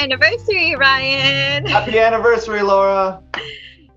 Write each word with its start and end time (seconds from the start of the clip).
anniversary, 0.00 0.74
Ryan. 0.76 1.66
Happy 1.66 1.98
anniversary, 1.98 2.62
Laura. 2.62 3.22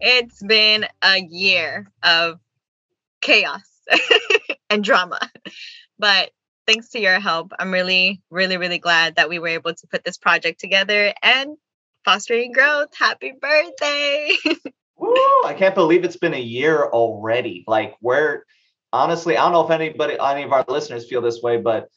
It's 0.02 0.44
been 0.44 0.86
a 1.02 1.22
year 1.22 1.90
of 2.04 2.42
chaos 3.22 3.62
and 4.70 4.84
drama. 4.84 5.18
But 5.98 6.32
thanks 6.68 6.90
to 6.90 7.00
your 7.00 7.22
help, 7.22 7.54
I'm 7.58 7.72
really, 7.72 8.22
really, 8.30 8.58
really 8.58 8.80
glad 8.80 9.16
that 9.16 9.30
we 9.30 9.40
were 9.40 9.48
able 9.48 9.74
to 9.74 9.88
put 9.88 10.04
this 10.04 10.18
project 10.18 10.60
together 10.60 11.14
and 11.24 11.56
fostering 12.04 12.52
growth. 12.52 12.90
Happy 13.00 13.32
birthday. 13.40 14.32
Woo, 14.98 15.16
I 15.46 15.56
can't 15.58 15.74
believe 15.74 16.04
it's 16.04 16.18
been 16.18 16.34
a 16.34 16.38
year 16.38 16.84
already. 16.84 17.64
Like, 17.66 17.96
we're 18.02 18.44
honestly, 18.92 19.38
I 19.38 19.44
don't 19.44 19.54
know 19.54 19.64
if 19.64 19.72
anybody, 19.72 20.18
any 20.20 20.44
of 20.44 20.52
our 20.52 20.66
listeners 20.68 21.08
feel 21.08 21.22
this 21.22 21.42
way, 21.42 21.62
but 21.62 21.88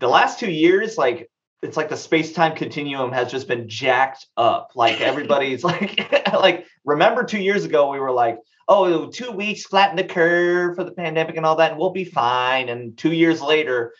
the 0.00 0.08
last 0.08 0.40
two 0.40 0.50
years, 0.50 0.98
like, 0.98 1.30
it's 1.62 1.76
like 1.76 1.88
the 1.88 1.96
space-time 1.96 2.54
continuum 2.56 3.12
has 3.12 3.30
just 3.30 3.48
been 3.48 3.68
jacked 3.68 4.26
up. 4.36 4.72
Like 4.74 5.00
everybody's 5.00 5.64
like, 5.64 6.32
like 6.32 6.66
remember 6.84 7.24
two 7.24 7.40
years 7.40 7.64
ago 7.64 7.90
we 7.90 7.98
were 7.98 8.12
like, 8.12 8.38
oh, 8.68 9.06
two 9.06 9.30
weeks 9.30 9.64
flatten 9.64 9.96
the 9.96 10.04
curve 10.04 10.76
for 10.76 10.84
the 10.84 10.92
pandemic 10.92 11.36
and 11.36 11.46
all 11.46 11.56
that, 11.56 11.72
and 11.72 11.80
we'll 11.80 11.90
be 11.90 12.04
fine. 12.04 12.68
And 12.68 12.96
two 12.96 13.12
years 13.12 13.40
later, 13.40 13.94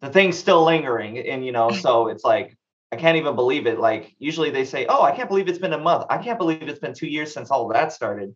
the 0.00 0.10
thing's 0.10 0.38
still 0.38 0.64
lingering, 0.64 1.18
and 1.18 1.44
you 1.44 1.52
know, 1.52 1.70
so 1.84 2.08
it's 2.08 2.24
like 2.24 2.56
I 2.92 2.96
can't 2.96 3.16
even 3.16 3.34
believe 3.34 3.66
it. 3.66 3.78
Like 3.78 4.14
usually 4.18 4.50
they 4.50 4.64
say, 4.64 4.86
oh, 4.86 5.02
I 5.02 5.14
can't 5.14 5.28
believe 5.28 5.48
it's 5.48 5.58
been 5.58 5.72
a 5.72 5.78
month. 5.78 6.06
I 6.10 6.18
can't 6.18 6.38
believe 6.38 6.62
it's 6.62 6.80
been 6.80 6.94
two 6.94 7.06
years 7.06 7.32
since 7.32 7.50
all 7.50 7.68
that 7.68 7.92
started. 7.92 8.34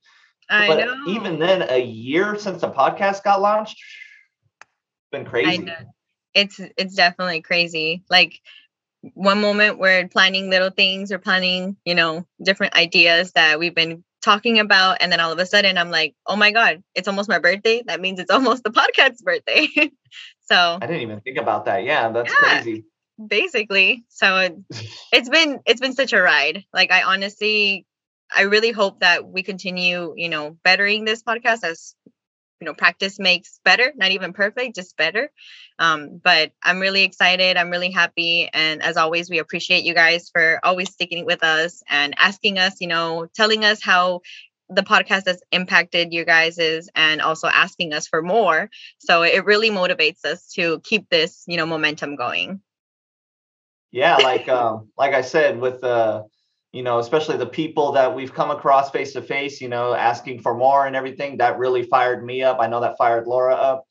I 0.48 0.68
but 0.68 0.78
know. 0.84 0.94
even 1.08 1.38
then, 1.38 1.66
a 1.70 1.82
year 1.82 2.38
since 2.38 2.60
the 2.60 2.70
podcast 2.70 3.24
got 3.24 3.40
launched, 3.40 3.76
it's 4.60 5.10
been 5.10 5.24
crazy. 5.24 5.68
It's 6.34 6.60
it's 6.76 6.94
definitely 6.94 7.40
crazy. 7.40 8.02
Like 8.10 8.40
one 9.14 9.40
moment 9.40 9.78
we're 9.78 10.08
planning 10.08 10.50
little 10.50 10.70
things 10.70 11.12
or 11.12 11.18
planning, 11.18 11.76
you 11.84 11.94
know, 11.94 12.26
different 12.42 12.74
ideas 12.74 13.32
that 13.32 13.58
we've 13.58 13.74
been 13.74 14.04
talking 14.22 14.58
about, 14.58 14.98
and 15.00 15.12
then 15.12 15.20
all 15.20 15.32
of 15.32 15.38
a 15.38 15.46
sudden 15.46 15.76
I'm 15.76 15.90
like, 15.90 16.14
oh 16.26 16.36
my 16.36 16.50
god, 16.52 16.82
it's 16.94 17.08
almost 17.08 17.28
my 17.28 17.38
birthday. 17.38 17.82
That 17.86 18.00
means 18.00 18.18
it's 18.20 18.30
almost 18.30 18.64
the 18.64 18.70
podcast's 18.70 19.22
birthday. 19.22 19.68
so 20.42 20.78
I 20.80 20.86
didn't 20.86 21.02
even 21.02 21.20
think 21.20 21.38
about 21.38 21.66
that. 21.66 21.84
Yeah, 21.84 22.10
that's 22.10 22.32
Yeah. 22.32 22.62
crazy. 22.62 22.84
basically, 23.28 24.04
so 24.08 24.36
it, 24.38 24.54
it's 25.12 25.28
been 25.28 25.60
it's 25.66 25.80
been 25.80 25.94
such 25.94 26.12
a 26.12 26.20
ride. 26.20 26.64
Like 26.72 26.90
I 26.92 27.02
honestly, 27.02 27.86
I 28.34 28.42
really 28.42 28.72
hope 28.72 29.00
that 29.00 29.26
we 29.26 29.42
continue, 29.42 30.14
you 30.16 30.28
know, 30.28 30.56
bettering 30.64 31.04
this 31.04 31.22
podcast 31.22 31.64
as 31.64 31.94
you 32.60 32.64
know 32.66 32.74
practice 32.74 33.18
makes 33.18 33.60
better 33.64 33.92
not 33.96 34.10
even 34.10 34.32
perfect 34.32 34.74
just 34.74 34.96
better. 34.96 35.30
Um 35.78 36.20
but 36.22 36.52
i'm 36.62 36.80
really 36.80 37.02
excited 37.02 37.56
i'm 37.56 37.70
really 37.70 37.90
happy 37.90 38.48
and 38.52 38.82
as 38.82 38.96
always 38.96 39.28
we 39.28 39.38
appreciate 39.38 39.84
you 39.84 39.94
guys 39.94 40.30
for 40.30 40.60
always 40.62 40.90
sticking 40.90 41.26
with 41.26 41.42
us 41.42 41.82
and 41.88 42.14
asking 42.18 42.58
us 42.58 42.80
you 42.80 42.86
know 42.86 43.26
telling 43.34 43.64
us 43.64 43.82
how 43.82 44.20
the 44.68 44.82
podcast 44.82 45.26
has 45.26 45.42
impacted 45.52 46.12
you 46.12 46.24
guys's 46.24 46.88
and 46.94 47.20
also 47.20 47.48
asking 47.48 47.92
us 47.92 48.06
for 48.06 48.22
more. 48.22 48.70
So 48.98 49.22
it 49.22 49.44
really 49.44 49.70
motivates 49.70 50.24
us 50.24 50.48
to 50.54 50.80
keep 50.80 51.08
this 51.08 51.44
you 51.46 51.56
know 51.56 51.66
momentum 51.66 52.16
going. 52.16 52.60
Yeah 53.90 54.16
like 54.16 54.48
um 54.48 54.88
like 54.98 55.14
i 55.14 55.20
said 55.20 55.60
with 55.60 55.84
uh 55.84 56.24
you 56.74 56.82
know 56.82 56.98
especially 56.98 57.36
the 57.38 57.46
people 57.60 57.92
that 57.92 58.14
we've 58.14 58.34
come 58.34 58.50
across 58.50 58.90
face 58.90 59.12
to 59.14 59.22
face 59.22 59.60
you 59.60 59.68
know 59.68 59.94
asking 59.94 60.40
for 60.40 60.54
more 60.54 60.86
and 60.86 60.96
everything 60.96 61.38
that 61.38 61.58
really 61.58 61.82
fired 61.84 62.24
me 62.24 62.42
up. 62.42 62.58
I 62.60 62.66
know 62.66 62.80
that 62.80 62.98
fired 62.98 63.26
laura 63.26 63.54
up. 63.54 63.84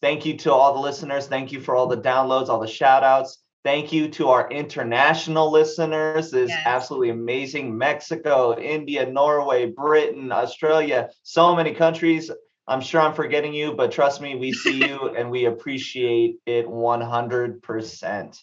Thank 0.00 0.24
you 0.24 0.36
to 0.38 0.52
all 0.52 0.74
the 0.74 0.80
listeners. 0.80 1.26
Thank 1.26 1.52
you 1.52 1.60
for 1.60 1.74
all 1.76 1.88
the 1.88 1.96
downloads 2.10 2.48
all 2.48 2.60
the 2.60 2.66
shout 2.80 3.04
outs 3.04 3.42
thank 3.64 3.92
you 3.92 4.08
to 4.08 4.28
our 4.28 4.48
international 4.50 5.50
listeners. 5.50 6.32
It's 6.32 6.50
Yes. 6.50 6.62
absolutely 6.64 7.10
amazing. 7.10 7.76
Mexico 7.76 8.56
india 8.58 9.04
norway 9.06 9.66
britain 9.66 10.30
australia 10.32 11.10
so 11.22 11.54
many 11.56 11.74
countries. 11.74 12.30
I'm 12.68 12.80
sure 12.82 13.00
i'm 13.00 13.14
forgetting 13.14 13.54
you 13.54 13.72
but 13.72 13.90
trust 13.92 14.20
me 14.20 14.36
we 14.36 14.52
see 14.52 14.76
you 14.88 14.96
and 15.16 15.30
we 15.30 15.46
appreciate 15.46 16.36
it 16.46 16.66
100% 16.66 18.38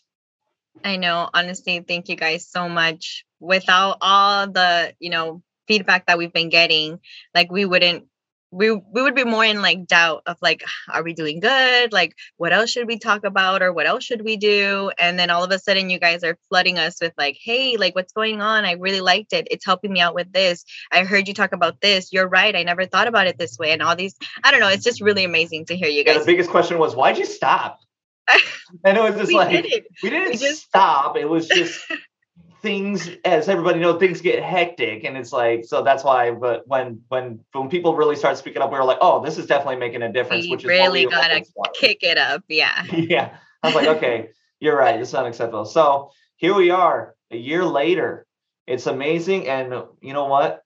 I 0.84 0.98
know, 0.98 1.30
honestly, 1.34 1.80
thank 1.80 2.10
you 2.10 2.16
guys 2.16 2.48
so 2.48 2.70
much. 2.70 3.26
Without 3.40 3.98
all 4.02 4.48
the, 4.48 4.94
you 5.00 5.10
know, 5.10 5.42
feedback 5.68 6.08
that 6.08 6.18
we've 6.18 6.34
been 6.34 6.50
getting, 6.50 7.00
like 7.34 7.52
we 7.52 7.66
wouldn't 7.66 8.06
we 8.52 8.72
we 8.72 9.02
would 9.02 9.16
be 9.16 9.26
more 9.26 9.44
in 9.44 9.62
like 9.62 9.86
doubt 9.86 10.24
of 10.26 10.38
like 10.42 10.64
are 10.94 11.04
we 11.04 11.14
doing 11.14 11.40
good? 11.40 11.92
Like 11.92 12.16
what 12.38 12.54
else 12.54 12.70
should 12.70 12.88
we 12.88 12.98
talk 12.98 13.26
about 13.26 13.62
or 13.62 13.74
what 13.74 13.86
else 13.86 14.04
should 14.04 14.24
we 14.24 14.38
do? 14.38 14.92
And 14.98 15.20
then 15.20 15.30
all 15.30 15.44
of 15.44 15.52
a 15.52 15.60
sudden 15.60 15.90
you 15.90 16.00
guys 16.00 16.24
are 16.24 16.38
flooding 16.50 16.80
us 16.80 17.02
with 17.02 17.14
like, 17.18 17.38
"Hey, 17.42 17.78
like 17.78 17.96
what's 17.96 18.14
going 18.14 18.42
on? 18.42 18.64
I 18.66 18.74
really 18.74 19.02
liked 19.02 19.34
it. 19.34 19.48
It's 19.52 19.66
helping 19.66 19.92
me 19.92 20.00
out 20.00 20.16
with 20.16 20.32
this. 20.32 20.64
I 20.92 21.04
heard 21.04 21.28
you 21.28 21.34
talk 21.34 21.52
about 21.52 21.82
this. 21.82 22.14
You're 22.14 22.30
right. 22.30 22.56
I 22.56 22.64
never 22.64 22.86
thought 22.86 23.08
about 23.08 23.28
it 23.28 23.38
this 23.38 23.58
way." 23.60 23.72
And 23.72 23.82
all 23.82 23.96
these 23.96 24.16
I 24.44 24.52
don't 24.52 24.62
know, 24.62 24.70
it's 24.70 24.86
just 24.86 25.02
really 25.02 25.26
amazing 25.26 25.66
to 25.66 25.76
hear 25.76 25.90
you 25.90 26.04
Yeah, 26.06 26.14
guys. 26.14 26.26
the 26.26 26.32
biggest 26.32 26.50
question 26.50 26.78
was 26.78 26.96
why'd 26.96 27.18
you 27.18 27.26
stop? 27.26 27.80
and 28.84 28.98
it 28.98 29.02
was 29.02 29.16
just 29.16 29.28
we 29.28 29.36
like 29.36 29.52
did 29.52 29.66
it. 29.66 29.88
we 30.04 30.10
didn't 30.10 30.30
We 30.32 30.38
just- 30.38 30.64
stop. 30.64 31.18
It 31.18 31.26
was 31.26 31.48
just 31.48 31.80
things, 32.62 33.10
as 33.24 33.48
everybody 33.48 33.80
knows, 33.80 34.00
things 34.00 34.22
get 34.22 34.42
hectic, 34.44 35.04
and 35.04 35.16
it's 35.18 35.32
like 35.32 35.66
so 35.66 35.84
that's 35.84 36.04
why. 36.04 36.32
But 36.32 36.68
when 36.68 37.02
when 37.10 37.40
when 37.54 37.70
people 37.70 37.96
really 37.96 38.16
start 38.16 38.38
speaking 38.38 38.62
up, 38.62 38.72
we 38.72 38.78
were 38.78 38.84
like, 38.84 38.98
oh, 39.02 39.24
this 39.24 39.38
is 39.38 39.46
definitely 39.46 39.78
making 39.78 40.02
a 40.02 40.12
difference. 40.12 40.46
We 40.46 40.52
which 40.52 40.62
is 40.64 40.68
really 40.68 41.06
gotta. 41.06 41.46
Kick 41.80 42.04
it 42.04 42.18
up. 42.18 42.44
Yeah. 42.48 42.84
yeah, 42.92 43.38
I 43.62 43.68
was 43.68 43.76
like, 43.76 43.88
okay, 43.98 44.30
you're 44.60 44.78
right. 44.78 45.00
It's 45.00 45.14
unacceptable. 45.14 45.66
So 45.66 46.12
here 46.38 46.54
we 46.56 46.72
are, 46.72 47.16
a 47.32 47.38
year 47.38 47.64
later. 47.66 48.26
It's 48.68 48.88
amazing, 48.88 49.48
and 49.48 49.72
you 50.02 50.14
know 50.14 50.26
what? 50.26 50.64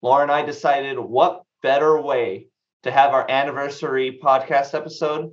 Laura 0.00 0.22
and 0.22 0.32
I 0.32 0.42
decided 0.42 0.98
what 0.98 1.42
better 1.62 2.00
way 2.00 2.46
to 2.82 2.90
have 2.90 3.12
our 3.12 3.30
anniversary 3.30 4.18
podcast 4.22 4.72
episode 4.74 5.32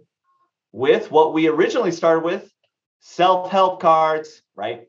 with 0.72 1.12
what 1.12 1.34
we 1.34 1.48
originally 1.48 1.92
started 1.92 2.24
with 2.24 2.52
self-help 3.00 3.82
cards, 3.82 4.42
right? 4.56 4.88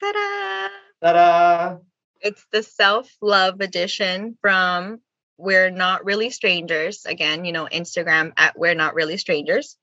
Ta-da! 0.00 0.68
Ta-da! 1.02 1.78
It's 2.20 2.44
the 2.52 2.62
self-love 2.62 3.60
edition 3.60 4.36
from 4.40 5.00
We're 5.38 5.70
Not 5.70 6.04
Really 6.04 6.30
Strangers. 6.30 7.04
Again, 7.06 7.44
you 7.44 7.52
know, 7.52 7.66
Instagram 7.66 8.32
at 8.36 8.58
We're 8.58 8.74
Not 8.74 8.94
Really 8.94 9.16
Strangers. 9.16 9.76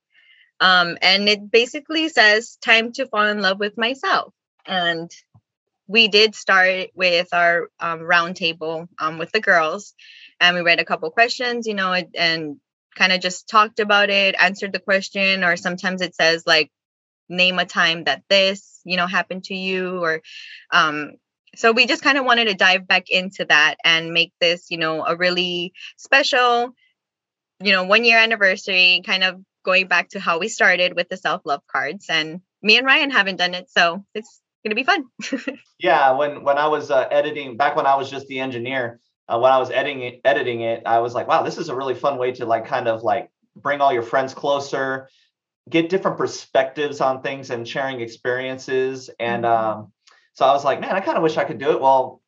Um, 0.60 0.98
and 1.00 1.28
it 1.28 1.50
basically 1.50 2.08
says 2.10 2.56
time 2.56 2.92
to 2.92 3.06
fall 3.06 3.26
in 3.26 3.40
love 3.40 3.58
with 3.58 3.78
myself. 3.78 4.32
And 4.66 5.10
we 5.86 6.08
did 6.08 6.34
start 6.34 6.90
with 6.94 7.28
our 7.32 7.68
um, 7.80 8.00
roundtable 8.00 8.86
um, 8.98 9.18
with 9.18 9.32
the 9.32 9.40
girls, 9.40 9.94
and 10.38 10.54
we 10.54 10.62
read 10.62 10.78
a 10.78 10.84
couple 10.84 11.10
questions, 11.10 11.66
you 11.66 11.74
know, 11.74 11.92
and 11.92 12.60
kind 13.00 13.12
of 13.12 13.20
just 13.20 13.48
talked 13.48 13.80
about 13.80 14.10
it, 14.10 14.34
answered 14.38 14.74
the 14.74 14.78
question, 14.78 15.42
or 15.42 15.56
sometimes 15.56 16.02
it 16.02 16.14
says 16.14 16.44
like, 16.46 16.70
name 17.30 17.58
a 17.58 17.64
time 17.64 18.04
that 18.04 18.22
this, 18.28 18.80
you 18.84 18.96
know, 18.96 19.06
happened 19.06 19.44
to 19.44 19.54
you, 19.54 20.04
or 20.04 20.20
um, 20.70 21.12
so 21.56 21.72
we 21.72 21.86
just 21.86 22.02
kind 22.02 22.18
of 22.18 22.26
wanted 22.26 22.48
to 22.48 22.54
dive 22.54 22.86
back 22.86 23.08
into 23.08 23.46
that 23.46 23.76
and 23.84 24.12
make 24.12 24.32
this, 24.40 24.66
you 24.70 24.76
know, 24.76 25.04
a 25.06 25.16
really 25.16 25.72
special, 25.96 26.74
you 27.62 27.72
know, 27.72 27.84
one 27.84 28.04
year 28.04 28.18
anniversary, 28.18 29.02
kind 29.06 29.24
of 29.24 29.40
going 29.64 29.86
back 29.86 30.10
to 30.10 30.20
how 30.20 30.38
we 30.38 30.48
started 30.48 30.94
with 30.94 31.08
the 31.08 31.16
self 31.16 31.42
love 31.44 31.62
cards. 31.70 32.06
And 32.10 32.40
me 32.62 32.76
and 32.76 32.86
Ryan 32.86 33.10
haven't 33.10 33.36
done 33.36 33.54
it, 33.54 33.70
so 33.70 34.04
it's 34.14 34.40
gonna 34.64 34.74
be 34.74 34.84
fun. 34.84 35.06
Yeah, 35.82 36.12
when 36.12 36.44
when 36.44 36.58
I 36.58 36.66
was 36.66 36.90
uh, 36.90 37.08
editing 37.10 37.56
back 37.56 37.74
when 37.74 37.86
I 37.86 37.94
was 37.94 38.10
just 38.10 38.26
the 38.26 38.40
engineer, 38.40 39.00
uh, 39.30 39.38
when 39.38 39.52
I 39.52 39.58
was 39.58 39.70
editing 39.70 40.02
it, 40.02 40.20
editing 40.24 40.62
it, 40.62 40.82
I 40.86 40.98
was 40.98 41.14
like, 41.14 41.28
wow, 41.28 41.42
this 41.42 41.58
is 41.58 41.68
a 41.68 41.74
really 41.74 41.94
fun 41.94 42.18
way 42.18 42.32
to 42.32 42.46
like 42.46 42.66
kind 42.66 42.88
of 42.88 43.02
like 43.02 43.30
bring 43.54 43.80
all 43.80 43.92
your 43.92 44.02
friends 44.02 44.34
closer, 44.34 45.08
get 45.68 45.88
different 45.88 46.16
perspectives 46.18 47.00
on 47.00 47.22
things 47.22 47.50
and 47.50 47.66
sharing 47.66 48.00
experiences. 48.00 49.10
And 49.20 49.44
Mhm. 49.44 49.48
um, 49.48 49.92
so 50.32 50.44
I 50.46 50.52
was 50.52 50.64
like, 50.64 50.80
man, 50.80 50.96
I 50.96 51.00
kind 51.00 51.16
of 51.16 51.22
wish 51.22 51.36
I 51.36 51.44
could 51.44 51.58
do 51.58 51.70
it. 51.70 51.80
Well, 51.80 52.20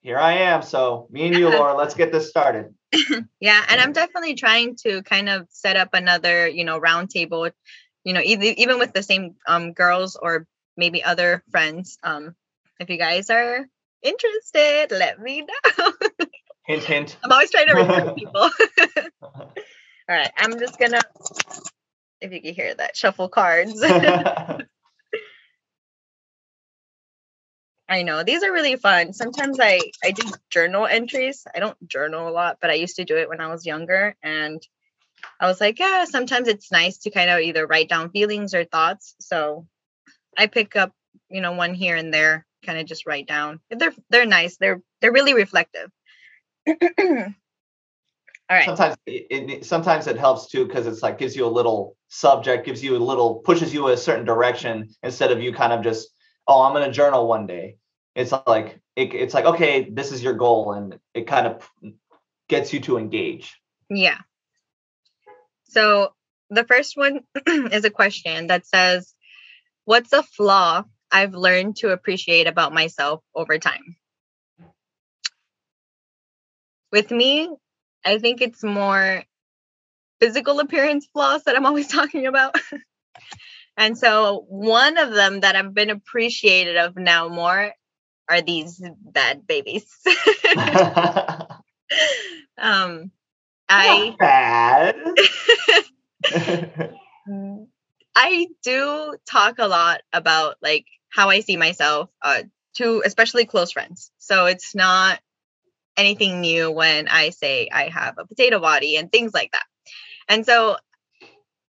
here 0.00 0.18
I 0.18 0.34
am. 0.34 0.62
So 0.62 1.08
me 1.10 1.26
and 1.26 1.36
you, 1.36 1.48
Laura, 1.48 1.74
let's 1.76 1.94
get 1.94 2.12
this 2.12 2.30
started. 2.30 2.74
yeah, 3.40 3.64
and 3.68 3.80
I'm 3.80 3.92
definitely 3.92 4.34
trying 4.34 4.76
to 4.76 5.02
kind 5.02 5.28
of 5.28 5.46
set 5.50 5.76
up 5.76 5.90
another, 5.92 6.48
you 6.48 6.64
know, 6.64 6.80
roundtable, 6.80 7.50
you 8.04 8.12
know, 8.12 8.20
either, 8.20 8.54
even 8.56 8.78
with 8.78 8.92
the 8.92 9.02
same 9.02 9.34
um 9.46 9.72
girls 9.72 10.16
or 10.16 10.46
maybe 10.76 11.02
other 11.02 11.42
friends. 11.50 11.98
Um, 12.02 12.34
if 12.78 12.88
you 12.88 12.98
guys 12.98 13.30
are 13.30 13.66
interested, 14.02 14.86
let 14.92 15.20
me 15.20 15.42
know. 15.42 15.92
Hint, 16.66 16.82
hint. 16.82 17.16
I'm 17.22 17.30
always 17.30 17.50
trying 17.50 17.68
to 17.68 17.74
recruit 17.74 18.16
people. 18.18 18.50
All 19.22 19.52
right, 20.08 20.30
I'm 20.36 20.58
just 20.58 20.78
gonna, 20.78 21.00
if 22.20 22.32
you 22.32 22.40
can 22.42 22.54
hear 22.54 22.74
that, 22.74 22.96
shuffle 22.96 23.28
cards. 23.28 23.80
I 27.88 28.02
know 28.02 28.24
these 28.24 28.42
are 28.42 28.52
really 28.52 28.74
fun. 28.74 29.12
Sometimes 29.12 29.58
I 29.60 29.78
I 30.02 30.10
do 30.10 30.28
journal 30.50 30.86
entries. 30.86 31.46
I 31.54 31.60
don't 31.60 31.76
journal 31.88 32.28
a 32.28 32.30
lot, 32.30 32.58
but 32.60 32.70
I 32.70 32.74
used 32.74 32.96
to 32.96 33.04
do 33.04 33.16
it 33.16 33.28
when 33.28 33.40
I 33.40 33.46
was 33.46 33.64
younger, 33.64 34.16
and 34.22 34.60
I 35.38 35.46
was 35.46 35.60
like, 35.60 35.78
yeah, 35.78 36.04
sometimes 36.04 36.48
it's 36.48 36.72
nice 36.72 36.98
to 36.98 37.10
kind 37.10 37.30
of 37.30 37.40
either 37.40 37.64
write 37.66 37.88
down 37.88 38.10
feelings 38.10 38.54
or 38.54 38.64
thoughts. 38.64 39.14
So 39.20 39.68
I 40.36 40.46
pick 40.48 40.74
up, 40.74 40.92
you 41.28 41.40
know, 41.40 41.52
one 41.52 41.74
here 41.74 41.94
and 41.94 42.12
there, 42.12 42.44
kind 42.64 42.78
of 42.78 42.86
just 42.86 43.06
write 43.06 43.28
down. 43.28 43.60
They're 43.70 43.94
they're 44.10 44.26
nice. 44.26 44.56
They're 44.56 44.82
they're 45.00 45.12
really 45.12 45.34
reflective. 45.34 45.90
All 48.48 48.56
right. 48.56 48.64
Sometimes 48.64 48.96
it, 49.06 49.26
it 49.30 49.64
sometimes 49.64 50.06
it 50.06 50.18
helps 50.18 50.48
too 50.48 50.66
because 50.66 50.86
it's 50.86 51.02
like 51.02 51.18
gives 51.18 51.34
you 51.34 51.46
a 51.46 51.48
little 51.48 51.96
subject, 52.08 52.64
gives 52.66 52.82
you 52.82 52.96
a 52.96 52.98
little 52.98 53.36
pushes 53.36 53.74
you 53.74 53.88
a 53.88 53.96
certain 53.96 54.24
direction 54.24 54.88
instead 55.02 55.32
of 55.32 55.40
you 55.40 55.52
kind 55.52 55.72
of 55.72 55.82
just 55.82 56.08
oh 56.46 56.62
I'm 56.62 56.72
gonna 56.72 56.92
journal 56.92 57.26
one 57.26 57.46
day. 57.46 57.76
It's 58.14 58.32
like 58.46 58.80
it, 58.94 59.14
it's 59.14 59.34
like 59.34 59.44
okay 59.44 59.90
this 59.90 60.12
is 60.12 60.22
your 60.22 60.34
goal 60.34 60.72
and 60.72 60.98
it 61.12 61.26
kind 61.26 61.46
of 61.46 61.68
gets 62.48 62.72
you 62.72 62.80
to 62.80 62.98
engage. 62.98 63.60
Yeah. 63.90 64.18
So 65.64 66.12
the 66.50 66.64
first 66.64 66.96
one 66.96 67.20
is 67.46 67.84
a 67.84 67.90
question 67.90 68.48
that 68.48 68.66
says, 68.66 69.12
What's 69.84 70.12
a 70.12 70.22
flaw 70.22 70.84
I've 71.10 71.34
learned 71.34 71.76
to 71.76 71.90
appreciate 71.90 72.46
about 72.46 72.72
myself 72.72 73.22
over 73.34 73.58
time? 73.58 73.96
With 76.96 77.10
me, 77.10 77.50
I 78.06 78.18
think 78.18 78.40
it's 78.40 78.64
more 78.64 79.22
physical 80.18 80.60
appearance 80.60 81.06
flaws 81.12 81.42
that 81.44 81.54
I'm 81.54 81.66
always 81.66 81.88
talking 81.92 82.26
about. 82.26 82.56
and 83.76 83.98
so 83.98 84.46
one 84.48 84.96
of 84.96 85.12
them 85.12 85.40
that 85.40 85.56
I've 85.56 85.74
been 85.74 85.90
appreciated 85.90 86.78
of 86.78 86.96
now 86.96 87.28
more 87.28 87.74
are 88.30 88.40
these 88.40 88.82
bad 88.98 89.46
babies. 89.46 89.84
um 92.56 93.10
I 93.68 94.08
Not 94.08 94.18
bad. 94.18 94.96
I 98.16 98.46
do 98.62 99.18
talk 99.30 99.58
a 99.58 99.68
lot 99.68 100.00
about 100.14 100.56
like 100.62 100.86
how 101.10 101.28
I 101.28 101.40
see 101.40 101.58
myself 101.58 102.08
uh, 102.22 102.44
to 102.76 103.02
especially 103.04 103.44
close 103.44 103.72
friends. 103.72 104.10
So 104.16 104.46
it's 104.46 104.74
not 104.74 105.20
anything 105.96 106.40
new 106.40 106.70
when 106.70 107.08
I 107.08 107.30
say 107.30 107.68
I 107.72 107.88
have 107.88 108.16
a 108.18 108.26
potato 108.26 108.60
body 108.60 108.96
and 108.96 109.10
things 109.10 109.32
like 109.32 109.52
that. 109.52 109.64
And 110.28 110.44
so 110.44 110.76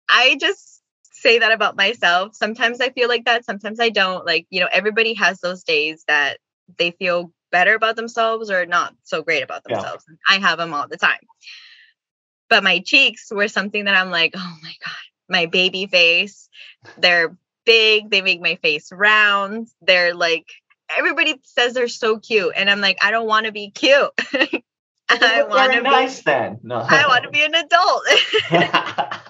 I 0.10 0.38
just 0.40 0.82
say 1.12 1.40
that 1.40 1.52
about 1.52 1.76
myself. 1.76 2.36
Sometimes 2.36 2.80
I 2.80 2.90
feel 2.90 3.10
like 3.10 3.26
that, 3.26 3.46
sometimes 3.46 3.80
I 3.80 3.90
don't. 3.90 4.26
Like, 4.26 4.48
you 4.50 4.60
know, 4.60 4.70
everybody 4.72 5.14
has 5.16 5.40
those 5.40 5.64
days 5.64 6.04
that 6.08 6.38
they 6.78 6.92
feel 6.92 7.32
better 7.52 7.76
about 7.76 7.96
themselves 7.96 8.50
or 8.52 8.66
not 8.66 8.94
so 9.04 9.22
great 9.22 9.44
about 9.44 9.64
themselves. 9.64 10.06
Yeah. 10.08 10.36
I 10.36 10.40
have 10.40 10.58
them 10.58 10.74
all 10.74 10.88
the 10.88 10.98
time. 10.98 11.20
But 12.50 12.64
my 12.64 12.80
cheeks 12.80 13.32
were 13.32 13.48
something 13.48 13.86
that 13.86 13.96
I'm 13.96 14.12
like, 14.12 14.34
oh 14.36 14.58
my 14.62 14.74
God, 14.86 14.96
my 15.30 15.46
baby 15.48 15.88
face. 15.88 16.50
They're 16.98 17.38
big. 17.66 18.10
They 18.10 18.22
make 18.22 18.42
my 18.42 18.56
face 18.56 18.90
round. 18.92 19.68
They're 19.82 20.14
like, 20.14 20.48
everybody 20.96 21.40
says 21.44 21.74
they're 21.74 21.88
so 21.88 22.20
cute. 22.20 22.54
And 22.56 22.70
I'm 22.70 22.82
like, 22.82 22.98
I 23.02 23.12
don't 23.12 23.28
want 23.28 23.46
to 23.46 23.52
be 23.52 23.72
cute. 23.72 24.12
I 25.10 25.44
want 25.48 25.74
to 25.74 25.84
be 25.84 25.90
nice 25.90 26.22
then. 26.22 26.60
No. 26.64 26.78
I 26.90 27.08
want 27.08 27.24
to 27.24 27.30
be 27.30 27.44
an 27.44 27.56
adult. 27.56 29.22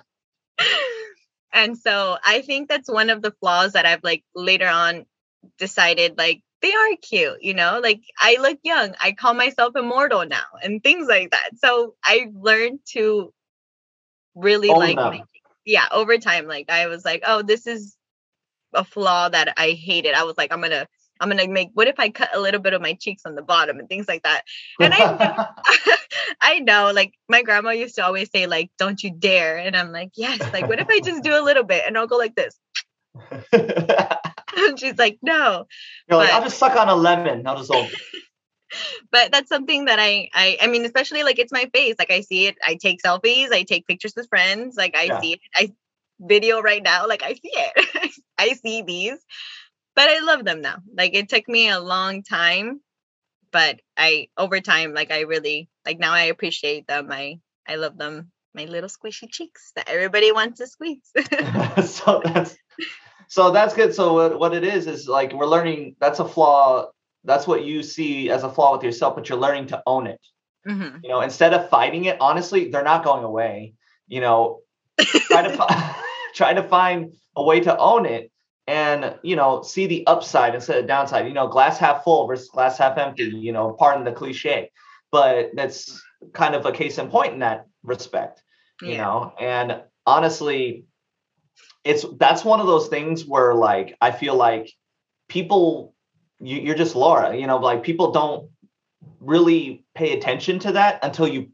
and 1.53 1.77
so 1.77 2.17
I 2.25 2.41
think 2.41 2.67
that's 2.69 2.89
one 2.89 3.09
of 3.09 3.21
the 3.21 3.31
flaws 3.39 3.73
that 3.73 3.85
I've 3.85 4.03
like 4.03 4.23
later 4.35 4.67
on 4.67 5.05
decided 5.57 6.17
like 6.17 6.41
they 6.61 6.73
are 6.73 6.95
cute, 7.01 7.41
you 7.41 7.53
know, 7.53 7.79
like 7.81 8.01
I 8.19 8.37
look 8.41 8.59
young. 8.63 8.95
I 8.99 9.11
call 9.11 9.33
myself 9.35 9.75
immortal 9.75 10.25
now 10.25 10.45
and 10.63 10.81
things 10.81 11.07
like 11.07 11.31
that. 11.31 11.51
So 11.57 11.93
I 12.03 12.31
learned 12.33 12.79
to 12.93 13.31
really 14.35 14.69
Own 14.69 14.79
like 14.79 14.95
my, 14.95 15.23
yeah, 15.65 15.85
over 15.91 16.17
time, 16.17 16.47
like 16.47 16.71
I 16.71 16.87
was 16.87 17.05
like, 17.05 17.23
oh, 17.25 17.43
this 17.43 17.67
is 17.67 17.95
a 18.73 18.83
flaw 18.83 19.29
that 19.29 19.53
I 19.57 19.71
hated. 19.71 20.13
I 20.15 20.23
was 20.23 20.37
like, 20.37 20.51
I'm 20.51 20.61
gonna 20.61 20.87
I'm 21.19 21.29
gonna 21.29 21.47
make 21.47 21.69
what 21.73 21.87
if 21.87 21.99
I 21.99 22.09
cut 22.09 22.29
a 22.33 22.39
little 22.39 22.61
bit 22.61 22.73
of 22.73 22.81
my 22.81 22.93
cheeks 22.93 23.23
on 23.25 23.35
the 23.35 23.41
bottom 23.41 23.79
and 23.79 23.87
things 23.87 24.07
like 24.07 24.23
that. 24.23 24.43
And 24.79 24.93
I 24.93 25.47
I 26.41 26.59
know, 26.59 26.91
like 26.93 27.13
my 27.27 27.43
grandma 27.43 27.71
used 27.71 27.95
to 27.95 28.05
always 28.05 28.29
say, 28.31 28.47
like, 28.47 28.71
don't 28.77 29.01
you 29.01 29.11
dare. 29.11 29.57
And 29.57 29.75
I'm 29.75 29.91
like, 29.91 30.11
yes, 30.15 30.39
like 30.53 30.67
what 30.67 30.79
if 30.79 30.87
I 30.89 30.99
just 30.99 31.23
do 31.23 31.37
a 31.37 31.43
little 31.43 31.63
bit 31.63 31.83
and 31.85 31.97
I'll 31.97 32.07
go 32.07 32.17
like 32.17 32.35
this? 32.35 32.57
and 33.51 34.79
she's 34.79 34.97
like, 34.97 35.19
no. 35.21 35.65
You're 36.09 36.19
like, 36.19 36.31
I'll 36.31 36.43
just 36.43 36.57
suck 36.57 36.75
on 36.75 36.89
a 36.89 36.95
lemon. 36.95 37.47
I'll 37.47 37.57
just 37.57 37.71
all 37.71 37.87
but 39.11 39.31
that's 39.31 39.49
something 39.49 39.85
that 39.85 39.99
I, 39.99 40.29
I 40.33 40.57
I 40.61 40.67
mean, 40.67 40.85
especially 40.85 41.23
like 41.23 41.39
it's 41.39 41.53
my 41.53 41.69
face. 41.73 41.95
Like 41.97 42.11
I 42.11 42.21
see 42.21 42.47
it, 42.47 42.57
I 42.65 42.75
take 42.75 43.01
selfies, 43.01 43.51
I 43.51 43.63
take 43.63 43.87
pictures 43.87 44.13
with 44.15 44.27
friends, 44.29 44.75
like 44.75 44.95
I 44.95 45.03
yeah. 45.03 45.21
see 45.21 45.33
it, 45.33 45.39
I 45.55 45.71
video 46.19 46.61
right 46.61 46.83
now, 46.83 47.07
like 47.07 47.23
I 47.23 47.33
see 47.33 47.39
it. 47.53 48.13
I 48.37 48.53
see 48.53 48.81
these. 48.81 49.17
But 49.97 50.09
I 50.09 50.19
love 50.19 50.45
them 50.45 50.61
now. 50.61 50.77
Like 50.95 51.15
it 51.15 51.27
took 51.27 51.49
me 51.49 51.69
a 51.69 51.79
long 51.79 52.21
time, 52.21 52.81
but 53.51 53.81
I 53.97 54.27
over 54.37 54.61
time, 54.61 54.93
like 54.93 55.11
I 55.11 55.21
really 55.21 55.69
like 55.87 55.97
now 55.97 56.13
I 56.13 56.25
appreciate 56.25 56.85
them. 56.85 57.11
I 57.11 57.39
I 57.67 57.77
love 57.77 57.97
them, 57.97 58.31
my 58.53 58.65
little 58.65 58.89
squishy 58.89 59.27
cheeks 59.27 59.71
that 59.75 59.89
everybody 59.89 60.31
wants 60.31 60.59
to 60.59 60.67
squeeze. 60.67 61.01
so 61.83 62.21
that's 62.23 62.55
so 63.27 63.49
that's 63.49 63.73
good. 63.73 63.91
So 63.95 64.13
what, 64.13 64.39
what 64.39 64.53
it 64.53 64.63
is 64.63 64.85
is 64.85 65.07
like 65.07 65.33
we're 65.33 65.47
learning 65.47 65.95
that's 65.99 66.19
a 66.19 66.27
flaw. 66.27 66.91
That's 67.23 67.47
what 67.47 67.65
you 67.65 67.81
see 67.81 68.29
as 68.29 68.43
a 68.43 68.51
flaw 68.51 68.73
with 68.73 68.83
yourself, 68.83 69.15
but 69.15 69.27
you're 69.29 69.39
learning 69.39 69.65
to 69.69 69.81
own 69.87 70.05
it. 70.05 70.21
Mm-hmm. 70.67 70.97
You 71.01 71.09
know, 71.09 71.21
instead 71.21 71.55
of 71.55 71.71
fighting 71.71 72.05
it, 72.05 72.21
honestly, 72.21 72.69
they're 72.69 72.83
not 72.83 73.03
going 73.03 73.23
away. 73.23 73.73
You 74.05 74.21
know, 74.21 74.59
try 74.99 75.41
to 75.41 75.95
try 76.35 76.53
to 76.53 76.61
find 76.61 77.13
a 77.35 77.43
way 77.43 77.61
to 77.61 77.75
own 77.75 78.05
it 78.05 78.31
and 78.67 79.15
you 79.23 79.35
know 79.35 79.61
see 79.61 79.87
the 79.87 80.05
upside 80.07 80.53
instead 80.53 80.77
of 80.77 80.87
downside 80.87 81.27
you 81.27 81.33
know 81.33 81.47
glass 81.47 81.77
half 81.77 82.03
full 82.03 82.27
versus 82.27 82.49
glass 82.49 82.77
half 82.77 82.97
empty 82.97 83.23
you 83.23 83.51
know 83.51 83.73
pardon 83.73 84.03
the 84.03 84.11
cliche 84.11 84.69
but 85.11 85.49
that's 85.55 86.01
kind 86.33 86.53
of 86.53 86.65
a 86.65 86.71
case 86.71 86.97
in 86.97 87.09
point 87.09 87.33
in 87.33 87.39
that 87.39 87.67
respect 87.83 88.43
you 88.81 88.89
yeah. 88.89 88.97
know 88.97 89.33
and 89.39 89.81
honestly 90.05 90.85
it's 91.87 92.05
that's 92.17 92.43
one 92.43 92.59
of 92.59 92.67
those 92.67 92.89
things 92.89 93.25
where 93.25 93.53
like 93.53 93.95
I 94.01 94.11
feel 94.11 94.35
like 94.35 94.71
people 95.29 95.95
you, 96.39 96.57
you're 96.57 96.75
just 96.75 96.95
Laura, 96.95 97.35
you 97.35 97.47
know, 97.47 97.57
like 97.57 97.83
people 97.83 98.11
don't 98.11 98.49
really 99.19 99.85
pay 99.95 100.15
attention 100.15 100.59
to 100.59 100.73
that 100.73 100.99
until 101.03 101.27
you 101.27 101.49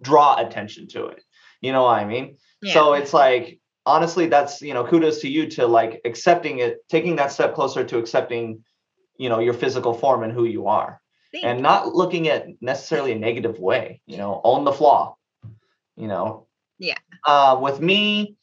draw 0.00 0.36
attention 0.38 0.88
to 0.88 1.06
it. 1.06 1.22
You 1.60 1.72
know 1.72 1.82
what 1.82 1.98
I 1.98 2.04
mean? 2.04 2.36
Yeah. 2.62 2.74
So 2.74 2.92
it's 2.94 3.12
like 3.12 3.60
honestly, 3.86 4.26
that's 4.26 4.62
you 4.62 4.74
know, 4.74 4.84
kudos 4.84 5.20
to 5.20 5.28
you 5.28 5.46
to 5.50 5.66
like 5.66 6.00
accepting 6.04 6.58
it, 6.58 6.78
taking 6.88 7.16
that 7.16 7.32
step 7.32 7.54
closer 7.54 7.84
to 7.84 7.98
accepting, 7.98 8.64
you 9.16 9.28
know, 9.28 9.38
your 9.38 9.54
physical 9.54 9.94
form 9.94 10.22
and 10.22 10.32
who 10.32 10.44
you 10.44 10.68
are. 10.68 11.00
Thank 11.32 11.44
and 11.44 11.62
not 11.62 11.94
looking 11.94 12.28
at 12.28 12.46
necessarily 12.60 13.12
a 13.12 13.18
negative 13.18 13.58
way, 13.58 14.02
you 14.06 14.18
know, 14.18 14.40
own 14.44 14.64
the 14.64 14.72
flaw. 14.72 15.16
You 15.96 16.08
know. 16.08 16.46
Yeah. 16.78 16.96
Uh 17.26 17.58
with 17.60 17.80
me, 17.80 18.36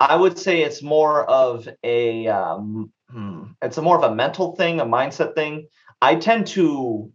I 0.00 0.16
would 0.16 0.36
say 0.36 0.62
it's 0.62 0.82
more 0.82 1.24
of 1.26 1.68
a 1.84 2.26
um, 2.26 2.92
hmm, 3.08 3.44
it's 3.62 3.78
a 3.78 3.82
more 3.82 3.96
of 3.96 4.10
a 4.10 4.14
mental 4.14 4.56
thing, 4.56 4.80
a 4.80 4.84
mindset 4.84 5.36
thing. 5.36 5.68
I 6.00 6.16
tend 6.16 6.48
to 6.48 7.12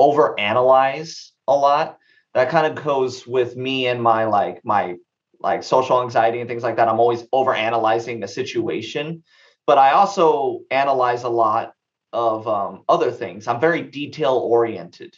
overanalyze 0.00 1.32
a 1.46 1.54
lot. 1.54 1.98
That 2.32 2.48
kind 2.48 2.66
of 2.66 2.82
goes 2.82 3.26
with 3.26 3.56
me 3.56 3.88
and 3.88 4.02
my 4.02 4.24
like 4.24 4.64
my 4.64 4.96
like 5.40 5.62
social 5.62 6.02
anxiety 6.02 6.40
and 6.40 6.48
things 6.48 6.62
like 6.62 6.76
that. 6.76 6.88
I'm 6.88 7.00
always 7.00 7.22
overanalyzing 7.34 8.20
the 8.20 8.28
situation, 8.28 9.22
but 9.66 9.78
I 9.78 9.92
also 9.92 10.60
analyze 10.70 11.22
a 11.22 11.28
lot 11.28 11.74
of 12.12 12.48
um, 12.48 12.84
other 12.88 13.10
things. 13.10 13.46
I'm 13.46 13.60
very 13.60 13.82
detail 13.82 14.34
oriented, 14.34 15.16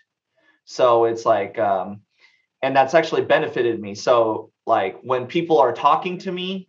so 0.65 1.05
it's 1.05 1.25
like, 1.25 1.59
um, 1.59 2.03
and 2.63 2.77
that's 2.77 2.95
actually 2.95 3.23
benefited 3.23 3.81
me. 3.81 3.95
So 3.95 4.51
like 4.67 5.01
when 5.03 5.27
people 5.27 5.59
are 5.59 5.73
talking 5.73 6.19
to 6.19 6.33
me 6.33 6.69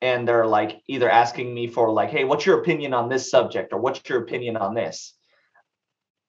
and 0.00 0.26
they're 0.26 0.46
like 0.46 0.82
either 0.88 1.08
asking 1.08 1.54
me 1.54 1.66
for 1.66 1.90
like 1.90 2.10
hey 2.10 2.24
what's 2.24 2.44
your 2.44 2.58
opinion 2.60 2.92
on 2.92 3.08
this 3.08 3.30
subject 3.30 3.72
or 3.72 3.78
what's 3.78 4.00
your 4.08 4.20
opinion 4.20 4.56
on 4.56 4.74
this 4.74 5.14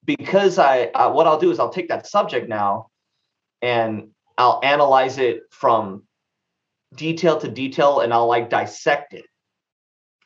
because 0.05 0.59
i 0.59 0.85
uh, 0.87 1.11
what 1.11 1.27
i'll 1.27 1.39
do 1.39 1.51
is 1.51 1.59
i'll 1.59 1.69
take 1.69 1.89
that 1.89 2.07
subject 2.07 2.47
now 2.47 2.87
and 3.61 4.09
i'll 4.37 4.59
analyze 4.63 5.17
it 5.17 5.41
from 5.49 6.03
detail 6.95 7.37
to 7.39 7.47
detail 7.47 7.99
and 8.01 8.13
i'll 8.13 8.27
like 8.27 8.49
dissect 8.49 9.13
it 9.13 9.25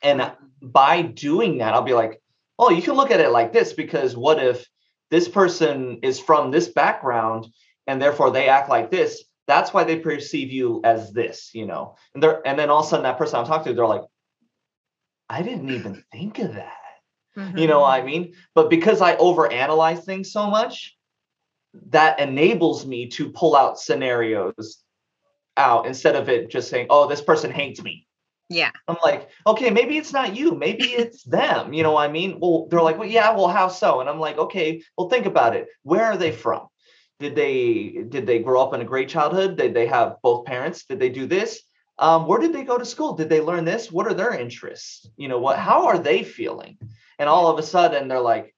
and 0.01 0.31
by 0.61 1.01
doing 1.01 1.59
that 1.59 1.73
i'll 1.73 1.81
be 1.81 1.93
like 1.93 2.21
oh 2.59 2.69
you 2.69 2.81
can 2.81 2.93
look 2.95 3.11
at 3.11 3.19
it 3.19 3.29
like 3.29 3.53
this 3.53 3.73
because 3.73 4.15
what 4.15 4.41
if 4.43 4.65
this 5.09 5.27
person 5.27 5.99
is 6.03 6.19
from 6.19 6.51
this 6.51 6.67
background 6.67 7.47
and 7.87 8.01
therefore 8.01 8.31
they 8.31 8.49
act 8.49 8.69
like 8.69 8.91
this 8.91 9.23
that's 9.47 9.73
why 9.73 9.85
they 9.85 9.97
perceive 9.97 10.51
you 10.51 10.81
as 10.83 11.11
this, 11.13 11.51
you 11.53 11.65
know. 11.65 11.95
And 12.13 12.21
they're 12.21 12.45
and 12.45 12.59
then 12.59 12.69
all 12.69 12.81
of 12.81 12.85
a 12.85 12.89
sudden 12.89 13.03
that 13.03 13.17
person 13.17 13.39
I'm 13.39 13.45
talking 13.45 13.71
to, 13.71 13.75
they're 13.75 13.87
like, 13.87 14.03
I 15.29 15.41
didn't 15.41 15.69
even 15.69 16.03
think 16.11 16.39
of 16.39 16.53
that. 16.55 16.73
Mm-hmm. 17.37 17.57
You 17.57 17.67
know 17.67 17.81
what 17.81 17.99
I 17.99 18.03
mean? 18.03 18.33
But 18.53 18.69
because 18.69 19.01
I 19.01 19.15
overanalyze 19.15 20.03
things 20.03 20.31
so 20.31 20.49
much, 20.49 20.97
that 21.89 22.19
enables 22.19 22.85
me 22.85 23.07
to 23.09 23.31
pull 23.31 23.55
out 23.55 23.79
scenarios 23.79 24.83
out 25.57 25.85
instead 25.87 26.15
of 26.15 26.29
it 26.29 26.49
just 26.49 26.69
saying, 26.69 26.87
oh, 26.89 27.07
this 27.07 27.21
person 27.21 27.51
hates 27.51 27.81
me. 27.81 28.07
Yeah. 28.49 28.71
I'm 28.87 28.97
like, 29.03 29.29
okay, 29.45 29.69
maybe 29.69 29.97
it's 29.97 30.13
not 30.13 30.35
you, 30.35 30.55
maybe 30.55 30.85
it's 30.85 31.23
them. 31.23 31.73
You 31.73 31.83
know 31.83 31.91
what 31.91 32.09
I 32.09 32.11
mean? 32.11 32.39
Well, 32.39 32.67
they're 32.69 32.81
like, 32.81 32.97
well, 32.97 33.07
yeah, 33.07 33.35
well, 33.35 33.47
how 33.47 33.67
so? 33.67 33.99
And 33.99 34.09
I'm 34.09 34.19
like, 34.19 34.37
okay, 34.37 34.81
well, 34.97 35.09
think 35.09 35.25
about 35.25 35.55
it. 35.55 35.67
Where 35.83 36.05
are 36.05 36.17
they 36.17 36.31
from? 36.31 36.67
Did 37.19 37.35
they 37.35 38.03
did 38.09 38.27
they 38.27 38.39
grow 38.39 38.61
up 38.61 38.75
in 38.75 38.81
a 38.81 38.85
great 38.85 39.09
childhood? 39.09 39.57
Did 39.57 39.73
they 39.73 39.87
have 39.87 40.17
both 40.21 40.45
parents? 40.45 40.85
Did 40.85 40.99
they 40.99 41.09
do 41.09 41.25
this? 41.25 41.63
Um, 41.97 42.27
where 42.27 42.39
did 42.39 42.53
they 42.53 42.63
go 42.63 42.77
to 42.77 42.85
school? 42.85 43.13
Did 43.13 43.27
they 43.27 43.41
learn 43.41 43.65
this? 43.65 43.91
What 43.91 44.05
are 44.05 44.13
their 44.13 44.33
interests? 44.33 45.09
You 45.17 45.27
know 45.27 45.39
what? 45.39 45.57
How 45.57 45.87
are 45.87 45.97
they 45.97 46.23
feeling? 46.23 46.77
And 47.17 47.27
all 47.27 47.47
of 47.47 47.57
a 47.57 47.63
sudden, 47.63 48.07
they're 48.07 48.19
like, 48.19 48.53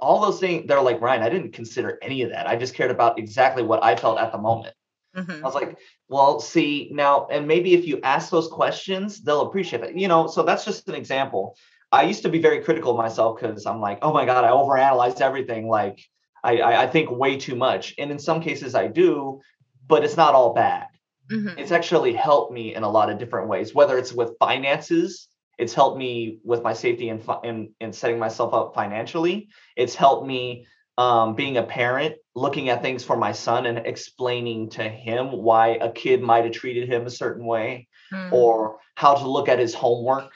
all 0.00 0.22
those 0.22 0.40
things. 0.40 0.66
They're 0.66 0.80
like, 0.80 1.02
Ryan, 1.02 1.22
I 1.22 1.28
didn't 1.28 1.52
consider 1.52 1.98
any 2.00 2.22
of 2.22 2.30
that. 2.30 2.46
I 2.46 2.56
just 2.56 2.74
cared 2.74 2.90
about 2.90 3.18
exactly 3.18 3.62
what 3.62 3.84
I 3.84 3.96
felt 3.96 4.18
at 4.18 4.32
the 4.32 4.38
moment. 4.38 4.74
Mm-hmm. 5.16 5.42
I 5.42 5.46
was 5.46 5.54
like, 5.54 5.78
well, 6.08 6.40
see 6.40 6.90
now, 6.92 7.26
and 7.30 7.48
maybe 7.48 7.74
if 7.74 7.86
you 7.86 8.00
ask 8.02 8.30
those 8.30 8.48
questions, 8.48 9.22
they'll 9.22 9.42
appreciate 9.42 9.82
it. 9.82 9.96
You 9.96 10.08
know, 10.08 10.26
so 10.26 10.42
that's 10.42 10.64
just 10.64 10.88
an 10.88 10.94
example. 10.94 11.56
I 11.90 12.02
used 12.02 12.22
to 12.22 12.28
be 12.28 12.40
very 12.40 12.62
critical 12.62 12.90
of 12.92 12.98
myself 12.98 13.40
because 13.40 13.64
I'm 13.64 13.80
like, 13.80 13.98
oh 14.02 14.12
my 14.12 14.26
god, 14.26 14.44
I 14.44 14.50
overanalyze 14.50 15.20
everything. 15.20 15.68
Like, 15.68 15.98
I, 16.44 16.62
I 16.62 16.86
think 16.86 17.10
way 17.10 17.36
too 17.36 17.56
much, 17.56 17.94
and 17.98 18.10
in 18.10 18.18
some 18.18 18.40
cases 18.40 18.74
I 18.74 18.88
do, 18.88 19.40
but 19.86 20.04
it's 20.04 20.16
not 20.16 20.34
all 20.34 20.52
bad. 20.52 20.86
Mm-hmm. 21.30 21.58
It's 21.58 21.72
actually 21.72 22.12
helped 22.12 22.52
me 22.52 22.74
in 22.74 22.82
a 22.82 22.88
lot 22.88 23.10
of 23.10 23.18
different 23.18 23.48
ways. 23.48 23.74
Whether 23.74 23.98
it's 23.98 24.12
with 24.12 24.38
finances, 24.38 25.28
it's 25.58 25.74
helped 25.74 25.98
me 25.98 26.38
with 26.44 26.62
my 26.62 26.72
safety 26.72 27.08
and 27.08 27.24
in, 27.42 27.72
in 27.80 27.92
setting 27.92 28.18
myself 28.18 28.52
up 28.52 28.74
financially. 28.74 29.48
It's 29.76 29.94
helped 29.94 30.26
me 30.26 30.66
um, 30.98 31.34
being 31.34 31.56
a 31.56 31.62
parent, 31.62 32.16
looking 32.36 32.68
at 32.68 32.82
things 32.82 33.02
for 33.02 33.16
my 33.16 33.32
son 33.32 33.64
and 33.64 33.78
explaining 33.78 34.68
to 34.68 34.82
him 34.82 35.32
why 35.32 35.68
a 35.68 35.90
kid 35.90 36.22
might 36.22 36.44
have 36.44 36.52
treated 36.52 36.86
him 36.86 37.06
a 37.06 37.10
certain 37.10 37.46
way 37.46 37.88
mm. 38.12 38.30
or 38.30 38.78
how 38.94 39.14
to 39.14 39.28
look 39.28 39.48
at 39.48 39.58
his 39.58 39.74
homework 39.74 40.30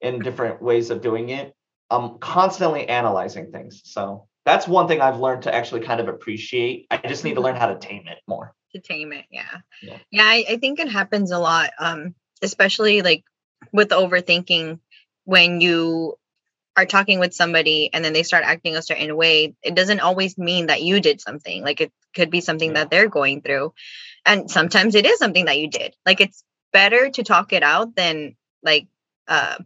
in 0.00 0.20
different 0.20 0.62
ways 0.62 0.88
of 0.88 1.02
doing 1.02 1.28
it. 1.28 1.54
I'm 1.90 2.18
constantly 2.18 2.88
analyzing 2.88 3.52
things. 3.52 3.82
So 3.84 4.26
that's 4.46 4.66
one 4.66 4.88
thing 4.88 5.02
I've 5.02 5.20
learned 5.20 5.42
to 5.42 5.54
actually 5.54 5.82
kind 5.82 6.00
of 6.00 6.08
appreciate. 6.08 6.86
I 6.90 6.96
just 6.96 7.24
need 7.24 7.34
to 7.34 7.42
learn 7.42 7.56
how 7.56 7.66
to 7.66 7.78
tame 7.78 8.08
it 8.08 8.18
more. 8.26 8.54
To 8.72 8.80
tame 8.80 9.12
it, 9.12 9.26
yeah. 9.30 9.58
Yeah, 9.82 9.98
yeah 10.10 10.24
I, 10.24 10.44
I 10.48 10.56
think 10.56 10.80
it 10.80 10.88
happens 10.88 11.30
a 11.30 11.38
lot. 11.38 11.70
Um, 11.78 12.14
especially 12.42 13.02
like 13.02 13.22
with 13.70 13.90
overthinking 13.90 14.78
when 15.24 15.60
you 15.60 16.18
are 16.76 16.86
talking 16.86 17.20
with 17.20 17.34
somebody 17.34 17.90
and 17.92 18.04
then 18.04 18.12
they 18.12 18.22
start 18.22 18.44
acting 18.44 18.76
a 18.76 18.82
certain 18.82 19.16
way, 19.16 19.54
it 19.62 19.74
doesn't 19.74 20.00
always 20.00 20.36
mean 20.36 20.66
that 20.66 20.82
you 20.82 21.00
did 21.00 21.20
something. 21.20 21.62
Like 21.62 21.80
it 21.80 21.92
could 22.14 22.30
be 22.30 22.40
something 22.40 22.70
yeah. 22.70 22.80
that 22.80 22.90
they're 22.90 23.08
going 23.08 23.42
through. 23.42 23.72
And 24.26 24.50
sometimes 24.50 24.94
it 24.94 25.06
is 25.06 25.18
something 25.18 25.44
that 25.44 25.58
you 25.58 25.68
did. 25.68 25.94
Like 26.04 26.20
it's 26.20 26.42
better 26.72 27.10
to 27.10 27.22
talk 27.22 27.52
it 27.52 27.62
out 27.62 27.94
than 27.94 28.36
like 28.62 28.88
uh 29.28 29.56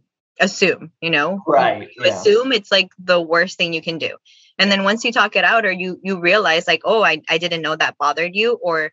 assume, 0.41 0.93
you 1.00 1.11
know? 1.11 1.43
Right. 1.47 1.88
Yeah. 1.99 2.12
Assume 2.12 2.53
it's 2.53 2.71
like 2.71 2.91
the 2.99 3.21
worst 3.21 3.57
thing 3.57 3.73
you 3.73 3.83
can 3.83 3.99
do. 3.99 4.17
And 4.59 4.71
then 4.71 4.85
once 4.85 5.05
you 5.05 5.12
talk 5.12 5.37
it 5.37 5.45
out 5.45 5.65
or 5.65 5.73
you 5.73 5.99
you 6.03 6.21
realize 6.21 6.67
like, 6.67 6.83
oh, 6.85 7.03
I, 7.03 7.23
I 7.29 7.38
didn't 7.38 7.62
know 7.62 7.77
that 7.77 7.97
bothered 7.99 8.35
you, 8.35 8.55
or 8.55 8.93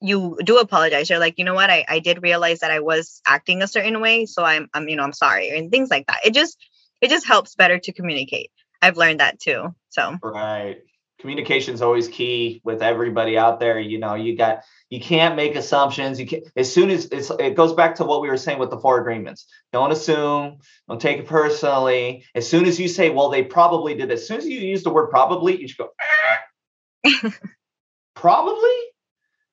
you 0.00 0.36
do 0.44 0.58
apologize 0.58 1.08
you're 1.08 1.18
like 1.18 1.38
you 1.38 1.44
know 1.44 1.54
what 1.54 1.70
I, 1.70 1.84
I 1.88 2.00
did 2.00 2.22
realize 2.22 2.58
that 2.60 2.70
i 2.70 2.80
was 2.80 3.22
acting 3.26 3.62
a 3.62 3.66
certain 3.66 4.00
way 4.00 4.26
so 4.26 4.44
i'm 4.44 4.68
i'm 4.74 4.88
you 4.88 4.96
know 4.96 5.02
i'm 5.02 5.14
sorry 5.14 5.56
and 5.56 5.70
things 5.70 5.88
like 5.90 6.06
that 6.06 6.20
it 6.24 6.34
just 6.34 6.58
it 7.00 7.10
just 7.10 7.26
helps 7.26 7.54
better 7.54 7.78
to 7.78 7.92
communicate 7.92 8.50
i've 8.82 8.96
learned 8.96 9.20
that 9.20 9.38
too 9.38 9.74
so 9.88 10.16
right 10.22 10.78
communication 11.18 11.72
is 11.72 11.80
always 11.80 12.08
key 12.08 12.60
with 12.62 12.82
everybody 12.82 13.38
out 13.38 13.58
there 13.58 13.80
you 13.80 13.98
know 13.98 14.14
you 14.14 14.36
got 14.36 14.62
you 14.90 15.00
can't 15.00 15.34
make 15.34 15.56
assumptions 15.56 16.20
you 16.20 16.26
can 16.26 16.42
as 16.56 16.72
soon 16.72 16.90
as 16.90 17.06
it's 17.06 17.30
it 17.30 17.54
goes 17.54 17.72
back 17.72 17.94
to 17.94 18.04
what 18.04 18.20
we 18.20 18.28
were 18.28 18.36
saying 18.36 18.58
with 18.58 18.70
the 18.70 18.78
four 18.78 19.00
agreements 19.00 19.46
don't 19.72 19.92
assume 19.92 20.58
don't 20.88 21.00
take 21.00 21.18
it 21.18 21.26
personally 21.26 22.24
as 22.34 22.48
soon 22.48 22.66
as 22.66 22.78
you 22.78 22.86
say 22.86 23.08
well 23.08 23.30
they 23.30 23.42
probably 23.42 23.94
did 23.94 24.10
as 24.10 24.28
soon 24.28 24.38
as 24.38 24.46
you 24.46 24.60
use 24.60 24.82
the 24.82 24.90
word 24.90 25.08
probably 25.08 25.58
you 25.58 25.66
should 25.66 25.78
go 25.78 25.90
ah. 26.00 27.32
probably 28.14 28.86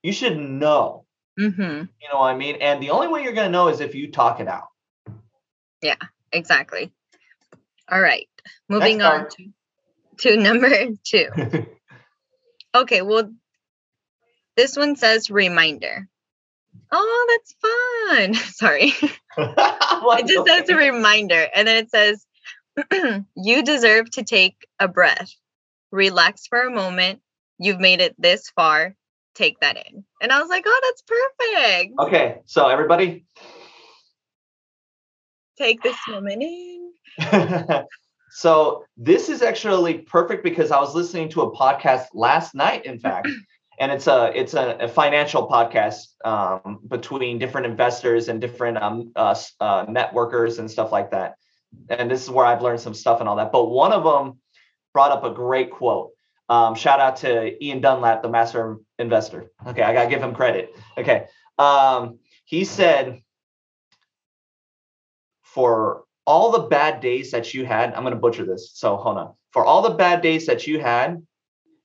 you 0.03 0.11
should 0.11 0.37
know. 0.37 1.05
Mm-hmm. 1.39 1.61
You 1.61 2.09
know 2.11 2.19
what 2.19 2.27
I 2.27 2.37
mean? 2.37 2.57
And 2.57 2.83
the 2.83 2.91
only 2.91 3.07
way 3.07 3.23
you're 3.23 3.33
going 3.33 3.47
to 3.47 3.51
know 3.51 3.69
is 3.69 3.79
if 3.79 3.95
you 3.95 4.11
talk 4.11 4.39
it 4.39 4.47
out. 4.47 4.67
Yeah, 5.81 5.95
exactly. 6.31 6.91
All 7.91 8.01
right. 8.01 8.27
Moving 8.69 9.01
on 9.01 9.27
to, 9.29 9.49
to 10.19 10.37
number 10.41 10.69
two. 11.03 11.27
okay, 12.75 13.01
well, 13.01 13.31
this 14.55 14.77
one 14.77 14.95
says 14.95 15.29
reminder. 15.29 16.07
Oh, 16.91 17.27
that's 17.29 17.55
fun. 17.61 18.33
Sorry. 18.53 18.93
it 19.37 20.27
just 20.27 20.47
says 20.47 20.69
a 20.69 20.75
reminder. 20.75 21.47
And 21.55 21.67
then 21.67 21.83
it 21.83 21.89
says, 21.89 22.25
you 23.35 23.63
deserve 23.63 24.09
to 24.11 24.23
take 24.23 24.55
a 24.79 24.87
breath, 24.87 25.31
relax 25.91 26.47
for 26.47 26.61
a 26.61 26.71
moment. 26.71 27.21
You've 27.59 27.79
made 27.79 28.01
it 28.01 28.15
this 28.17 28.49
far 28.55 28.95
take 29.35 29.59
that 29.61 29.77
in. 29.77 30.03
And 30.21 30.31
I 30.31 30.39
was 30.39 30.49
like, 30.49 30.63
oh, 30.65 30.81
that's 30.83 31.03
perfect. 31.03 31.93
Okay. 31.99 32.41
So 32.45 32.67
everybody 32.67 33.25
take 35.57 35.81
this 35.81 35.97
moment 36.07 36.41
in. 36.43 36.82
so 38.31 38.85
this 38.97 39.29
is 39.29 39.41
actually 39.41 39.99
perfect 39.99 40.43
because 40.43 40.71
I 40.71 40.79
was 40.79 40.95
listening 40.95 41.29
to 41.29 41.41
a 41.41 41.55
podcast 41.55 42.07
last 42.13 42.55
night, 42.55 42.85
in 42.85 42.99
fact. 43.05 43.27
and 43.79 43.91
it's 43.91 44.07
a 44.07 44.31
it's 44.35 44.53
a, 44.53 44.77
a 44.81 44.87
financial 44.87 45.47
podcast 45.47 46.07
um, 46.25 46.79
between 46.87 47.39
different 47.39 47.67
investors 47.67 48.27
and 48.29 48.39
different 48.39 48.77
um, 48.77 49.11
uh, 49.15 49.35
uh, 49.59 49.85
networkers 49.85 50.59
and 50.59 50.69
stuff 50.69 50.91
like 50.91 51.11
that. 51.11 51.35
And 51.89 52.09
this 52.09 52.21
is 52.21 52.29
where 52.29 52.45
I've 52.45 52.61
learned 52.61 52.79
some 52.79 52.93
stuff 52.93 53.19
and 53.19 53.27
all 53.27 53.35
that. 53.37 53.51
But 53.51 53.65
one 53.65 53.91
of 53.91 54.03
them 54.03 54.39
brought 54.93 55.11
up 55.11 55.23
a 55.23 55.31
great 55.31 55.71
quote. 55.71 56.11
Um, 56.49 56.75
shout 56.75 56.99
out 56.99 57.15
to 57.17 57.63
Ian 57.63 57.81
Dunlap, 57.81 58.21
the 58.21 58.29
master 58.29 58.77
investor. 58.99 59.51
Okay, 59.65 59.81
I 59.81 59.93
gotta 59.93 60.09
give 60.09 60.21
him 60.21 60.35
credit. 60.35 60.75
Okay, 60.97 61.25
um, 61.57 62.19
he 62.45 62.63
said, 62.63 63.21
for 65.41 66.03
all 66.25 66.51
the 66.51 66.67
bad 66.67 67.01
days 67.01 67.31
that 67.31 67.53
you 67.53 67.65
had, 67.65 67.93
I'm 67.93 68.03
gonna 68.03 68.15
butcher 68.15 68.45
this. 68.45 68.71
So 68.73 68.97
hold 68.97 69.17
on. 69.17 69.33
For 69.51 69.65
all 69.65 69.81
the 69.81 69.95
bad 69.95 70.21
days 70.21 70.45
that 70.47 70.67
you 70.67 70.79
had, 70.79 71.25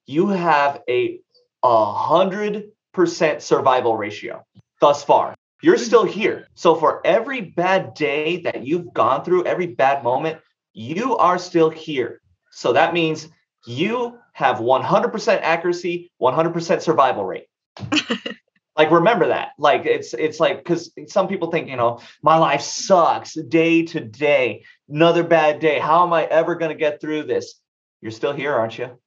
you 0.06 0.28
have 0.28 0.82
a 0.88 1.20
a 1.62 1.92
hundred 1.92 2.70
percent 2.92 3.42
survival 3.42 3.96
ratio 3.96 4.44
thus 4.80 5.04
far. 5.04 5.34
You're 5.62 5.76
still 5.76 6.04
here. 6.04 6.46
So 6.54 6.76
for 6.76 7.04
every 7.04 7.40
bad 7.40 7.94
day 7.94 8.42
that 8.42 8.64
you've 8.64 8.92
gone 8.94 9.24
through, 9.24 9.44
every 9.44 9.66
bad 9.66 10.04
moment, 10.04 10.38
you 10.72 11.16
are 11.16 11.38
still 11.38 11.68
here. 11.68 12.20
So 12.52 12.72
that 12.74 12.94
means 12.94 13.28
you 13.66 14.18
have 14.32 14.58
100% 14.58 15.40
accuracy, 15.42 16.12
100% 16.22 16.80
survival 16.80 17.24
rate. 17.24 17.46
like 18.78 18.90
remember 18.90 19.28
that. 19.28 19.50
Like 19.58 19.84
it's 19.84 20.14
it's 20.14 20.40
like 20.40 20.64
cuz 20.64 20.92
some 21.08 21.28
people 21.28 21.50
think, 21.50 21.68
you 21.68 21.76
know, 21.76 22.00
my 22.22 22.38
life 22.38 22.62
sucks 22.62 23.34
day 23.34 23.82
to 23.86 24.00
day, 24.00 24.64
another 24.88 25.24
bad 25.24 25.60
day. 25.60 25.78
How 25.78 26.06
am 26.06 26.12
I 26.12 26.24
ever 26.24 26.54
going 26.54 26.70
to 26.70 26.78
get 26.78 27.00
through 27.00 27.24
this? 27.24 27.60
You're 28.00 28.12
still 28.12 28.32
here, 28.32 28.54
aren't 28.54 28.78
you? 28.78 28.98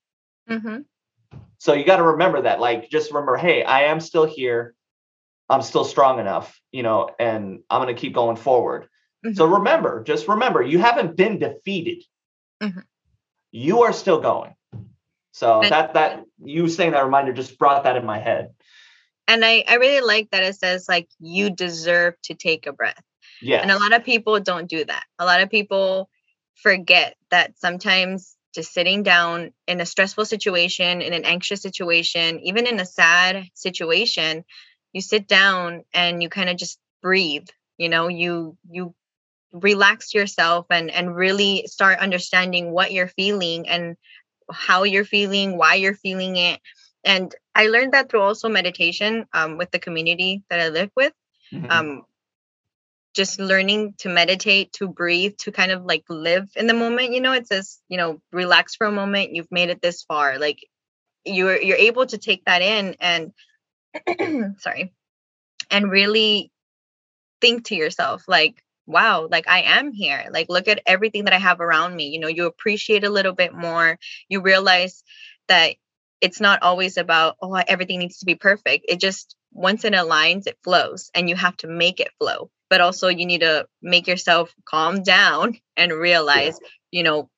hmm 0.47 0.77
So 1.57 1.73
you 1.73 1.85
got 1.85 1.97
to 1.97 2.03
remember 2.03 2.43
that. 2.43 2.59
Like 2.59 2.89
just 2.89 3.11
remember, 3.11 3.37
hey, 3.37 3.63
I 3.63 3.83
am 3.83 3.99
still 3.99 4.25
here. 4.25 4.75
I'm 5.49 5.61
still 5.61 5.85
strong 5.85 6.19
enough, 6.19 6.59
you 6.71 6.83
know, 6.83 7.09
and 7.19 7.63
I'm 7.69 7.81
going 7.81 7.93
to 7.93 7.99
keep 7.99 8.13
going 8.13 8.37
forward. 8.37 8.87
Mm-hmm. 9.25 9.35
So 9.35 9.45
remember, 9.45 10.03
just 10.03 10.27
remember, 10.27 10.61
you 10.61 10.79
haven't 10.79 11.15
been 11.15 11.39
defeated. 11.39 12.03
Mm-hmm 12.61 12.81
you 13.51 13.83
are 13.83 13.93
still 13.93 14.19
going. 14.19 14.55
So 15.33 15.61
that 15.69 15.93
that 15.93 16.23
you 16.43 16.67
saying 16.67 16.91
that 16.91 17.05
reminder 17.05 17.33
just 17.33 17.57
brought 17.57 17.83
that 17.83 17.95
in 17.95 18.05
my 18.05 18.19
head. 18.19 18.53
And 19.31 19.45
I 19.45 19.63
I 19.65 19.75
really 19.75 20.05
like 20.05 20.29
that 20.31 20.43
it 20.43 20.55
says 20.55 20.87
like 20.89 21.07
you 21.19 21.49
deserve 21.49 22.15
to 22.23 22.33
take 22.33 22.67
a 22.67 22.73
breath. 22.73 23.01
Yeah. 23.41 23.61
And 23.61 23.71
a 23.71 23.79
lot 23.79 23.93
of 23.93 24.03
people 24.03 24.37
don't 24.41 24.69
do 24.69 24.83
that. 24.83 25.05
A 25.19 25.25
lot 25.25 25.41
of 25.41 25.49
people 25.49 26.09
forget 26.55 27.15
that 27.29 27.57
sometimes 27.57 28.35
just 28.53 28.73
sitting 28.73 29.03
down 29.03 29.53
in 29.67 29.79
a 29.79 29.85
stressful 29.85 30.25
situation, 30.25 31.01
in 31.01 31.13
an 31.13 31.23
anxious 31.23 31.61
situation, 31.61 32.41
even 32.41 32.67
in 32.67 32.81
a 32.81 32.85
sad 32.85 33.45
situation, 33.53 34.43
you 34.91 34.99
sit 34.99 35.29
down 35.29 35.83
and 35.93 36.21
you 36.21 36.27
kind 36.27 36.49
of 36.49 36.57
just 36.57 36.77
breathe. 37.01 37.47
You 37.77 37.87
know, 37.87 38.09
you 38.09 38.57
you 38.69 38.93
relax 39.53 40.13
yourself 40.13 40.65
and 40.69 40.91
and 40.91 41.15
really 41.15 41.67
start 41.67 41.99
understanding 41.99 42.73
what 42.73 42.91
you're 42.91 43.07
feeling 43.07 43.69
and 43.69 43.95
how 44.51 44.83
you're 44.83 45.05
feeling 45.05 45.57
why 45.57 45.75
you're 45.75 45.95
feeling 45.95 46.35
it 46.35 46.59
and 47.03 47.33
i 47.55 47.67
learned 47.67 47.93
that 47.93 48.09
through 48.09 48.21
also 48.21 48.49
meditation 48.49 49.25
um, 49.33 49.57
with 49.57 49.71
the 49.71 49.79
community 49.79 50.43
that 50.49 50.59
i 50.59 50.69
live 50.69 50.91
with 50.95 51.13
mm-hmm. 51.53 51.69
um, 51.69 52.03
just 53.13 53.39
learning 53.39 53.93
to 53.99 54.09
meditate 54.09 54.71
to 54.73 54.87
breathe 54.87 55.37
to 55.37 55.51
kind 55.51 55.71
of 55.71 55.83
like 55.83 56.03
live 56.09 56.49
in 56.55 56.67
the 56.67 56.73
moment. 56.73 57.11
You 57.11 57.21
know 57.21 57.33
it 57.33 57.47
says 57.47 57.79
you 57.89 57.97
know 57.97 58.21
relax 58.31 58.75
for 58.75 58.87
a 58.87 58.91
moment 58.91 59.35
you've 59.35 59.51
made 59.51 59.69
it 59.69 59.81
this 59.81 60.03
far. 60.03 60.39
Like 60.39 60.59
you're 61.25 61.61
you're 61.61 61.77
able 61.77 62.05
to 62.05 62.17
take 62.17 62.45
that 62.45 62.61
in 62.61 62.95
and 62.99 63.33
sorry 64.59 64.93
and 65.69 65.91
really 65.91 66.51
think 67.41 67.65
to 67.65 67.75
yourself 67.75 68.23
like 68.27 68.63
wow 68.87 69.27
like 69.29 69.47
i 69.47 69.61
am 69.63 69.91
here. 69.91 70.27
Like 70.31 70.47
look 70.49 70.67
at 70.67 70.81
everything 70.85 71.25
that 71.25 71.33
i 71.33 71.39
have 71.39 71.59
around 71.59 71.95
me. 71.95 72.07
You 72.07 72.19
know 72.19 72.29
you 72.29 72.45
appreciate 72.45 73.03
a 73.03 73.09
little 73.09 73.33
bit 73.33 73.53
more. 73.53 73.99
You 74.29 74.41
realize 74.41 75.03
that 75.49 75.75
it's 76.21 76.39
not 76.39 76.61
always 76.63 76.97
about 76.97 77.35
oh 77.41 77.53
everything 77.53 77.99
needs 77.99 78.19
to 78.19 78.25
be 78.25 78.35
perfect. 78.35 78.85
It 78.87 78.99
just 78.99 79.35
once 79.51 79.83
it 79.83 79.93
aligns 79.93 80.47
it 80.47 80.57
flows 80.63 81.11
and 81.13 81.29
you 81.29 81.35
have 81.35 81.57
to 81.57 81.67
make 81.67 81.99
it 81.99 82.11
flow. 82.19 82.49
But 82.69 82.81
also 82.81 83.09
you 83.09 83.25
need 83.25 83.41
to 83.41 83.67
make 83.81 84.07
yourself 84.07 84.53
calm 84.65 85.03
down 85.03 85.57
and 85.77 85.91
realize 85.91 86.59
yeah. 86.61 86.99
you 86.99 87.03
know 87.03 87.29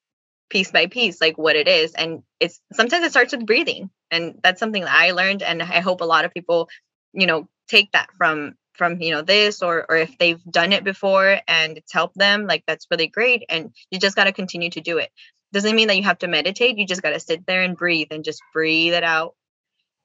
piece 0.49 0.71
by 0.71 0.85
piece 0.85 1.19
like 1.19 1.37
what 1.37 1.55
it 1.55 1.67
is. 1.67 1.93
And 1.93 2.23
it's 2.39 2.59
sometimes 2.73 3.05
it 3.05 3.11
starts 3.11 3.33
with 3.33 3.45
breathing 3.45 3.89
and 4.13 4.39
that's 4.43 4.59
something 4.59 4.83
that 4.83 4.93
i 4.93 5.11
learned 5.11 5.41
and 5.41 5.61
i 5.61 5.79
hope 5.79 6.01
a 6.01 6.05
lot 6.05 6.23
of 6.23 6.33
people 6.33 6.69
you 7.13 7.25
know 7.25 7.47
take 7.67 7.91
that 7.91 8.09
from 8.17 8.53
from 8.73 9.01
you 9.01 9.11
know 9.11 9.21
this 9.21 9.61
or 9.61 9.85
or 9.89 9.97
if 9.97 10.17
they've 10.17 10.43
done 10.45 10.71
it 10.71 10.83
before 10.83 11.39
and 11.47 11.77
it's 11.77 11.91
helped 11.91 12.17
them 12.17 12.45
like 12.47 12.63
that's 12.67 12.87
really 12.89 13.07
great 13.07 13.43
and 13.49 13.73
you 13.91 13.99
just 13.99 14.15
got 14.15 14.25
to 14.25 14.31
continue 14.31 14.69
to 14.69 14.81
do 14.81 14.97
it 14.99 15.09
doesn't 15.53 15.75
mean 15.75 15.87
that 15.87 15.97
you 15.97 16.03
have 16.03 16.19
to 16.19 16.27
meditate. 16.27 16.77
You 16.77 16.85
just 16.85 17.03
got 17.03 17.11
to 17.11 17.19
sit 17.19 17.45
there 17.45 17.61
and 17.61 17.77
breathe 17.77 18.07
and 18.11 18.23
just 18.23 18.41
breathe 18.53 18.93
it 18.93 19.03
out. 19.03 19.35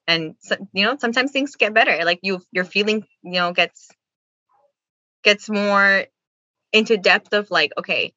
And 0.07 0.37
so, 0.41 0.57
you 0.73 0.85
know 0.85 0.97
sometimes 0.99 1.33
things 1.33 1.57
get 1.57 1.75
better. 1.75 2.05
Like 2.05 2.21
you 2.23 2.41
your 2.53 2.65
feeling 2.65 3.05
you 3.23 3.33
know 3.33 3.53
gets 3.53 3.89
gets 5.25 5.51
more 5.51 6.05
into 6.73 6.97
depth 6.97 7.33
of 7.33 7.51
like 7.51 7.73
okay 7.79 8.13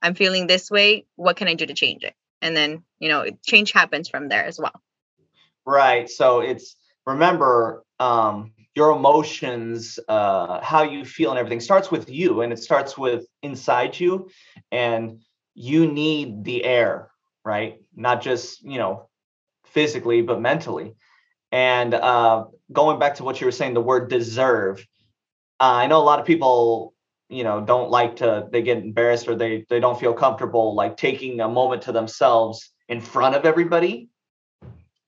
i'm 0.00 0.14
feeling 0.14 0.46
this 0.46 0.70
way. 0.70 1.06
What 1.16 1.36
can 1.36 1.48
i 1.48 1.54
do 1.54 1.66
to 1.66 1.74
change 1.74 2.04
it? 2.04 2.14
And 2.40 2.56
then 2.56 2.84
you 2.98 3.08
know 3.08 3.26
change 3.44 3.72
happens 3.72 4.08
from 4.08 4.28
there 4.28 4.44
as 4.44 4.58
well. 4.58 4.80
Right. 5.64 6.08
So 6.08 6.40
it's 6.40 6.76
remember 7.04 7.84
um 7.98 8.52
your 8.76 8.90
emotions, 8.90 9.98
uh, 10.06 10.60
how 10.60 10.82
you 10.82 11.04
feel, 11.04 11.30
and 11.30 11.38
everything 11.38 11.60
starts 11.60 11.90
with 11.90 12.10
you, 12.10 12.42
and 12.42 12.52
it 12.52 12.58
starts 12.58 12.98
with 12.98 13.24
inside 13.42 13.98
you, 13.98 14.28
and 14.70 15.22
you 15.56 15.90
need 15.90 16.44
the 16.44 16.62
air, 16.64 17.10
right? 17.44 17.80
Not 17.96 18.22
just 18.22 18.62
you 18.62 18.78
know 18.78 19.08
physically, 19.64 20.22
but 20.22 20.40
mentally. 20.40 20.94
And 21.50 21.94
uh, 21.94 22.44
going 22.72 22.98
back 22.98 23.16
to 23.16 23.24
what 23.24 23.40
you 23.40 23.46
were 23.46 23.52
saying, 23.52 23.74
the 23.74 23.80
word 23.80 24.08
deserve. 24.08 24.86
Uh, 25.58 25.72
I 25.72 25.86
know 25.86 25.98
a 25.98 26.04
lot 26.04 26.20
of 26.20 26.26
people, 26.26 26.94
you 27.28 27.42
know, 27.42 27.60
don't 27.60 27.90
like 27.90 28.16
to. 28.16 28.46
They 28.52 28.62
get 28.62 28.78
embarrassed 28.78 29.26
or 29.26 29.34
they 29.34 29.64
they 29.68 29.80
don't 29.80 29.98
feel 29.98 30.12
comfortable 30.12 30.74
like 30.74 30.96
taking 30.96 31.40
a 31.40 31.48
moment 31.48 31.82
to 31.82 31.92
themselves 31.92 32.70
in 32.88 33.00
front 33.00 33.34
of 33.34 33.44
everybody. 33.44 34.10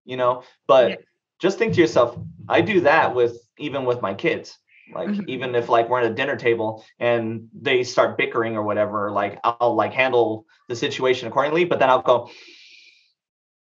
You 0.05 0.17
know, 0.17 0.43
but. 0.67 0.91
Yeah 0.91 0.97
just 1.41 1.59
think 1.59 1.75
to 1.75 1.81
yourself 1.81 2.19
i 2.49 2.61
do 2.61 2.81
that 2.81 3.15
with 3.15 3.39
even 3.59 3.85
with 3.85 4.03
my 4.03 4.15
kids 4.15 4.59
like 4.95 5.09
mm-hmm. 5.09 5.29
even 5.29 5.55
if 5.55 5.69
like 5.69 5.89
we're 5.89 6.01
at 6.01 6.11
a 6.11 6.15
dinner 6.15 6.37
table 6.37 6.85
and 6.99 7.49
they 7.53 7.83
start 7.83 8.17
bickering 8.17 8.57
or 8.57 8.63
whatever 8.63 9.11
like 9.11 9.39
i'll 9.45 9.75
like 9.75 9.93
handle 9.93 10.47
the 10.69 10.77
situation 10.77 11.29
accordingly 11.29 11.65
but 11.65 11.79
then 11.79 11.89
i'll 11.89 12.03
go 12.03 12.31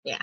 yeah 0.04 0.22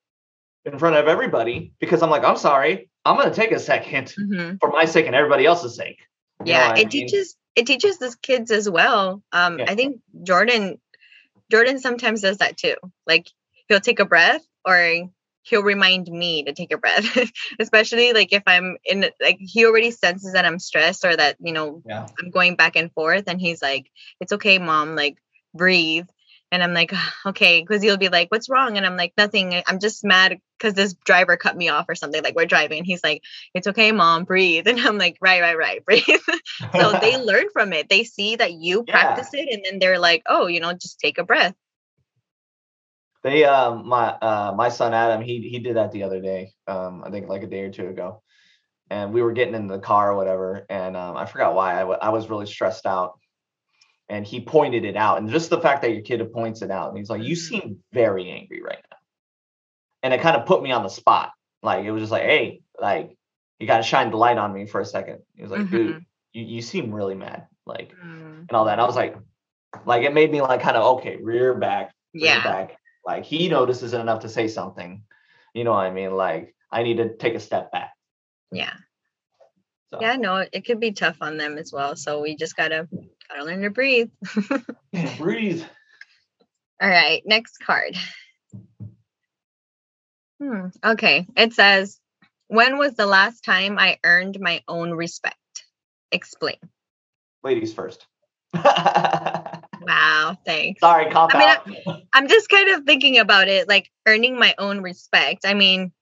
in 0.64 0.78
front 0.78 0.96
of 0.96 1.06
everybody 1.06 1.72
because 1.78 2.02
i'm 2.02 2.10
like 2.10 2.24
i'm 2.24 2.36
sorry 2.36 2.90
i'm 3.04 3.16
going 3.16 3.28
to 3.28 3.34
take 3.34 3.52
a 3.52 3.56
2nd 3.56 4.14
mm-hmm. 4.14 4.56
for 4.56 4.70
my 4.70 4.84
sake 4.84 5.06
and 5.06 5.14
everybody 5.14 5.46
else's 5.46 5.76
sake 5.76 6.00
you 6.44 6.52
yeah 6.52 6.70
it 6.70 6.72
I 6.72 6.74
mean? 6.76 6.88
teaches 6.88 7.36
it 7.56 7.66
teaches 7.66 7.98
the 7.98 8.14
kids 8.22 8.50
as 8.50 8.68
well 8.68 9.22
um 9.32 9.58
yeah. 9.58 9.66
i 9.68 9.74
think 9.74 10.00
jordan 10.22 10.78
jordan 11.50 11.78
sometimes 11.78 12.22
does 12.22 12.38
that 12.38 12.56
too 12.56 12.76
like 13.06 13.28
he'll 13.68 13.80
take 13.80 14.00
a 14.00 14.04
breath 14.04 14.42
or 14.64 15.08
he'll 15.42 15.62
remind 15.62 16.08
me 16.08 16.42
to 16.42 16.52
take 16.52 16.72
a 16.72 16.78
breath 16.78 17.16
especially 17.60 18.12
like 18.12 18.32
if 18.32 18.42
i'm 18.46 18.76
in 18.84 19.06
like 19.20 19.38
he 19.40 19.64
already 19.64 19.90
senses 19.90 20.32
that 20.32 20.44
i'm 20.44 20.58
stressed 20.58 21.04
or 21.04 21.16
that 21.16 21.36
you 21.40 21.52
know 21.52 21.82
yeah. 21.86 22.06
i'm 22.18 22.30
going 22.30 22.56
back 22.56 22.76
and 22.76 22.92
forth 22.92 23.24
and 23.26 23.40
he's 23.40 23.62
like 23.62 23.90
it's 24.20 24.32
okay 24.32 24.58
mom 24.58 24.94
like 24.94 25.18
breathe. 25.54 26.06
And 26.50 26.62
i'm 26.62 26.72
like 26.72 26.94
okay. 27.26 27.60
Because 27.60 27.82
he'll 27.82 27.98
be 27.98 28.08
like 28.08 28.30
what's 28.30 28.48
wrong? 28.48 28.78
And 28.78 28.86
i'm 28.86 28.96
like 28.96 29.12
nothing. 29.18 29.62
I'm 29.66 29.78
just 29.78 30.02
mad 30.02 30.40
because 30.58 30.72
this 30.74 30.94
driver 31.04 31.36
cut 31.36 31.56
me 31.56 31.68
off 31.68 31.86
or 31.88 31.94
something 31.94 32.22
like 32.22 32.34
we're 32.34 32.46
driving. 32.46 32.78
And 32.78 32.86
he's 32.86 33.04
like 33.04 33.22
it's 33.52 33.66
okay 33.66 33.92
mom 33.92 34.24
breathe. 34.24 34.66
And 34.68 34.80
i'm 34.80 34.96
like 34.96 35.18
right 35.20 35.42
right 35.42 35.58
right 35.58 35.84
breathe. 35.86 36.04
So 36.72 36.98
they 37.00 37.18
learn 37.18 37.50
from 37.52 37.72
it. 37.74 37.90
They 37.90 38.04
see 38.04 38.36
that 38.36 38.52
you 38.52 38.84
yeah. 38.86 38.92
practice 38.92 39.28
it 39.34 39.48
and 39.52 39.62
then 39.64 39.78
they're 39.78 39.98
like 39.98 40.22
oh 40.26 40.46
you 40.46 40.60
know 40.60 40.72
just 40.72 40.98
take 40.98 41.18
a 41.18 41.24
breath 41.24 41.54
they 43.28 43.44
um 43.44 43.86
my 43.86 44.08
uh 44.08 44.54
my 44.56 44.68
son 44.68 44.94
Adam 44.94 45.22
he 45.22 45.40
he 45.48 45.58
did 45.58 45.76
that 45.76 45.92
the 45.92 46.02
other 46.02 46.20
day 46.20 46.52
um 46.66 47.02
I 47.04 47.10
think 47.10 47.28
like 47.28 47.42
a 47.42 47.46
day 47.46 47.62
or 47.62 47.70
two 47.70 47.88
ago, 47.88 48.22
and 48.90 49.12
we 49.12 49.22
were 49.22 49.32
getting 49.32 49.54
in 49.54 49.66
the 49.66 49.78
car 49.78 50.12
or 50.12 50.16
whatever 50.16 50.66
and 50.68 50.96
um 50.96 51.16
I 51.16 51.26
forgot 51.26 51.54
why 51.54 51.74
I, 51.74 51.80
w- 51.80 51.98
I 52.00 52.10
was 52.10 52.30
really 52.30 52.46
stressed 52.46 52.86
out, 52.86 53.18
and 54.08 54.26
he 54.26 54.40
pointed 54.40 54.84
it 54.84 54.96
out 54.96 55.18
and 55.18 55.30
just 55.30 55.50
the 55.50 55.60
fact 55.60 55.82
that 55.82 55.92
your 55.92 56.02
kid 56.02 56.32
points 56.32 56.62
it 56.62 56.70
out 56.70 56.88
and 56.90 56.98
he's 56.98 57.10
like 57.10 57.22
you 57.22 57.36
mm-hmm. 57.36 57.60
seem 57.60 57.78
very 57.92 58.30
angry 58.30 58.62
right 58.62 58.84
now, 58.90 58.96
and 60.02 60.14
it 60.14 60.20
kind 60.20 60.36
of 60.36 60.46
put 60.46 60.62
me 60.62 60.72
on 60.72 60.82
the 60.82 60.88
spot. 60.88 61.32
Like 61.62 61.84
it 61.84 61.90
was 61.90 62.02
just 62.02 62.12
like 62.12 62.24
hey 62.24 62.60
like 62.80 63.16
you 63.58 63.66
got 63.66 63.78
to 63.78 63.82
shine 63.82 64.10
the 64.10 64.16
light 64.16 64.38
on 64.38 64.52
me 64.52 64.66
for 64.66 64.80
a 64.80 64.86
second. 64.86 65.18
He 65.34 65.42
was 65.42 65.50
like 65.50 65.62
mm-hmm. 65.62 65.76
dude 65.76 66.04
you, 66.32 66.44
you 66.44 66.62
seem 66.62 66.92
really 66.92 67.14
mad 67.14 67.46
like 67.66 67.92
mm. 67.92 68.40
and 68.40 68.52
all 68.52 68.66
that. 68.66 68.72
And 68.72 68.80
I 68.80 68.86
was 68.86 68.96
like 68.96 69.16
like 69.84 70.02
it 70.02 70.14
made 70.14 70.30
me 70.30 70.40
like 70.40 70.62
kind 70.62 70.76
of 70.76 70.98
okay 70.98 71.16
rear 71.20 71.54
back 71.54 71.92
rear 72.14 72.24
yeah. 72.24 72.42
back 72.42 72.78
like 73.08 73.24
he 73.24 73.48
notices 73.48 73.94
it 73.94 74.00
enough 74.00 74.20
to 74.20 74.28
say 74.28 74.48
something. 74.48 75.02
You 75.54 75.64
know 75.64 75.72
what 75.72 75.86
I 75.86 75.90
mean? 75.90 76.12
Like 76.12 76.54
I 76.70 76.82
need 76.82 76.98
to 76.98 77.16
take 77.16 77.34
a 77.34 77.40
step 77.40 77.72
back. 77.72 77.94
Yeah. 78.52 78.74
So. 79.90 79.98
Yeah, 80.02 80.16
no, 80.16 80.44
it 80.52 80.66
could 80.66 80.78
be 80.78 80.92
tough 80.92 81.16
on 81.22 81.38
them 81.38 81.56
as 81.56 81.72
well. 81.72 81.96
So 81.96 82.20
we 82.20 82.36
just 82.36 82.54
gotta 82.54 82.86
gotta 83.26 83.44
learn 83.44 83.62
to 83.62 83.70
breathe. 83.70 84.10
yeah, 84.92 85.16
breathe. 85.16 85.64
All 86.82 86.88
right, 86.88 87.22
next 87.24 87.56
card. 87.64 87.96
Hmm. 90.40 90.66
Okay. 90.84 91.26
It 91.34 91.54
says, 91.54 91.98
when 92.48 92.76
was 92.76 92.94
the 92.94 93.06
last 93.06 93.42
time 93.42 93.78
I 93.78 93.98
earned 94.04 94.38
my 94.38 94.62
own 94.68 94.92
respect? 94.92 95.36
Explain. 96.12 96.58
Ladies 97.42 97.72
first. 97.72 98.06
Wow, 99.88 100.36
thanks. 100.44 100.80
Sorry, 100.80 101.10
cop 101.10 101.34
I 101.34 101.38
mean, 101.38 101.82
I'm, 101.86 102.02
I'm 102.12 102.28
just 102.28 102.50
kind 102.50 102.68
of 102.70 102.84
thinking 102.84 103.18
about 103.18 103.48
it, 103.48 103.68
like 103.68 103.90
earning 104.06 104.38
my 104.38 104.54
own 104.58 104.82
respect. 104.82 105.46
I 105.46 105.54
mean, 105.54 105.92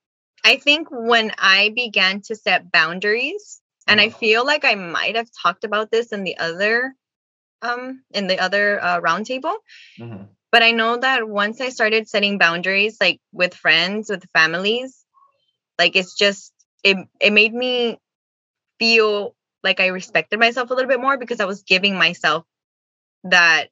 I 0.45 0.57
think 0.57 0.89
when 0.91 1.31
I 1.39 1.73
began 1.75 2.21
to 2.23 2.35
set 2.35 2.73
boundaries, 2.73 3.61
and 3.87 4.01
I 4.01 4.09
uh-huh. 4.09 4.19
feel 4.19 4.45
like 4.45 4.65
I 4.65 4.75
might 4.75 5.15
have 5.15 5.29
talked 5.41 5.63
about 5.63 5.93
this 5.93 6.11
in 6.11 6.25
the 6.25 6.37
other, 6.39 6.95
um, 7.63 8.03
in 8.11 8.27
the 8.27 8.41
other 8.41 8.83
uh, 8.83 9.01
roundtable. 9.01 9.55
Mm-hmm. 10.01 10.25
But 10.51 10.63
I 10.65 10.73
know 10.73 10.97
that 10.97 11.29
once 11.29 11.61
I 11.61 11.69
started 11.69 12.09
setting 12.09 12.39
boundaries, 12.39 12.97
like 13.01 13.21
with 13.33 13.55
friends, 13.55 14.11
with 14.11 14.27
families, 14.33 15.05
like 15.79 15.95
it's 15.95 16.15
just 16.15 16.53
it 16.83 16.97
it 17.21 17.33
made 17.33 17.55
me 17.55 17.99
feel 18.81 19.37
like 19.63 19.79
I 19.79 19.89
respected 19.89 20.41
myself 20.41 20.71
a 20.71 20.75
little 20.75 20.89
bit 20.89 21.01
more 21.01 21.19
because 21.19 21.41
I 21.41 21.45
was 21.45 21.63
giving 21.63 21.97
myself 21.97 22.45
that 23.25 23.69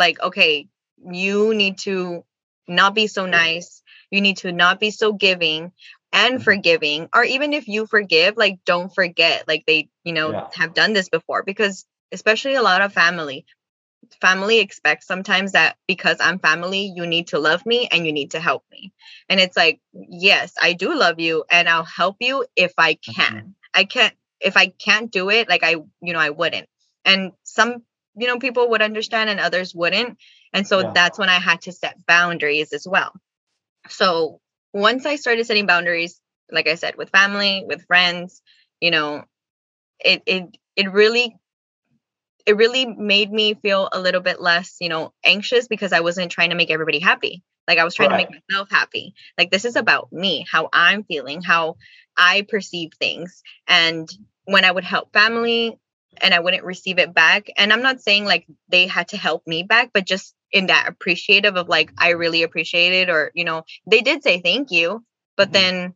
like 0.00 0.20
okay 0.20 0.66
you 1.12 1.54
need 1.54 1.78
to 1.78 2.24
not 2.66 2.94
be 2.94 3.06
so 3.06 3.26
nice 3.26 3.82
you 4.10 4.20
need 4.20 4.38
to 4.38 4.50
not 4.50 4.80
be 4.80 4.90
so 4.90 5.12
giving 5.12 5.72
and 6.12 6.34
mm-hmm. 6.34 6.42
forgiving 6.42 7.08
or 7.14 7.22
even 7.22 7.52
if 7.52 7.68
you 7.68 7.86
forgive 7.86 8.36
like 8.36 8.58
don't 8.64 8.94
forget 8.94 9.46
like 9.46 9.64
they 9.66 9.88
you 10.02 10.12
know 10.12 10.32
yeah. 10.32 10.48
have 10.54 10.74
done 10.74 10.92
this 10.92 11.08
before 11.08 11.42
because 11.44 11.84
especially 12.12 12.54
a 12.54 12.62
lot 12.62 12.82
of 12.82 12.92
family 12.92 13.44
family 14.20 14.58
expects 14.58 15.06
sometimes 15.06 15.52
that 15.52 15.76
because 15.86 16.16
i'm 16.20 16.38
family 16.38 16.92
you 16.96 17.06
need 17.06 17.28
to 17.28 17.38
love 17.38 17.64
me 17.64 17.86
and 17.90 18.06
you 18.06 18.12
need 18.12 18.32
to 18.32 18.40
help 18.40 18.64
me 18.72 18.92
and 19.28 19.38
it's 19.38 19.56
like 19.56 19.80
yes 19.92 20.54
i 20.60 20.72
do 20.72 20.94
love 20.94 21.20
you 21.20 21.44
and 21.50 21.68
i'll 21.68 21.84
help 21.84 22.16
you 22.20 22.44
if 22.56 22.72
i 22.78 22.94
can 22.94 23.32
mm-hmm. 23.32 23.48
i 23.74 23.84
can't 23.84 24.14
if 24.40 24.56
i 24.56 24.66
can't 24.66 25.12
do 25.12 25.30
it 25.30 25.48
like 25.48 25.62
i 25.62 25.76
you 26.00 26.12
know 26.12 26.18
i 26.18 26.30
wouldn't 26.30 26.68
and 27.04 27.32
some 27.44 27.82
you 28.16 28.26
know 28.26 28.38
people 28.38 28.70
would 28.70 28.82
understand 28.82 29.30
and 29.30 29.40
others 29.40 29.74
wouldn't. 29.74 30.18
And 30.52 30.66
so 30.66 30.80
yeah. 30.80 30.92
that's 30.94 31.18
when 31.18 31.28
i 31.28 31.38
had 31.38 31.62
to 31.62 31.72
set 31.72 32.04
boundaries 32.06 32.72
as 32.72 32.86
well. 32.86 33.12
So 33.88 34.40
once 34.72 35.06
i 35.06 35.16
started 35.16 35.46
setting 35.46 35.66
boundaries 35.66 36.20
like 36.50 36.68
i 36.68 36.74
said 36.74 36.96
with 36.96 37.10
family 37.10 37.64
with 37.66 37.86
friends 37.86 38.42
you 38.80 38.90
know 38.90 39.24
it 39.98 40.22
it 40.26 40.56
it 40.76 40.92
really 40.92 41.36
it 42.46 42.56
really 42.56 42.86
made 42.86 43.30
me 43.30 43.54
feel 43.54 43.88
a 43.92 44.00
little 44.00 44.20
bit 44.20 44.40
less 44.40 44.76
you 44.80 44.88
know 44.88 45.12
anxious 45.24 45.68
because 45.68 45.92
i 45.92 46.00
wasn't 46.00 46.30
trying 46.30 46.50
to 46.50 46.56
make 46.56 46.70
everybody 46.70 46.98
happy. 46.98 47.42
Like 47.68 47.78
i 47.78 47.84
was 47.84 47.94
trying 47.94 48.10
right. 48.10 48.26
to 48.26 48.32
make 48.32 48.42
myself 48.50 48.70
happy. 48.70 49.14
Like 49.38 49.50
this 49.50 49.64
is 49.64 49.76
about 49.76 50.12
me 50.12 50.46
how 50.50 50.68
i'm 50.72 51.04
feeling 51.04 51.42
how 51.42 51.76
i 52.16 52.46
perceive 52.48 52.92
things. 52.98 53.42
And 53.68 54.08
when 54.44 54.64
i 54.64 54.70
would 54.70 54.84
help 54.84 55.12
family 55.12 55.78
and 56.20 56.34
I 56.34 56.40
wouldn't 56.40 56.64
receive 56.64 56.98
it 56.98 57.14
back. 57.14 57.46
And 57.56 57.72
I'm 57.72 57.82
not 57.82 58.00
saying 58.00 58.24
like 58.24 58.46
they 58.68 58.86
had 58.86 59.08
to 59.08 59.16
help 59.16 59.46
me 59.46 59.62
back, 59.62 59.90
but 59.92 60.06
just 60.06 60.34
in 60.52 60.66
that 60.66 60.88
appreciative 60.88 61.56
of 61.56 61.68
like, 61.68 61.92
I 61.98 62.10
really 62.10 62.42
appreciate 62.42 62.92
it. 62.92 63.10
Or, 63.10 63.30
you 63.34 63.44
know, 63.44 63.64
they 63.86 64.00
did 64.00 64.22
say 64.22 64.40
thank 64.40 64.70
you, 64.70 65.04
but 65.36 65.48
mm-hmm. 65.48 65.52
then 65.52 65.94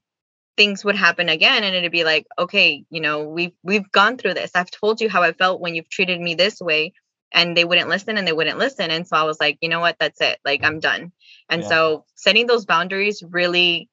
things 0.56 0.84
would 0.84 0.96
happen 0.96 1.28
again 1.28 1.64
and 1.64 1.74
it'd 1.74 1.90
be 1.90 2.04
like 2.04 2.26
okay 2.38 2.84
you 2.88 3.00
know 3.00 3.28
we've 3.28 3.52
we've 3.62 3.90
gone 3.90 4.16
through 4.16 4.34
this 4.34 4.52
i've 4.54 4.70
told 4.70 5.00
you 5.00 5.08
how 5.08 5.22
i 5.22 5.32
felt 5.32 5.60
when 5.60 5.74
you've 5.74 5.88
treated 5.88 6.20
me 6.20 6.34
this 6.34 6.60
way 6.60 6.92
and 7.32 7.56
they 7.56 7.64
wouldn't 7.64 7.88
listen 7.88 8.16
and 8.16 8.26
they 8.26 8.32
wouldn't 8.32 8.58
listen 8.58 8.90
and 8.90 9.06
so 9.06 9.16
i 9.16 9.24
was 9.24 9.40
like 9.40 9.58
you 9.60 9.68
know 9.68 9.80
what 9.80 9.96
that's 9.98 10.20
it 10.20 10.38
like 10.44 10.62
i'm 10.62 10.78
done 10.78 11.10
and 11.48 11.62
Yeah. 11.62 11.68
so 11.68 12.04
setting 12.14 12.46
those 12.46 12.66
boundaries 12.66 13.22
really 13.28 13.88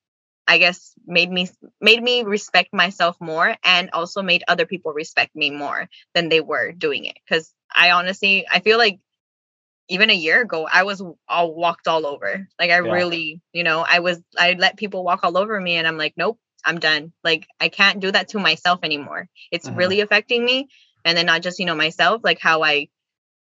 i 0.47 0.57
guess 0.57 0.93
made 1.05 1.29
me 1.31 1.49
made 1.79 2.01
me 2.01 2.23
respect 2.23 2.73
myself 2.73 3.17
more 3.21 3.55
and 3.63 3.89
also 3.93 4.21
made 4.21 4.43
other 4.47 4.65
people 4.65 4.93
respect 4.93 5.35
me 5.35 5.49
more 5.51 5.87
than 6.13 6.29
they 6.29 6.41
were 6.41 6.71
doing 6.71 7.05
it. 7.05 7.17
Because 7.27 7.53
i 7.75 7.91
honestly 7.91 8.45
i 8.51 8.59
feel 8.59 8.77
like 8.77 8.99
even 9.89 10.09
a 10.09 10.13
year 10.13 10.41
ago 10.41 10.67
i 10.71 10.83
was 10.83 11.01
all 11.27 11.53
walked 11.55 11.87
all 11.87 12.05
over. 12.05 12.47
Like 12.59 12.71
i 12.71 12.77
Yeah. 12.77 12.93
really 12.93 13.41
you 13.53 13.63
know 13.63 13.85
i 13.87 13.99
was 13.99 14.19
i 14.37 14.53
let 14.53 14.77
people 14.77 15.03
walk 15.03 15.21
all 15.23 15.37
over 15.37 15.59
me 15.59 15.75
and 15.77 15.87
i'm 15.87 15.97
like 15.97 16.13
nope 16.17 16.39
i'm 16.65 16.79
done. 16.79 17.13
Like 17.23 17.47
i 17.59 17.69
can't 17.69 17.99
do 17.99 18.11
that 18.11 18.29
to 18.29 18.39
myself 18.39 18.79
anymore. 18.83 19.27
It's 19.51 19.67
Mhm. 19.69 19.77
really 19.77 20.01
affecting 20.01 20.43
me 20.45 20.69
and 21.05 21.17
then 21.17 21.25
not 21.25 21.41
just 21.41 21.59
you 21.59 21.65
know 21.65 21.75
myself 21.75 22.21
like 22.23 22.39
how 22.39 22.63
i 22.63 22.87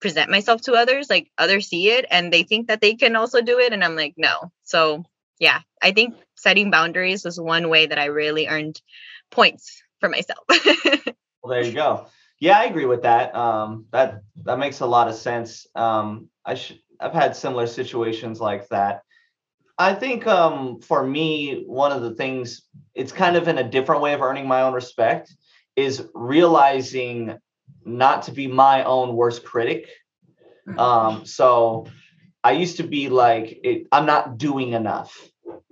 present 0.00 0.30
myself 0.30 0.60
to 0.62 0.74
others 0.74 1.08
like 1.08 1.30
others 1.38 1.68
see 1.68 1.88
it 1.90 2.04
and 2.10 2.32
they 2.32 2.42
think 2.42 2.68
that 2.68 2.80
they 2.80 2.94
can 2.94 3.16
also 3.16 3.40
do 3.40 3.58
it 3.58 3.72
and 3.72 3.82
i'm 3.84 3.96
like 3.96 4.14
no. 4.16 4.52
So 4.64 5.04
yeah 5.38 5.60
i 5.82 5.92
think 5.92 6.14
setting 6.36 6.70
boundaries 6.70 7.24
was 7.24 7.40
one 7.40 7.68
way 7.68 7.86
that 7.86 7.98
i 7.98 8.06
really 8.06 8.46
earned 8.46 8.80
points 9.30 9.82
for 10.00 10.08
myself 10.08 10.44
Well, 11.46 11.54
there 11.54 11.64
you 11.64 11.74
go. 11.74 12.08
Yeah, 12.40 12.58
I 12.58 12.64
agree 12.64 12.86
with 12.86 13.02
that. 13.02 13.32
Um, 13.32 13.86
that 13.92 14.22
that 14.42 14.58
makes 14.58 14.80
a 14.80 14.86
lot 14.86 15.06
of 15.06 15.14
sense. 15.14 15.68
Um, 15.76 16.28
I 16.44 16.54
should. 16.54 16.80
I've 16.98 17.12
had 17.12 17.36
similar 17.36 17.68
situations 17.68 18.40
like 18.40 18.66
that. 18.70 19.02
I 19.78 19.94
think 19.94 20.26
um, 20.26 20.80
for 20.80 21.06
me, 21.06 21.62
one 21.66 21.92
of 21.92 22.02
the 22.02 22.16
things 22.16 22.62
it's 22.96 23.12
kind 23.12 23.36
of 23.36 23.46
in 23.46 23.58
a 23.58 23.70
different 23.70 24.02
way 24.02 24.12
of 24.12 24.22
earning 24.22 24.48
my 24.48 24.62
own 24.62 24.72
respect 24.72 25.32
is 25.76 26.08
realizing 26.14 27.38
not 27.84 28.22
to 28.22 28.32
be 28.32 28.48
my 28.48 28.82
own 28.82 29.14
worst 29.14 29.44
critic. 29.44 29.88
Um, 30.76 31.26
so 31.26 31.86
I 32.42 32.52
used 32.52 32.78
to 32.78 32.82
be 32.82 33.08
like, 33.08 33.60
it, 33.62 33.86
I'm 33.92 34.04
not 34.06 34.36
doing 34.36 34.72
enough. 34.72 35.16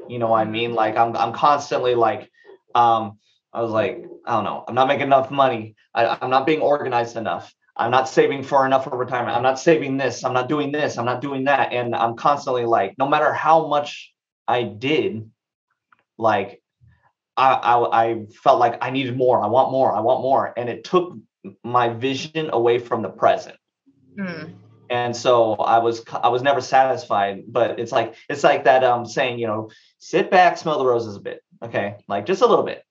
You 0.08 0.18
know 0.18 0.28
what 0.28 0.40
I 0.40 0.44
mean? 0.44 0.74
Like 0.74 0.96
I'm 0.96 1.16
I'm 1.16 1.32
constantly 1.32 1.94
like, 1.94 2.30
um, 2.74 3.18
I 3.52 3.62
was 3.62 3.70
like, 3.70 4.04
I 4.26 4.32
don't 4.34 4.44
know, 4.44 4.64
I'm 4.66 4.74
not 4.74 4.88
making 4.88 5.06
enough 5.06 5.30
money. 5.30 5.76
I, 5.94 6.18
I'm 6.20 6.30
not 6.30 6.46
being 6.46 6.60
organized 6.60 7.16
enough. 7.16 7.52
I'm 7.76 7.90
not 7.90 8.08
saving 8.08 8.44
for 8.44 8.64
enough 8.66 8.84
for 8.84 8.96
retirement. 8.96 9.36
I'm 9.36 9.42
not 9.42 9.58
saving 9.58 9.96
this. 9.96 10.24
I'm 10.24 10.32
not 10.32 10.48
doing 10.48 10.70
this. 10.70 10.96
I'm 10.96 11.04
not 11.04 11.20
doing 11.20 11.44
that. 11.44 11.72
And 11.72 11.94
I'm 11.94 12.16
constantly 12.16 12.64
like, 12.64 12.94
no 12.98 13.08
matter 13.08 13.32
how 13.32 13.66
much 13.66 14.12
I 14.46 14.62
did, 14.62 15.28
like 16.18 16.62
I, 17.36 17.52
I 17.54 18.04
I 18.04 18.26
felt 18.42 18.60
like 18.60 18.78
I 18.80 18.90
needed 18.90 19.16
more. 19.16 19.42
I 19.42 19.48
want 19.48 19.72
more. 19.72 19.92
I 19.92 20.00
want 20.00 20.22
more. 20.22 20.52
And 20.56 20.68
it 20.68 20.84
took 20.84 21.16
my 21.62 21.88
vision 21.88 22.50
away 22.52 22.78
from 22.78 23.02
the 23.02 23.10
present 23.10 23.56
Hmm. 24.16 24.52
and 24.90 25.16
so 25.16 25.54
i 25.54 25.78
was 25.78 26.04
i 26.22 26.28
was 26.28 26.42
never 26.42 26.60
satisfied 26.60 27.42
but 27.48 27.80
it's 27.80 27.90
like 27.90 28.14
it's 28.28 28.44
like 28.44 28.64
that 28.64 28.84
um 28.84 29.04
saying 29.04 29.38
you 29.38 29.46
know 29.46 29.70
sit 30.04 30.30
back 30.30 30.58
smell 30.58 30.78
the 30.78 30.84
roses 30.84 31.16
a 31.16 31.20
bit 31.20 31.40
okay? 31.64 31.96
Like 32.08 32.26
just 32.26 32.42
a 32.42 32.46
little 32.46 32.64
bit. 32.64 32.84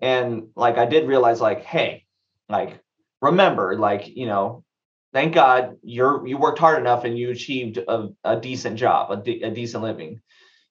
And 0.00 0.48
like 0.54 0.78
i 0.78 0.86
did 0.86 1.08
realize 1.08 1.40
like 1.40 1.64
hey 1.64 2.04
like 2.48 2.80
remember 3.20 3.76
like 3.76 4.06
you 4.06 4.26
know 4.26 4.64
thank 5.12 5.34
god 5.34 5.76
you're 5.82 6.24
you 6.26 6.36
worked 6.36 6.60
hard 6.60 6.78
enough 6.78 7.04
and 7.04 7.18
you 7.18 7.30
achieved 7.30 7.78
a, 7.78 8.08
a 8.22 8.40
decent 8.40 8.76
job 8.76 9.10
a, 9.10 9.16
de- 9.16 9.42
a 9.42 9.50
decent 9.50 9.82
living. 9.82 10.20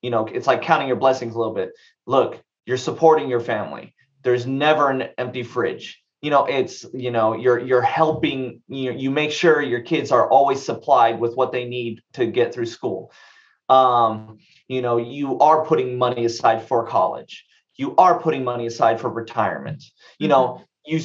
You 0.01 0.11
know 0.11 0.25
it's 0.25 0.47
like 0.47 0.61
counting 0.61 0.87
your 0.87 0.97
blessings 0.97 1.35
a 1.35 1.37
little 1.37 1.53
bit. 1.53 1.71
Look 2.05 2.41
you're 2.65 2.77
supporting 2.77 3.29
your 3.29 3.41
family. 3.41 3.93
There's 4.23 4.45
never 4.45 4.89
an 4.89 5.09
empty 5.17 5.43
fridge. 5.43 6.01
You 6.21 6.31
know 6.31 6.45
it's 6.45 6.85
you 6.93 7.11
know 7.11 7.33
you're 7.33 7.59
you're 7.59 7.81
helping 7.81 8.61
you 8.67 8.91
you 8.93 9.11
make 9.11 9.31
sure 9.31 9.61
your 9.61 9.81
kids 9.81 10.11
are 10.11 10.29
always 10.29 10.63
supplied 10.63 11.19
with 11.19 11.35
what 11.35 11.51
they 11.51 11.65
need 11.65 12.01
to 12.13 12.25
get 12.25 12.53
through 12.53 12.67
school 12.67 13.11
um 13.69 14.37
you 14.67 14.81
know 14.81 14.97
you 14.97 15.37
are 15.39 15.65
putting 15.65 15.97
money 15.97 16.25
aside 16.25 16.67
for 16.67 16.85
college 16.85 17.45
you 17.75 17.95
are 17.97 18.19
putting 18.21 18.43
money 18.43 18.65
aside 18.65 18.99
for 18.99 19.09
retirement 19.09 19.83
you 20.19 20.27
know 20.27 20.61
you 20.85 21.01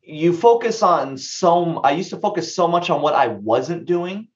you 0.00 0.32
focus 0.32 0.82
on 0.82 1.18
so 1.18 1.78
i 1.78 1.90
used 1.90 2.10
to 2.10 2.16
focus 2.16 2.54
so 2.54 2.68
much 2.68 2.88
on 2.88 3.02
what 3.02 3.14
i 3.14 3.26
wasn't 3.26 3.84
doing 3.84 4.28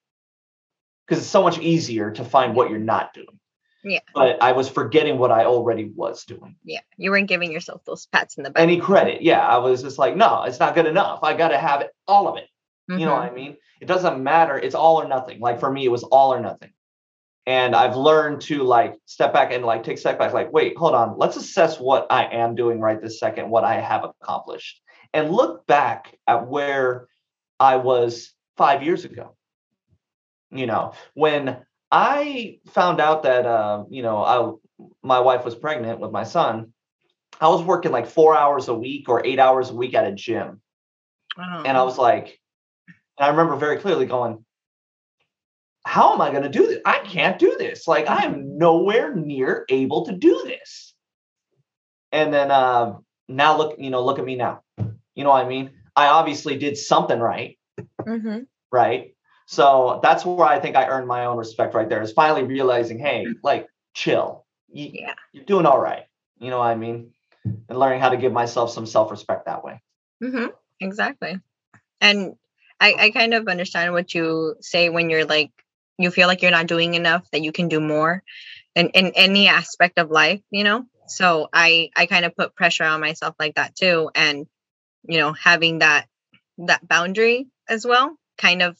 because 1.05 1.21
it's 1.21 1.31
so 1.31 1.41
much 1.43 1.57
easier 1.59 2.11
to 2.11 2.23
find 2.23 2.55
what 2.55 2.69
you're 2.69 2.79
not 2.79 3.13
doing 3.13 3.39
Yeah. 3.83 3.99
but 4.13 4.41
i 4.43 4.51
was 4.51 4.67
forgetting 4.69 5.17
what 5.17 5.31
i 5.31 5.45
already 5.45 5.85
was 5.95 6.25
doing 6.25 6.57
yeah 6.65 6.81
you 6.97 7.11
weren't 7.11 7.29
giving 7.29 7.51
yourself 7.51 7.85
those 7.85 8.07
pats 8.07 8.37
in 8.37 8.43
the 8.43 8.49
back 8.49 8.61
any 8.61 8.77
credit 8.77 9.21
yeah 9.21 9.47
i 9.47 9.57
was 9.57 9.81
just 9.81 9.97
like 9.97 10.17
no 10.17 10.43
it's 10.43 10.59
not 10.59 10.75
good 10.75 10.85
enough 10.85 11.19
i 11.23 11.33
got 11.33 11.49
to 11.49 11.57
have 11.57 11.79
it 11.81 11.91
all 12.07 12.27
of 12.27 12.37
it 12.37 12.47
you 12.89 13.05
know 13.05 13.13
what 13.15 13.31
I 13.31 13.33
mean? 13.33 13.55
It 13.79 13.85
doesn't 13.85 14.21
matter. 14.21 14.57
It's 14.57 14.75
all 14.75 15.01
or 15.01 15.07
nothing. 15.07 15.39
Like 15.39 15.59
for 15.61 15.71
me, 15.71 15.85
it 15.85 15.89
was 15.89 16.03
all 16.03 16.33
or 16.33 16.41
nothing. 16.41 16.71
And 17.45 17.75
I've 17.75 17.97
learned 17.97 18.41
to 18.41 18.63
like 18.63 18.95
step 19.05 19.33
back 19.33 19.51
and 19.51 19.65
like 19.65 19.83
take 19.83 19.97
a 19.97 19.99
step 19.99 20.17
back, 20.17 20.33
like, 20.33 20.53
wait, 20.53 20.77
hold 20.77 20.95
on. 20.95 21.17
Let's 21.17 21.35
assess 21.35 21.79
what 21.79 22.07
I 22.09 22.25
am 22.25 22.55
doing 22.55 22.79
right 22.79 23.01
this 23.01 23.19
second, 23.19 23.49
what 23.49 23.65
I 23.65 23.81
have 23.81 24.05
accomplished, 24.05 24.81
and 25.13 25.29
look 25.29 25.67
back 25.67 26.17
at 26.25 26.47
where 26.47 27.07
I 27.59 27.75
was 27.77 28.33
five 28.55 28.81
years 28.81 29.03
ago. 29.03 29.35
You 30.51 30.67
know, 30.67 30.93
when 31.15 31.57
I 31.91 32.59
found 32.67 33.01
out 33.01 33.23
that 33.23 33.45
uh, 33.45 33.83
you 33.89 34.03
know, 34.03 34.23
I 34.23 34.85
my 35.01 35.19
wife 35.19 35.43
was 35.43 35.55
pregnant 35.55 35.99
with 35.99 36.11
my 36.11 36.23
son, 36.23 36.71
I 37.41 37.49
was 37.49 37.61
working 37.61 37.91
like 37.91 38.07
four 38.07 38.37
hours 38.37 38.69
a 38.69 38.73
week 38.73 39.09
or 39.09 39.25
eight 39.25 39.39
hours 39.39 39.69
a 39.69 39.75
week 39.75 39.93
at 39.95 40.07
a 40.07 40.13
gym 40.13 40.61
and 41.37 41.77
I 41.77 41.83
was 41.83 41.97
like, 41.97 42.39
and 42.87 43.25
I 43.25 43.27
remember 43.29 43.55
very 43.55 43.77
clearly 43.77 44.05
going, 44.05 44.42
how 45.93 46.11
am 46.11 46.21
I 46.21 46.31
going 46.31 46.41
to 46.41 46.49
do 46.49 46.65
this? 46.65 46.79
I 46.85 47.01
can't 47.05 47.37
do 47.37 47.55
this. 47.59 47.87
Like, 47.87 48.07
I 48.09 48.25
am 48.25 48.57
nowhere 48.57 49.13
near 49.15 49.63
able 49.69 50.07
to 50.07 50.11
do 50.11 50.41
this. 50.43 50.95
And 52.11 52.33
then 52.33 52.49
uh, 52.49 52.95
now 53.27 53.55
look, 53.59 53.75
you 53.77 53.91
know, 53.91 54.03
look 54.03 54.17
at 54.17 54.25
me 54.25 54.35
now. 54.35 54.61
You 55.13 55.23
know 55.23 55.29
what 55.29 55.45
I 55.45 55.47
mean? 55.47 55.69
I 55.95 56.07
obviously 56.07 56.57
did 56.57 56.77
something 56.77 57.19
right, 57.19 57.59
Mhm. 58.01 58.47
right? 58.71 59.13
So 59.45 59.99
that's 60.01 60.25
where 60.25 60.47
I 60.47 60.59
think 60.59 60.75
I 60.75 60.87
earned 60.87 61.07
my 61.07 61.25
own 61.25 61.37
respect 61.37 61.75
right 61.75 61.87
there 61.87 62.01
is 62.01 62.11
finally 62.11 62.41
realizing, 62.41 62.97
hey, 62.97 63.27
like, 63.43 63.67
chill. 63.93 64.47
You, 64.69 64.89
Yeah. 64.93 65.13
You're 65.31 65.45
doing 65.45 65.67
all 65.67 65.79
right. 65.79 66.05
You 66.39 66.49
know 66.49 66.57
what 66.57 66.69
I 66.69 66.75
mean? 66.75 67.11
And 67.45 67.77
learning 67.77 67.99
how 67.99 68.09
to 68.09 68.17
give 68.17 68.31
myself 68.33 68.71
some 68.71 68.87
self 68.87 69.11
respect 69.11 69.45
that 69.45 69.63
way. 69.63 69.79
Mm-hmm. 70.23 70.47
Exactly. 70.79 71.39
And 72.01 72.33
I, 72.79 72.95
I 72.97 73.09
kind 73.11 73.35
of 73.35 73.47
understand 73.47 73.93
what 73.93 74.15
you 74.15 74.55
say 74.59 74.89
when 74.89 75.11
you're 75.11 75.25
like, 75.25 75.51
you 75.97 76.11
feel 76.11 76.27
like 76.27 76.41
you're 76.41 76.51
not 76.51 76.67
doing 76.67 76.93
enough, 76.95 77.29
that 77.31 77.41
you 77.41 77.51
can 77.51 77.67
do 77.67 77.79
more 77.79 78.23
in, 78.75 78.89
in 78.89 79.11
any 79.15 79.47
aspect 79.47 79.99
of 79.99 80.09
life, 80.09 80.41
you 80.51 80.63
know? 80.63 80.85
So 81.07 81.49
I, 81.53 81.89
I 81.95 82.05
kind 82.05 82.25
of 82.25 82.35
put 82.35 82.55
pressure 82.55 82.83
on 82.85 83.01
myself 83.01 83.35
like 83.39 83.55
that 83.55 83.75
too. 83.75 84.09
And, 84.15 84.47
you 85.07 85.19
know, 85.19 85.33
having 85.33 85.79
that, 85.79 86.07
that 86.59 86.87
boundary 86.87 87.47
as 87.67 87.85
well 87.85 88.15
kind 88.37 88.61
of 88.61 88.77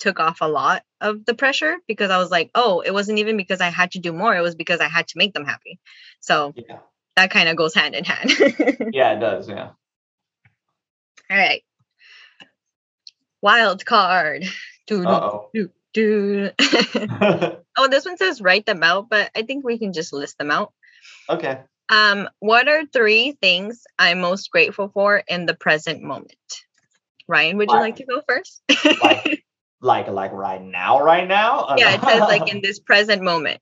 took 0.00 0.20
off 0.20 0.38
a 0.40 0.48
lot 0.48 0.82
of 1.00 1.24
the 1.24 1.34
pressure 1.34 1.76
because 1.86 2.10
I 2.10 2.18
was 2.18 2.30
like, 2.30 2.50
oh, 2.54 2.80
it 2.80 2.92
wasn't 2.92 3.20
even 3.20 3.36
because 3.36 3.60
I 3.60 3.70
had 3.70 3.92
to 3.92 4.00
do 4.00 4.12
more. 4.12 4.36
It 4.36 4.42
was 4.42 4.54
because 4.56 4.80
I 4.80 4.88
had 4.88 5.06
to 5.08 5.18
make 5.18 5.32
them 5.32 5.44
happy. 5.46 5.78
So 6.20 6.52
Yeah. 6.56 6.78
that 7.16 7.30
kind 7.30 7.48
of 7.48 7.56
goes 7.56 7.74
hand 7.74 7.94
in 7.94 8.04
hand. 8.04 8.30
Yeah, 8.92 9.12
it 9.12 9.20
does. 9.20 9.48
Yeah. 9.48 9.70
All 11.30 11.36
right. 11.36 11.62
Wild 13.40 13.84
card. 13.86 14.44
Doo, 14.86 15.04
Uh 15.06 15.38
doo. 15.94 16.50
oh. 16.60 17.88
this 17.88 18.04
one 18.04 18.18
says 18.18 18.42
write 18.42 18.66
them 18.66 18.82
out, 18.82 19.08
but 19.08 19.30
I 19.34 19.42
think 19.42 19.64
we 19.64 19.78
can 19.78 19.92
just 19.94 20.12
list 20.12 20.36
them 20.36 20.50
out. 20.50 20.72
okay. 21.30 21.60
Um, 21.90 22.28
what 22.40 22.66
are 22.68 22.86
three 22.86 23.36
things 23.42 23.84
I'm 23.98 24.20
most 24.20 24.50
grateful 24.50 24.88
for 24.88 25.22
in 25.28 25.46
the 25.46 25.54
present 25.54 26.02
moment? 26.02 26.34
Ryan, 27.28 27.58
would 27.58 27.70
you 27.70 27.76
Right. 27.76 27.82
like 27.82 27.96
to 27.96 28.06
go 28.06 28.22
first? 28.26 28.62
Like, 29.02 29.44
like, 29.80 30.08
like 30.08 30.32
right 30.32 30.62
now, 30.62 31.02
right 31.02 31.28
now? 31.28 31.74
Yeah, 31.76 31.94
it 31.94 32.00
says 32.02 32.20
like 32.20 32.50
in 32.52 32.62
this 32.62 32.78
present 32.80 33.22
moment. 33.22 33.60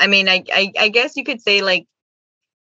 I 0.00 0.06
mean, 0.08 0.28
I, 0.28 0.42
I 0.52 0.72
I 0.78 0.88
guess 0.88 1.16
you 1.16 1.24
could 1.24 1.40
say 1.40 1.62
like 1.62 1.86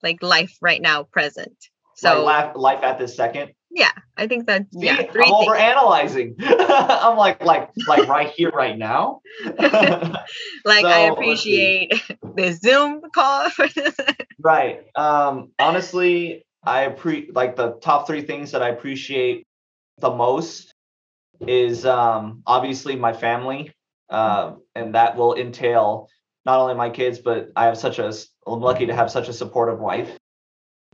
like 0.04 0.22
life 0.22 0.58
right 0.62 0.82
now, 0.82 1.04
present. 1.04 1.56
So 1.96 2.24
like 2.24 2.46
life, 2.46 2.56
life 2.56 2.84
at 2.84 3.00
this 3.00 3.16
second. 3.16 3.54
Yeah, 3.74 3.92
I 4.18 4.28
think 4.28 4.48
that's 4.48 4.66
See, 4.80 4.86
yeah, 4.86 4.98
I'm 4.98 5.06
three 5.12 5.34
things. 5.34 5.52
overanalyzing. 5.52 6.36
I'm 6.40 7.18
like, 7.18 7.44
like, 7.44 7.70
like 7.86 8.08
right 8.08 8.30
here, 8.30 8.50
right 8.50 8.78
now. 8.78 9.22
Like 10.66 10.90
I 10.90 11.06
So, 11.06 11.14
let's 11.14 11.14
appreciate 11.16 11.94
the 12.36 12.52
Zoom 12.52 13.02
call 13.14 13.50
for 13.50 13.68
this. 13.68 13.96
right. 14.40 14.82
Um, 14.96 15.52
honestly, 15.60 16.46
I 16.66 16.82
appreciate 16.82 17.34
like 17.36 17.56
the 17.56 17.74
top 17.82 18.08
three 18.08 18.22
things 18.22 18.52
that 18.52 18.62
I 18.62 18.70
appreciate 18.70 19.46
the 20.00 20.12
most 20.12 20.74
is 21.48 21.86
um 21.86 22.44
obviously 22.48 22.96
my 22.96 23.14
family. 23.14 23.72
Uh, 24.10 24.56
and 24.76 24.96
that 24.96 25.16
will 25.18 25.36
entail 25.36 26.10
not 26.46 26.60
only 26.60 26.76
my 26.76 26.90
kids, 26.90 27.20
but 27.20 27.52
I 27.56 27.66
have 27.66 27.78
such 27.78 28.00
a 28.00 28.14
I'm 28.48 28.60
lucky 28.62 28.88
to 28.88 28.96
have 28.96 29.12
such 29.12 29.30
a 29.30 29.34
supportive 29.34 29.80
wife. 29.80 30.18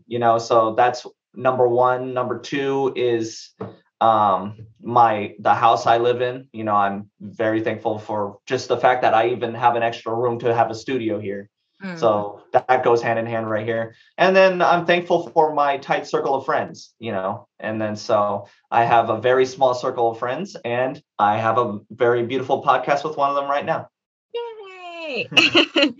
you 0.08 0.20
know, 0.20 0.38
so 0.40 0.76
that's 0.76 1.06
number 1.34 1.68
one. 1.68 2.14
Number 2.14 2.40
two 2.40 2.94
is 2.96 3.50
um 4.00 4.68
my 4.82 5.34
the 5.40 5.54
house 5.54 5.88
i 5.88 5.98
live 5.98 6.22
in. 6.22 6.48
You 6.54 6.64
know 6.64 6.76
i'm 6.76 7.10
very 7.20 7.62
thankful 7.62 7.98
for 7.98 8.38
just 8.46 8.68
the 8.68 8.78
fact 8.78 9.02
that 9.02 9.14
i 9.14 9.30
even 9.30 9.56
have 9.56 9.76
an 9.76 9.84
extra 9.84 10.14
room 10.14 10.40
to 10.40 10.54
have 10.54 10.70
a 10.70 10.76
studio 10.76 11.20
here. 11.20 11.50
Mm. 11.84 12.00
so 12.00 12.42
that 12.54 12.84
goes 12.84 13.04
hand 13.04 13.20
in 13.20 13.28
hand 13.28 13.48
right 13.48 13.66
here. 13.66 13.96
And 14.18 14.36
then 14.36 14.62
i'm 14.62 14.86
thankful 14.86 15.30
for 15.30 15.54
my 15.54 15.78
tight 15.78 16.08
circle 16.08 16.36
of 16.36 16.46
friends 16.46 16.94
you 17.00 17.12
know. 17.12 17.48
And 17.60 17.82
then 17.82 17.96
so 17.96 18.48
i 18.70 18.84
have 18.84 19.10
a 19.10 19.20
very 19.20 19.46
small 19.46 19.74
circle 19.74 20.12
of 20.12 20.20
friends 20.20 20.56
and 20.64 21.02
i 21.18 21.38
have 21.38 21.58
a 21.58 21.80
very 21.90 22.24
beautiful 22.26 22.64
podcast 22.64 23.04
with 23.04 23.18
one 23.18 23.30
of 23.32 23.36
them 23.36 23.50
right 23.50 23.66
now. 23.66 23.90
Yay! 24.34 25.28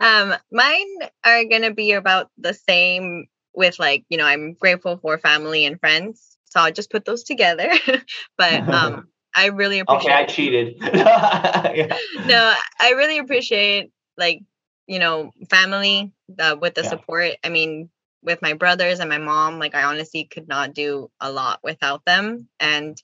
Um 0.00 0.34
mine 0.50 0.88
are 1.24 1.44
gonna 1.44 1.74
be 1.74 1.92
about 1.92 2.30
the 2.38 2.54
same 2.54 3.26
with 3.54 3.78
like 3.78 4.04
you 4.08 4.18
know 4.18 4.24
i'm 4.24 4.54
grateful 4.54 4.96
for 4.96 5.18
family 5.18 5.64
and 5.64 5.78
friends 5.80 6.32
so 6.52 6.60
I'll 6.60 6.72
just 6.72 6.90
put 6.90 7.04
those 7.04 7.24
together. 7.24 7.70
but 8.38 8.68
um, 8.68 9.08
I 9.34 9.46
really 9.46 9.80
appreciate. 9.80 10.12
Okay, 10.12 10.22
I 10.22 10.26
cheated. 10.26 10.76
yeah. 10.80 11.96
No, 12.26 12.54
I 12.80 12.90
really 12.90 13.18
appreciate 13.18 13.90
like 14.18 14.40
you 14.86 14.98
know 14.98 15.30
family 15.50 16.12
uh, 16.38 16.56
with 16.60 16.74
the 16.74 16.82
yeah. 16.82 16.88
support. 16.90 17.32
I 17.42 17.48
mean, 17.48 17.88
with 18.22 18.42
my 18.42 18.52
brothers 18.52 19.00
and 19.00 19.08
my 19.08 19.18
mom, 19.18 19.58
like 19.58 19.74
I 19.74 19.84
honestly 19.84 20.28
could 20.30 20.46
not 20.46 20.74
do 20.74 21.10
a 21.20 21.32
lot 21.32 21.60
without 21.62 22.04
them, 22.04 22.48
and 22.60 22.96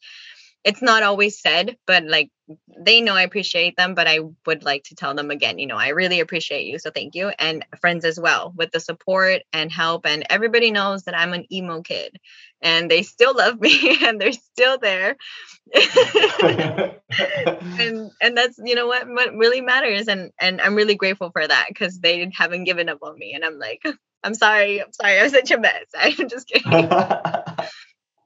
it's 0.62 0.82
not 0.82 1.02
always 1.02 1.40
said, 1.40 1.76
but 1.86 2.04
like 2.04 2.30
they 2.78 3.00
know 3.00 3.14
I 3.14 3.22
appreciate 3.22 3.76
them, 3.76 3.94
but 3.94 4.06
I 4.06 4.20
would 4.46 4.64
like 4.64 4.84
to 4.84 4.94
tell 4.94 5.14
them 5.14 5.30
again, 5.30 5.58
you 5.58 5.66
know, 5.66 5.76
I 5.76 5.88
really 5.88 6.20
appreciate 6.20 6.66
you. 6.66 6.78
So 6.78 6.90
thank 6.90 7.14
you. 7.14 7.30
And 7.38 7.64
friends 7.80 8.04
as 8.04 8.18
well 8.18 8.52
with 8.56 8.70
the 8.70 8.80
support 8.80 9.42
and 9.52 9.70
help. 9.70 10.06
And 10.06 10.24
everybody 10.30 10.70
knows 10.70 11.04
that 11.04 11.16
I'm 11.16 11.32
an 11.32 11.52
emo 11.52 11.82
kid 11.82 12.18
and 12.62 12.90
they 12.90 13.02
still 13.02 13.36
love 13.36 13.60
me 13.60 13.98
and 14.04 14.20
they're 14.20 14.32
still 14.32 14.78
there. 14.78 15.16
and 15.74 18.10
and 18.22 18.36
that's 18.36 18.58
you 18.64 18.74
know 18.74 18.86
what 18.86 19.06
what 19.06 19.34
really 19.34 19.60
matters. 19.60 20.08
And 20.08 20.30
and 20.40 20.60
I'm 20.60 20.74
really 20.74 20.94
grateful 20.94 21.30
for 21.30 21.46
that 21.46 21.66
because 21.68 22.00
they 22.00 22.30
haven't 22.34 22.64
given 22.64 22.88
up 22.88 22.98
on 23.02 23.18
me. 23.18 23.34
And 23.34 23.44
I'm 23.44 23.58
like, 23.58 23.82
I'm 24.24 24.34
sorry, 24.34 24.82
I'm 24.82 24.92
sorry, 24.92 25.20
I'm 25.20 25.28
such 25.28 25.50
a 25.50 25.58
mess. 25.58 25.84
I'm 25.96 26.28
just 26.28 26.48
kidding. 26.48 26.90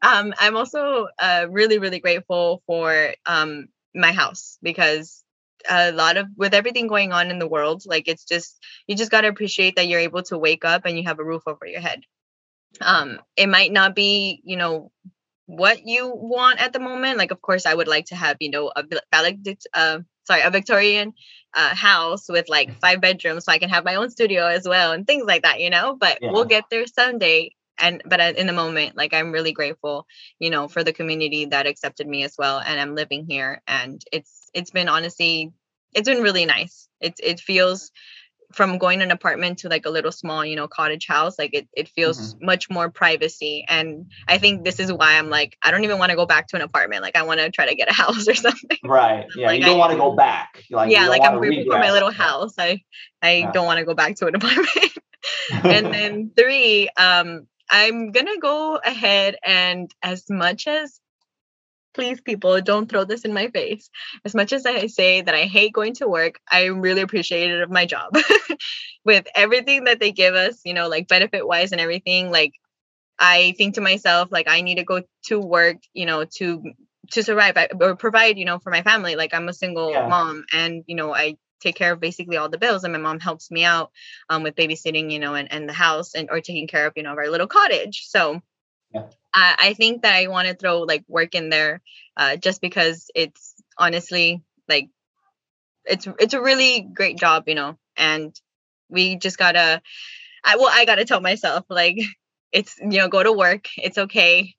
Um, 0.02 0.34
I'm 0.36 0.56
also 0.56 1.06
uh, 1.18 1.46
really, 1.48 1.78
really 1.78 2.00
grateful 2.00 2.60
for 2.66 3.14
um, 3.24 3.68
my 3.94 4.12
house 4.12 4.58
because 4.62 5.22
a 5.68 5.92
lot 5.92 6.16
of 6.16 6.26
with 6.36 6.54
everything 6.54 6.86
going 6.86 7.12
on 7.12 7.30
in 7.30 7.38
the 7.38 7.48
world, 7.48 7.82
like 7.86 8.08
it's 8.08 8.24
just 8.24 8.58
you 8.86 8.96
just 8.96 9.10
gotta 9.10 9.28
appreciate 9.28 9.76
that 9.76 9.86
you're 9.86 10.00
able 10.00 10.22
to 10.24 10.38
wake 10.38 10.64
up 10.64 10.84
and 10.84 10.96
you 10.96 11.04
have 11.04 11.18
a 11.18 11.24
roof 11.24 11.42
over 11.46 11.66
your 11.66 11.80
head. 11.80 12.02
Um, 12.80 13.20
it 13.36 13.48
might 13.48 13.72
not 13.72 13.94
be, 13.94 14.40
you 14.44 14.56
know, 14.56 14.90
what 15.46 15.86
you 15.86 16.10
want 16.14 16.60
at 16.60 16.72
the 16.72 16.80
moment. 16.80 17.18
Like, 17.18 17.30
of 17.30 17.42
course, 17.42 17.66
I 17.66 17.74
would 17.74 17.88
like 17.88 18.06
to 18.06 18.16
have, 18.16 18.38
you 18.40 18.50
know, 18.50 18.72
a 18.74 18.84
valedict, 19.12 19.66
uh, 19.74 19.98
sorry, 20.24 20.42
a 20.42 20.50
Victorian 20.50 21.12
uh, 21.54 21.74
house 21.74 22.28
with 22.28 22.48
like 22.48 22.80
five 22.80 23.00
bedrooms, 23.00 23.44
so 23.44 23.52
I 23.52 23.58
can 23.58 23.68
have 23.68 23.84
my 23.84 23.96
own 23.96 24.10
studio 24.10 24.46
as 24.46 24.66
well 24.66 24.92
and 24.92 25.06
things 25.06 25.24
like 25.26 25.42
that, 25.42 25.60
you 25.60 25.70
know. 25.70 25.96
But 25.98 26.18
yeah. 26.22 26.32
we'll 26.32 26.46
get 26.46 26.64
there 26.70 26.86
someday 26.86 27.54
and 27.78 28.02
but 28.04 28.36
in 28.36 28.46
the 28.46 28.52
moment 28.52 28.96
like 28.96 29.14
i'm 29.14 29.32
really 29.32 29.52
grateful 29.52 30.06
you 30.38 30.50
know 30.50 30.68
for 30.68 30.84
the 30.84 30.92
community 30.92 31.46
that 31.46 31.66
accepted 31.66 32.06
me 32.06 32.22
as 32.24 32.34
well 32.38 32.58
and 32.58 32.80
i'm 32.80 32.94
living 32.94 33.26
here 33.28 33.62
and 33.66 34.02
it's 34.12 34.50
it's 34.54 34.70
been 34.70 34.88
honestly 34.88 35.52
it's 35.94 36.08
been 36.08 36.22
really 36.22 36.46
nice 36.46 36.88
it's 37.00 37.20
it 37.22 37.40
feels 37.40 37.90
from 38.52 38.78
going 38.78 39.00
an 39.00 39.10
apartment 39.10 39.58
to 39.58 39.68
like 39.68 39.86
a 39.86 39.90
little 39.90 40.12
small 40.12 40.44
you 40.44 40.56
know 40.56 40.68
cottage 40.68 41.06
house 41.06 41.38
like 41.38 41.54
it, 41.54 41.68
it 41.72 41.88
feels 41.88 42.34
mm-hmm. 42.34 42.46
much 42.46 42.70
more 42.70 42.90
privacy 42.90 43.64
and 43.68 44.10
i 44.28 44.38
think 44.38 44.64
this 44.64 44.78
is 44.78 44.92
why 44.92 45.18
i'm 45.18 45.30
like 45.30 45.56
i 45.62 45.70
don't 45.70 45.84
even 45.84 45.98
want 45.98 46.10
to 46.10 46.16
go 46.16 46.26
back 46.26 46.46
to 46.48 46.56
an 46.56 46.62
apartment 46.62 47.02
like 47.02 47.16
i 47.16 47.22
want 47.22 47.40
to 47.40 47.50
try 47.50 47.66
to 47.66 47.74
get 47.74 47.90
a 47.90 47.94
house 47.94 48.28
or 48.28 48.34
something 48.34 48.78
right 48.84 49.26
yeah 49.36 49.46
like, 49.46 49.60
you 49.60 49.64
don't 49.64 49.78
want 49.78 49.92
to 49.92 49.98
go 49.98 50.14
back 50.14 50.62
like 50.70 50.90
yeah 50.90 51.08
like 51.08 51.22
i'm 51.22 51.38
grateful 51.38 51.72
for 51.72 51.78
my 51.78 51.92
little 51.92 52.10
house 52.10 52.54
i 52.58 52.80
i 53.22 53.32
yeah. 53.32 53.52
don't 53.52 53.66
want 53.66 53.78
to 53.78 53.84
go 53.84 53.94
back 53.94 54.14
to 54.16 54.26
an 54.26 54.34
apartment 54.34 54.92
and 55.64 55.86
then 55.86 56.30
three 56.36 56.88
um 56.96 57.46
I'm 57.72 58.12
going 58.12 58.26
to 58.26 58.38
go 58.40 58.76
ahead 58.76 59.36
and, 59.42 59.92
as 60.02 60.28
much 60.30 60.68
as 60.68 61.00
please 61.94 62.20
people 62.20 62.60
don't 62.60 62.88
throw 62.88 63.04
this 63.04 63.24
in 63.24 63.32
my 63.32 63.48
face. 63.48 63.90
As 64.24 64.34
much 64.34 64.52
as 64.52 64.64
i 64.64 64.86
say 64.86 65.20
that 65.20 65.34
i 65.34 65.42
hate 65.42 65.72
going 65.72 65.94
to 65.94 66.08
work 66.08 66.40
i'm 66.50 66.80
really 66.80 67.02
appreciate 67.02 67.50
it 67.50 67.60
of 67.60 67.70
my 67.70 67.86
job. 67.86 68.16
With 69.04 69.26
everything 69.34 69.84
that 69.84 70.00
they 70.00 70.12
give 70.12 70.34
us 70.34 70.60
you 70.64 70.74
know 70.74 70.88
like 70.88 71.08
benefit 71.08 71.46
wise 71.46 71.72
and 71.72 71.80
everything 71.80 72.30
like 72.30 72.54
i 73.18 73.54
think 73.58 73.74
to 73.74 73.80
myself 73.80 74.30
like 74.30 74.48
i 74.48 74.60
need 74.62 74.76
to 74.76 74.84
go 74.84 75.02
to 75.24 75.40
work 75.40 75.78
you 75.92 76.06
know 76.06 76.24
to 76.24 76.62
to 77.10 77.22
survive 77.22 77.56
or 77.80 77.96
provide 77.96 78.38
you 78.38 78.44
know 78.44 78.58
for 78.58 78.70
my 78.70 78.82
family. 78.82 79.16
Like 79.16 79.34
i'm 79.34 79.48
a 79.48 79.52
single 79.52 79.90
yeah. 79.90 80.08
mom 80.08 80.44
and 80.52 80.84
you 80.86 80.94
know 80.94 81.14
i 81.14 81.36
take 81.62 81.76
care 81.76 81.92
of 81.92 82.00
basically 82.00 82.36
all 82.36 82.48
the 82.48 82.58
bills 82.58 82.84
and 82.84 82.92
my 82.92 82.98
mom 82.98 83.20
helps 83.20 83.50
me 83.50 83.64
out 83.64 83.90
um, 84.28 84.42
with 84.42 84.56
babysitting 84.56 85.10
you 85.10 85.18
know 85.18 85.34
and, 85.34 85.52
and 85.52 85.68
the 85.68 85.72
house 85.72 86.14
and 86.14 86.28
or 86.30 86.40
taking 86.40 86.66
care 86.66 86.86
of 86.86 86.92
you 86.96 87.02
know 87.02 87.12
of 87.12 87.18
our 87.18 87.28
little 87.28 87.46
cottage 87.46 88.04
so 88.06 88.40
yeah. 88.92 89.04
I, 89.34 89.56
I 89.58 89.74
think 89.74 90.02
that 90.02 90.14
i 90.14 90.26
want 90.26 90.48
to 90.48 90.54
throw 90.54 90.80
like 90.80 91.04
work 91.08 91.34
in 91.34 91.48
there 91.48 91.80
uh, 92.16 92.36
just 92.36 92.60
because 92.60 93.10
it's 93.14 93.54
honestly 93.78 94.42
like 94.68 94.88
it's 95.84 96.06
it's 96.18 96.34
a 96.34 96.42
really 96.42 96.80
great 96.80 97.18
job 97.18 97.44
you 97.46 97.54
know 97.54 97.78
and 97.96 98.38
we 98.88 99.16
just 99.16 99.38
gotta 99.38 99.80
I, 100.44 100.56
well 100.56 100.70
i 100.70 100.84
gotta 100.84 101.04
tell 101.04 101.20
myself 101.20 101.64
like 101.68 101.98
it's 102.52 102.78
you 102.78 102.98
know 102.98 103.08
go 103.08 103.22
to 103.22 103.32
work 103.32 103.68
it's 103.76 103.98
okay 103.98 104.54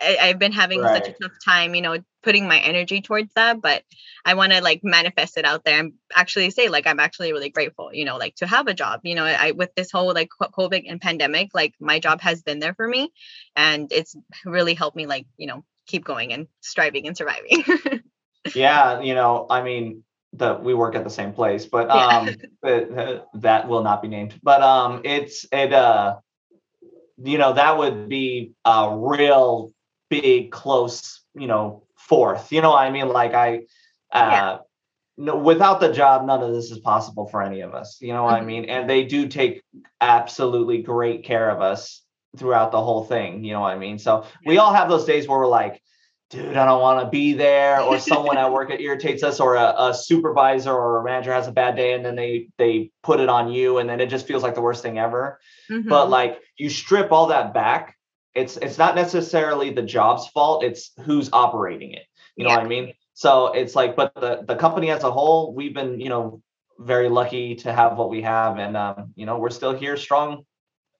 I, 0.00 0.28
have 0.28 0.38
been 0.38 0.52
having 0.52 0.80
right. 0.80 1.04
such 1.04 1.14
a 1.14 1.18
tough 1.20 1.36
time, 1.44 1.74
you 1.74 1.82
know, 1.82 1.98
putting 2.22 2.46
my 2.46 2.58
energy 2.58 3.00
towards 3.00 3.32
that. 3.34 3.60
But 3.60 3.82
I 4.24 4.34
want 4.34 4.52
to 4.52 4.62
like 4.62 4.80
manifest 4.82 5.36
it 5.36 5.44
out 5.44 5.64
there 5.64 5.78
and 5.78 5.92
actually 6.14 6.50
say, 6.50 6.68
like, 6.68 6.86
I'm 6.86 7.00
actually 7.00 7.32
really 7.32 7.50
grateful, 7.50 7.90
you 7.92 8.04
know, 8.04 8.16
like 8.16 8.36
to 8.36 8.46
have 8.46 8.66
a 8.66 8.74
job. 8.74 9.00
You 9.04 9.14
know, 9.14 9.24
I 9.24 9.52
with 9.52 9.74
this 9.74 9.90
whole 9.90 10.12
like 10.14 10.28
COVID 10.40 10.84
and 10.88 11.00
pandemic, 11.00 11.50
like 11.54 11.74
my 11.80 11.98
job 11.98 12.20
has 12.20 12.42
been 12.42 12.58
there 12.58 12.74
for 12.74 12.86
me, 12.86 13.12
and 13.56 13.90
it's 13.92 14.14
really 14.44 14.74
helped 14.74 14.96
me, 14.96 15.06
like, 15.06 15.26
you 15.36 15.46
know, 15.46 15.64
keep 15.86 16.04
going 16.04 16.32
and 16.32 16.46
striving 16.60 17.06
and 17.06 17.16
surviving. 17.16 17.64
yeah, 18.54 19.00
you 19.00 19.14
know, 19.14 19.46
I 19.50 19.62
mean, 19.62 20.04
that 20.34 20.62
we 20.62 20.74
work 20.74 20.94
at 20.94 21.04
the 21.04 21.10
same 21.10 21.32
place, 21.32 21.66
but 21.66 21.90
um, 21.90 22.28
yeah. 22.28 22.34
but, 22.62 22.98
uh, 22.98 23.20
that 23.34 23.68
will 23.68 23.82
not 23.82 24.02
be 24.02 24.08
named. 24.08 24.38
But 24.42 24.62
um, 24.62 25.00
it's 25.04 25.46
it 25.50 25.72
uh, 25.72 26.16
you 27.22 27.38
know, 27.38 27.54
that 27.54 27.78
would 27.78 28.08
be 28.08 28.52
a 28.64 28.96
real 28.96 29.72
big, 30.08 30.50
close, 30.50 31.22
you 31.34 31.46
know, 31.46 31.84
fourth. 31.96 32.52
You 32.52 32.60
know 32.62 32.70
what 32.70 32.82
I 32.82 32.90
mean? 32.90 33.08
Like 33.08 33.34
I 33.34 33.62
uh 34.12 34.30
yeah. 34.30 34.58
no 35.16 35.36
without 35.36 35.80
the 35.80 35.92
job, 35.92 36.26
none 36.26 36.42
of 36.42 36.52
this 36.52 36.70
is 36.70 36.78
possible 36.78 37.26
for 37.26 37.42
any 37.42 37.60
of 37.60 37.74
us. 37.74 37.98
You 38.00 38.12
know 38.12 38.24
what 38.24 38.34
mm-hmm. 38.34 38.42
I 38.42 38.46
mean? 38.46 38.64
And 38.66 38.88
they 38.88 39.04
do 39.04 39.28
take 39.28 39.62
absolutely 40.00 40.82
great 40.82 41.24
care 41.24 41.50
of 41.50 41.60
us 41.60 42.02
throughout 42.36 42.72
the 42.72 42.82
whole 42.82 43.04
thing. 43.04 43.44
You 43.44 43.52
know 43.52 43.60
what 43.60 43.74
I 43.74 43.78
mean? 43.78 43.98
So 43.98 44.22
yeah. 44.22 44.48
we 44.48 44.58
all 44.58 44.72
have 44.72 44.88
those 44.88 45.04
days 45.04 45.28
where 45.28 45.38
we're 45.38 45.46
like, 45.46 45.82
dude, 46.30 46.56
I 46.56 46.66
don't 46.66 46.80
want 46.80 47.04
to 47.04 47.10
be 47.10 47.32
there, 47.32 47.80
or 47.80 47.98
someone 47.98 48.36
at 48.36 48.52
work 48.52 48.68
that 48.68 48.80
irritates 48.80 49.22
us, 49.22 49.40
or 49.40 49.56
a, 49.56 49.74
a, 49.78 49.94
supervisor 49.94 50.72
or 50.72 51.00
a 51.00 51.04
manager 51.04 51.32
has 51.32 51.48
a 51.48 51.52
bad 51.52 51.76
day, 51.76 51.94
and 51.94 52.04
then 52.04 52.16
they 52.16 52.48
they 52.58 52.90
put 53.02 53.20
it 53.20 53.28
on 53.28 53.50
you, 53.50 53.78
and 53.78 53.88
then 53.88 54.00
it 54.00 54.08
just 54.08 54.26
feels 54.26 54.42
like 54.42 54.54
the 54.54 54.60
worst 54.60 54.82
thing 54.82 54.98
ever. 54.98 55.40
Mm-hmm. 55.70 55.88
But 55.88 56.10
like 56.10 56.40
you 56.56 56.70
strip 56.70 57.12
all 57.12 57.28
that 57.28 57.54
back, 57.54 57.96
it's 58.34 58.56
it's 58.58 58.78
not 58.78 58.94
necessarily 58.94 59.70
the 59.70 59.82
job's 59.82 60.28
fault 60.28 60.64
it's 60.64 60.92
who's 61.04 61.30
operating 61.32 61.92
it 61.92 62.04
you 62.36 62.44
know 62.44 62.50
yeah. 62.50 62.56
what 62.56 62.64
i 62.64 62.68
mean 62.68 62.92
so 63.14 63.48
it's 63.48 63.74
like 63.74 63.96
but 63.96 64.14
the 64.14 64.44
the 64.46 64.56
company 64.56 64.90
as 64.90 65.04
a 65.04 65.10
whole 65.10 65.54
we've 65.54 65.74
been 65.74 66.00
you 66.00 66.08
know 66.08 66.42
very 66.78 67.08
lucky 67.08 67.56
to 67.56 67.72
have 67.72 67.96
what 67.98 68.08
we 68.08 68.22
have 68.22 68.58
and 68.58 68.76
um, 68.76 69.12
you 69.16 69.26
know 69.26 69.38
we're 69.38 69.50
still 69.50 69.74
here 69.74 69.96
strong 69.96 70.44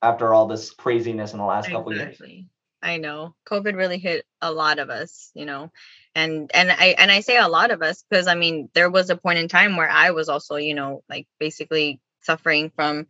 after 0.02 0.34
all 0.34 0.46
this 0.46 0.70
craziness 0.70 1.32
in 1.32 1.38
the 1.38 1.44
last 1.44 1.68
exactly. 1.68 1.96
couple 1.96 2.26
years 2.26 2.44
i 2.82 2.96
know 2.96 3.34
covid 3.48 3.76
really 3.76 3.98
hit 3.98 4.24
a 4.40 4.50
lot 4.52 4.78
of 4.78 4.90
us 4.90 5.30
you 5.34 5.44
know 5.44 5.70
and 6.14 6.50
and 6.54 6.70
i 6.70 6.94
and 6.98 7.10
i 7.10 7.20
say 7.20 7.36
a 7.36 7.48
lot 7.48 7.70
of 7.70 7.82
us 7.82 8.04
because 8.08 8.26
i 8.26 8.34
mean 8.34 8.68
there 8.74 8.90
was 8.90 9.10
a 9.10 9.16
point 9.16 9.38
in 9.38 9.48
time 9.48 9.76
where 9.76 9.90
i 9.90 10.10
was 10.10 10.28
also 10.28 10.56
you 10.56 10.74
know 10.74 11.02
like 11.08 11.26
basically 11.38 12.00
suffering 12.22 12.70
from 12.74 13.06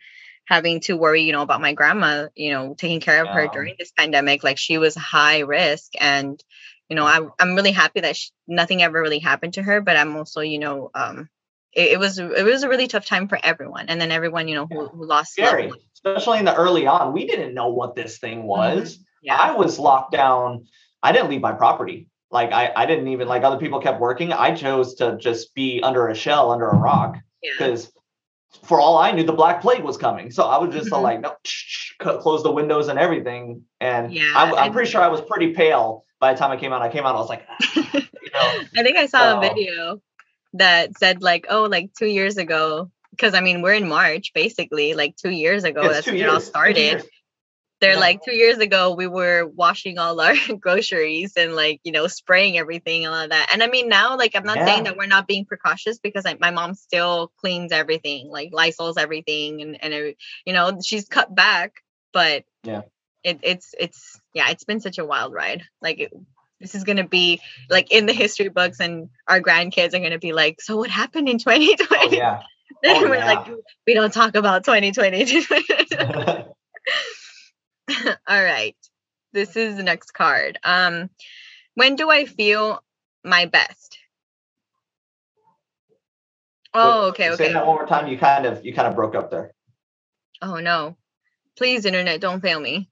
having 0.49 0.81
to 0.81 0.97
worry, 0.97 1.23
you 1.23 1.33
know, 1.33 1.43
about 1.43 1.61
my 1.61 1.75
grandma, 1.75 2.29
you 2.35 2.51
know, 2.51 2.75
taking 2.75 3.01
care 3.01 3.21
of 3.21 3.27
yeah. 3.27 3.35
her 3.35 3.49
during 3.49 3.75
this 3.79 3.93
pandemic. 3.93 4.43
Like 4.43 4.57
she 4.57 4.79
was 4.79 4.95
high 4.95 5.41
risk. 5.41 5.93
And, 6.01 6.43
you 6.89 6.97
know, 6.97 7.05
I, 7.05 7.21
I'm 7.39 7.55
really 7.55 7.73
happy 7.73 8.01
that 8.01 8.17
she, 8.17 8.31
nothing 8.47 8.83
ever 8.83 8.99
really 8.99 9.19
happened 9.19 9.55
to 9.55 9.63
her, 9.63 9.83
but 9.83 9.99
I'm 9.99 10.17
also, 10.17 10.41
you 10.41 10.59
know, 10.59 10.91
um, 10.95 11.29
it, 11.75 11.93
it, 11.93 11.99
was 11.99 12.19
it 12.19 12.45
was 12.45 12.63
a 12.63 12.69
really 12.69 12.89
tough 12.89 13.05
time 13.05 13.29
for 13.29 13.39
everyone, 13.43 13.87
and 13.89 14.01
then 14.01 14.11
everyone 14.11 14.49
you 14.49 14.55
know 14.55 14.67
who, 14.67 14.89
who 14.89 15.07
lost 15.07 15.33
Scary. 15.33 15.71
especially 15.93 16.39
in 16.39 16.47
the 16.47 16.57
early 16.57 16.87
on. 16.87 17.13
We 17.13 17.27
didn't 17.27 17.53
know 17.53 17.69
what 17.69 17.95
this 17.95 18.19
thing 18.19 18.39
mm-hmm. 18.39 18.49
was. 18.49 18.95
Mm-hmm. 18.95 19.03
Yeah. 19.25 19.37
I 19.37 19.55
was 19.55 19.79
locked 19.79 20.13
down. 20.13 20.65
I 21.03 21.13
didn't 21.13 21.29
leave 21.29 21.43
my 21.43 21.53
property. 21.53 22.09
Like 22.31 22.53
I, 22.53 22.73
I 22.75 22.87
didn't 22.87 23.09
even 23.09 23.29
like 23.29 23.43
other 23.43 23.59
people 23.59 23.81
kept 23.81 24.01
working. 24.01 24.33
I 24.33 24.55
chose 24.55 24.95
to 24.97 25.19
just 25.19 25.55
be 25.55 25.83
under 25.83 26.09
a 26.09 26.15
shell, 26.15 26.53
under 26.53 26.69
a 26.69 26.77
rock, 26.77 27.19
because 27.43 27.93
for 28.65 28.81
all 28.81 28.97
I 28.99 29.13
knew, 29.13 29.25
the 29.25 29.33
Black 29.33 29.61
Plague 29.61 29.83
was 29.83 29.97
coming. 29.97 30.31
So 30.31 30.45
I 30.45 30.59
was 30.59 30.75
just 30.75 30.91
Mhm. 30.91 31.03
like, 31.03 31.21
no, 31.21 31.35
close 32.21 32.43
the 32.43 32.51
windows 32.51 32.89
and 32.89 32.99
everything. 32.99 33.63
And 33.81 34.13
Yeah, 34.13 34.33
I'm, 34.35 34.55
I'm 34.55 34.73
pretty 34.73 34.91
sure 34.91 35.01
I 35.01 35.09
was 35.09 35.21
pretty 35.21 35.53
pale 35.53 36.05
by 36.21 36.33
the 36.33 36.39
time 36.39 36.51
I 36.51 36.57
came 36.57 36.73
out. 36.73 36.83
I 36.83 36.89
came 36.89 37.05
out, 37.07 37.15
I 37.15 37.19
was 37.19 37.29
like, 37.29 37.47
you 37.77 37.83
know, 37.93 38.61
I 38.77 38.83
think 38.83 38.97
I 38.97 39.07
saw 39.07 39.19
So- 39.19 39.39
a 39.39 39.41
video 39.41 40.01
that 40.55 40.97
said 40.99 41.23
like, 41.23 41.47
oh, 41.51 41.65
like 41.65 41.91
two 41.99 42.07
years 42.07 42.37
ago, 42.39 42.91
because 43.11 43.35
I 43.35 43.41
mean 43.41 43.63
we're 43.63 43.75
in 43.75 43.89
March, 43.89 44.33
basically, 44.35 44.95
like 44.95 45.17
two 45.17 45.31
years 45.31 45.65
ago. 45.65 45.83
it's 45.83 45.93
that's 45.95 46.07
when 46.07 46.17
it 46.17 46.29
all 46.29 46.41
started. 46.41 47.05
They're 47.81 47.93
Yeah. 47.93 47.99
like 48.01 48.25
two 48.25 48.35
years 48.35 48.59
ago 48.59 48.95
we 48.95 49.07
were 49.07 49.47
washing 49.47 49.99
all 49.99 50.21
our 50.21 50.35
groceries 50.61 51.35
and 51.37 51.55
like 51.55 51.81
you 51.85 51.93
know 51.93 52.07
spraying 52.09 52.59
everything 52.59 53.05
and 53.05 53.15
all 53.15 53.21
of 53.23 53.31
that. 53.31 53.51
And 53.53 53.63
I 53.63 53.69
mean 53.69 53.89
now 53.89 54.17
like 54.17 54.35
I'm 54.35 54.45
not 54.45 54.57
saying 54.59 54.85
that 54.85 54.97
we're 54.97 55.07
not 55.07 55.27
being 55.29 55.45
precautious 55.45 55.99
because 55.99 56.25
like 56.25 56.41
my 56.41 56.51
mom 56.51 56.75
still 56.75 57.33
cleans 57.41 57.71
everything, 57.73 58.29
like 58.31 58.51
Lysol's 58.53 58.97
everything 58.97 59.63
and 59.63 59.83
and 59.83 60.15
you 60.45 60.53
know 60.53 60.79
she's 60.85 61.07
cut 61.09 61.35
back, 61.35 61.73
but 62.13 62.45
Yeah. 62.65 62.83
it, 63.23 63.39
it's 63.43 63.75
it's 63.79 64.21
yeah 64.35 64.51
it's 64.51 64.65
been 64.65 64.81
such 64.81 64.99
a 64.99 65.05
wild 65.05 65.33
ride. 65.33 65.63
Like 65.81 66.01
it, 66.01 66.13
this 66.61 66.75
is 66.75 66.83
gonna 66.83 67.07
be 67.07 67.41
like 67.71 67.93
in 67.93 68.07
the 68.07 68.13
history 68.13 68.49
books 68.49 68.81
and 68.81 69.09
our 69.29 69.41
grandkids 69.41 69.95
are 69.95 70.01
gonna 70.01 70.19
be 70.19 70.33
like, 70.33 70.61
so 70.61 70.77
what 70.77 70.91
happened 70.91 71.29
in 71.29 71.39
2020? 71.39 71.79
Oh, 71.91 72.09
yeah. 72.13 72.43
Oh, 72.85 73.01
we're 73.09 73.25
like, 73.25 73.47
we 73.87 73.95
don't 73.95 74.13
talk 74.13 74.37
about 74.37 74.63
2020. 74.65 75.25
All 78.29 78.43
right. 78.45 78.77
This 79.33 79.57
is 79.57 79.77
the 79.77 79.83
next 79.83 80.13
card. 80.13 80.59
Um, 80.65 81.11
when 81.75 81.97
do 81.97 82.11
I 82.11 82.25
feel 82.25 82.83
my 83.25 83.47
best? 83.47 83.99
Oh, 86.75 87.09
okay, 87.09 87.29
Say 87.29 87.33
okay. 87.35 87.53
that 87.53 87.67
one 87.67 87.77
more 87.77 87.87
time. 87.87 88.09
You 88.09 88.19
kind 88.19 88.47
of 88.47 88.65
you 88.65 88.75
kind 88.75 88.89
of 88.89 88.95
broke 88.95 89.15
up 89.15 89.31
there. 89.31 89.53
Oh 90.43 90.57
no. 90.59 90.97
Please, 91.57 91.85
internet, 91.85 92.21
don't 92.21 92.41
fail 92.41 92.61
me. 92.61 92.91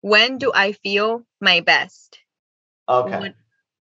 When 0.00 0.38
do 0.38 0.52
I 0.54 0.72
feel 0.72 1.26
my 1.40 1.60
best? 1.60 2.18
Okay. 2.88 3.18
What- 3.18 3.34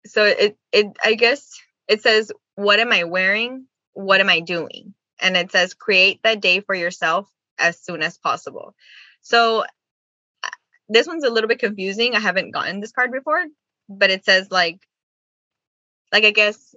So 0.07 0.25
it 0.25 0.59
it 0.73 0.87
I 1.03 1.15
guess 1.15 1.59
it 1.89 2.03
says 2.03 2.31
what 2.57 2.79
am 2.81 2.93
I 2.93 3.05
wearing? 3.05 3.67
What 3.95 4.21
am 4.21 4.29
I 4.29 4.41
doing? 4.41 4.95
And 5.21 5.37
it 5.37 5.51
says 5.51 5.73
create 5.75 6.21
that 6.25 6.41
day 6.41 6.61
for 6.61 6.75
yourself 6.75 7.31
as 7.59 7.81
soon 7.81 8.03
as 8.03 8.19
possible. 8.19 8.75
So 9.25 9.63
uh, 10.45 10.51
this 10.89 11.07
one's 11.09 11.25
a 11.25 11.31
little 11.31 11.49
bit 11.49 11.59
confusing. 11.61 12.15
I 12.15 12.21
haven't 12.21 12.53
gotten 12.53 12.81
this 12.81 12.93
card 12.93 13.13
before, 13.13 13.45
but 13.89 14.11
it 14.11 14.25
says 14.25 14.51
like 14.51 14.81
like 16.13 16.25
I 16.25 16.31
guess 16.31 16.75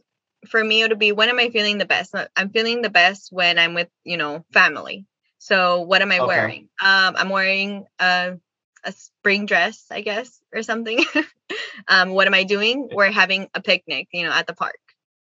for 0.49 0.63
me 0.63 0.81
it 0.83 0.89
would 0.89 0.99
be 0.99 1.11
when 1.11 1.29
am 1.29 1.39
I 1.39 1.49
feeling 1.49 1.77
the 1.77 1.85
best? 1.85 2.15
Uh, 2.15 2.27
I'm 2.35 2.49
feeling 2.49 2.81
the 2.81 2.89
best 2.89 3.29
when 3.31 3.59
I'm 3.59 3.73
with, 3.73 3.89
you 4.03 4.17
know, 4.17 4.45
family. 4.53 5.05
So 5.39 5.81
what 5.81 6.01
am 6.01 6.11
I 6.11 6.21
Okay. 6.21 6.27
wearing? 6.27 6.69
Um 6.81 7.15
I'm 7.17 7.29
wearing 7.29 7.85
a 7.99 8.37
a 8.83 8.91
spring 8.93 9.45
dress, 9.45 9.85
I 9.91 10.01
guess, 10.01 10.39
or 10.55 10.63
something. 10.63 11.03
um, 11.87 12.11
what 12.11 12.27
am 12.27 12.33
I 12.33 12.43
doing? 12.43 12.89
We're 12.93 13.11
having 13.11 13.49
a 13.53 13.61
picnic, 13.61 14.07
you 14.13 14.23
know, 14.25 14.31
at 14.31 14.47
the 14.47 14.53
park. 14.53 14.79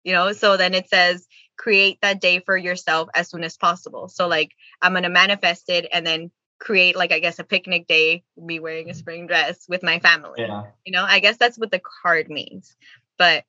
You 0.03 0.13
know, 0.13 0.33
so 0.33 0.57
then 0.57 0.73
it 0.73 0.89
says 0.89 1.27
create 1.57 1.99
that 2.01 2.21
day 2.21 2.39
for 2.39 2.57
yourself 2.57 3.09
as 3.15 3.29
soon 3.29 3.43
as 3.43 3.57
possible. 3.57 4.09
So 4.09 4.27
like 4.27 4.51
I'm 4.81 4.93
gonna 4.93 5.09
manifest 5.09 5.69
it 5.69 5.87
and 5.91 6.05
then 6.07 6.31
create 6.59 6.95
like 6.95 7.11
I 7.11 7.19
guess 7.19 7.39
a 7.39 7.43
picnic 7.43 7.87
day, 7.87 8.23
be 8.45 8.59
wearing 8.59 8.87
a 8.87 8.91
mm-hmm. 8.91 8.99
spring 8.99 9.27
dress 9.27 9.65
with 9.67 9.83
my 9.83 9.99
family. 9.99 10.41
Yeah. 10.41 10.63
You 10.85 10.91
know, 10.91 11.03
I 11.03 11.19
guess 11.19 11.37
that's 11.37 11.57
what 11.57 11.71
the 11.71 11.81
card 12.03 12.29
means. 12.29 12.75
But 13.17 13.43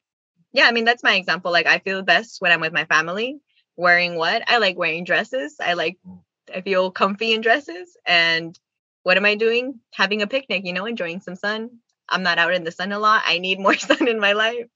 yeah, 0.53 0.65
I 0.65 0.73
mean 0.73 0.85
that's 0.85 1.03
my 1.03 1.15
example. 1.15 1.53
Like 1.53 1.67
I 1.67 1.79
feel 1.79 2.03
best 2.03 2.41
when 2.41 2.53
I'm 2.53 2.61
with 2.61 2.73
my 2.73 2.85
family. 2.85 3.41
Wearing 3.77 4.17
what? 4.17 4.43
I 4.49 4.59
like 4.59 4.77
wearing 4.77 5.05
dresses. 5.05 5.57
I 5.61 5.75
like 5.75 5.99
mm. 6.07 6.21
I 6.55 6.61
feel 6.63 6.91
comfy 6.91 7.33
in 7.33 7.41
dresses. 7.41 7.97
And 8.07 8.59
what 9.03 9.17
am 9.17 9.25
I 9.25 9.35
doing? 9.35 9.81
Having 9.93 10.23
a 10.23 10.27
picnic, 10.27 10.65
you 10.65 10.73
know, 10.73 10.87
enjoying 10.87 11.21
some 11.21 11.37
sun. 11.37 11.71
I'm 12.09 12.23
not 12.23 12.39
out 12.39 12.55
in 12.55 12.65
the 12.65 12.73
sun 12.73 12.93
a 12.93 12.99
lot. 12.99 13.23
I 13.25 13.39
need 13.39 13.61
more 13.61 13.75
sun 13.79 14.09
in 14.09 14.19
my 14.19 14.33
life. 14.33 14.67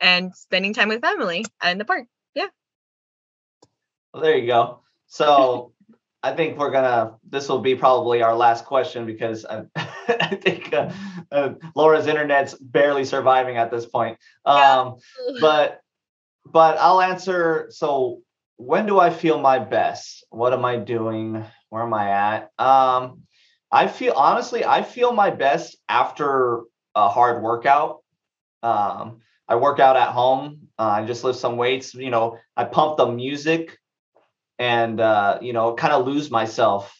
And 0.00 0.34
spending 0.34 0.74
time 0.74 0.88
with 0.88 1.00
family 1.00 1.44
in 1.64 1.78
the 1.78 1.84
park. 1.84 2.06
Yeah. 2.34 2.48
Well, 4.12 4.22
there 4.22 4.36
you 4.36 4.46
go. 4.46 4.80
So 5.06 5.72
I 6.26 6.34
think 6.34 6.58
we're 6.58 6.72
gonna. 6.72 7.14
This 7.28 7.48
will 7.48 7.60
be 7.60 7.76
probably 7.76 8.20
our 8.20 8.34
last 8.34 8.64
question 8.64 9.06
because 9.06 9.44
I, 9.44 9.62
I 9.76 10.34
think 10.34 10.74
uh, 10.74 10.90
uh, 11.30 11.50
Laura's 11.76 12.08
internet's 12.08 12.54
barely 12.54 13.04
surviving 13.04 13.58
at 13.58 13.70
this 13.70 13.86
point. 13.86 14.18
Um, 14.44 14.96
but 15.40 15.80
but 16.44 16.78
I'll 16.78 17.00
answer. 17.00 17.68
So 17.70 18.22
when 18.56 18.86
do 18.86 18.98
I 18.98 19.10
feel 19.10 19.38
my 19.38 19.60
best? 19.60 20.24
What 20.30 20.52
am 20.52 20.64
I 20.64 20.78
doing? 20.78 21.44
Where 21.68 21.82
am 21.84 21.94
I 21.94 22.10
at? 22.10 22.50
Um, 22.58 23.22
I 23.70 23.86
feel 23.86 24.14
honestly, 24.16 24.64
I 24.64 24.82
feel 24.82 25.12
my 25.12 25.30
best 25.30 25.76
after 25.88 26.62
a 26.96 27.08
hard 27.08 27.40
workout. 27.40 28.02
Um, 28.64 29.20
I 29.46 29.54
work 29.54 29.78
out 29.78 29.96
at 29.96 30.08
home. 30.08 30.68
Uh, 30.76 30.88
I 30.88 31.04
just 31.04 31.22
lift 31.22 31.38
some 31.38 31.56
weights. 31.56 31.94
You 31.94 32.10
know, 32.10 32.38
I 32.56 32.64
pump 32.64 32.96
the 32.96 33.06
music, 33.06 33.78
and 34.58 35.00
uh, 35.00 35.38
you 35.40 35.52
know, 35.52 35.74
kind 35.74 35.92
of 35.92 36.06
lose 36.06 36.30
myself 36.30 36.94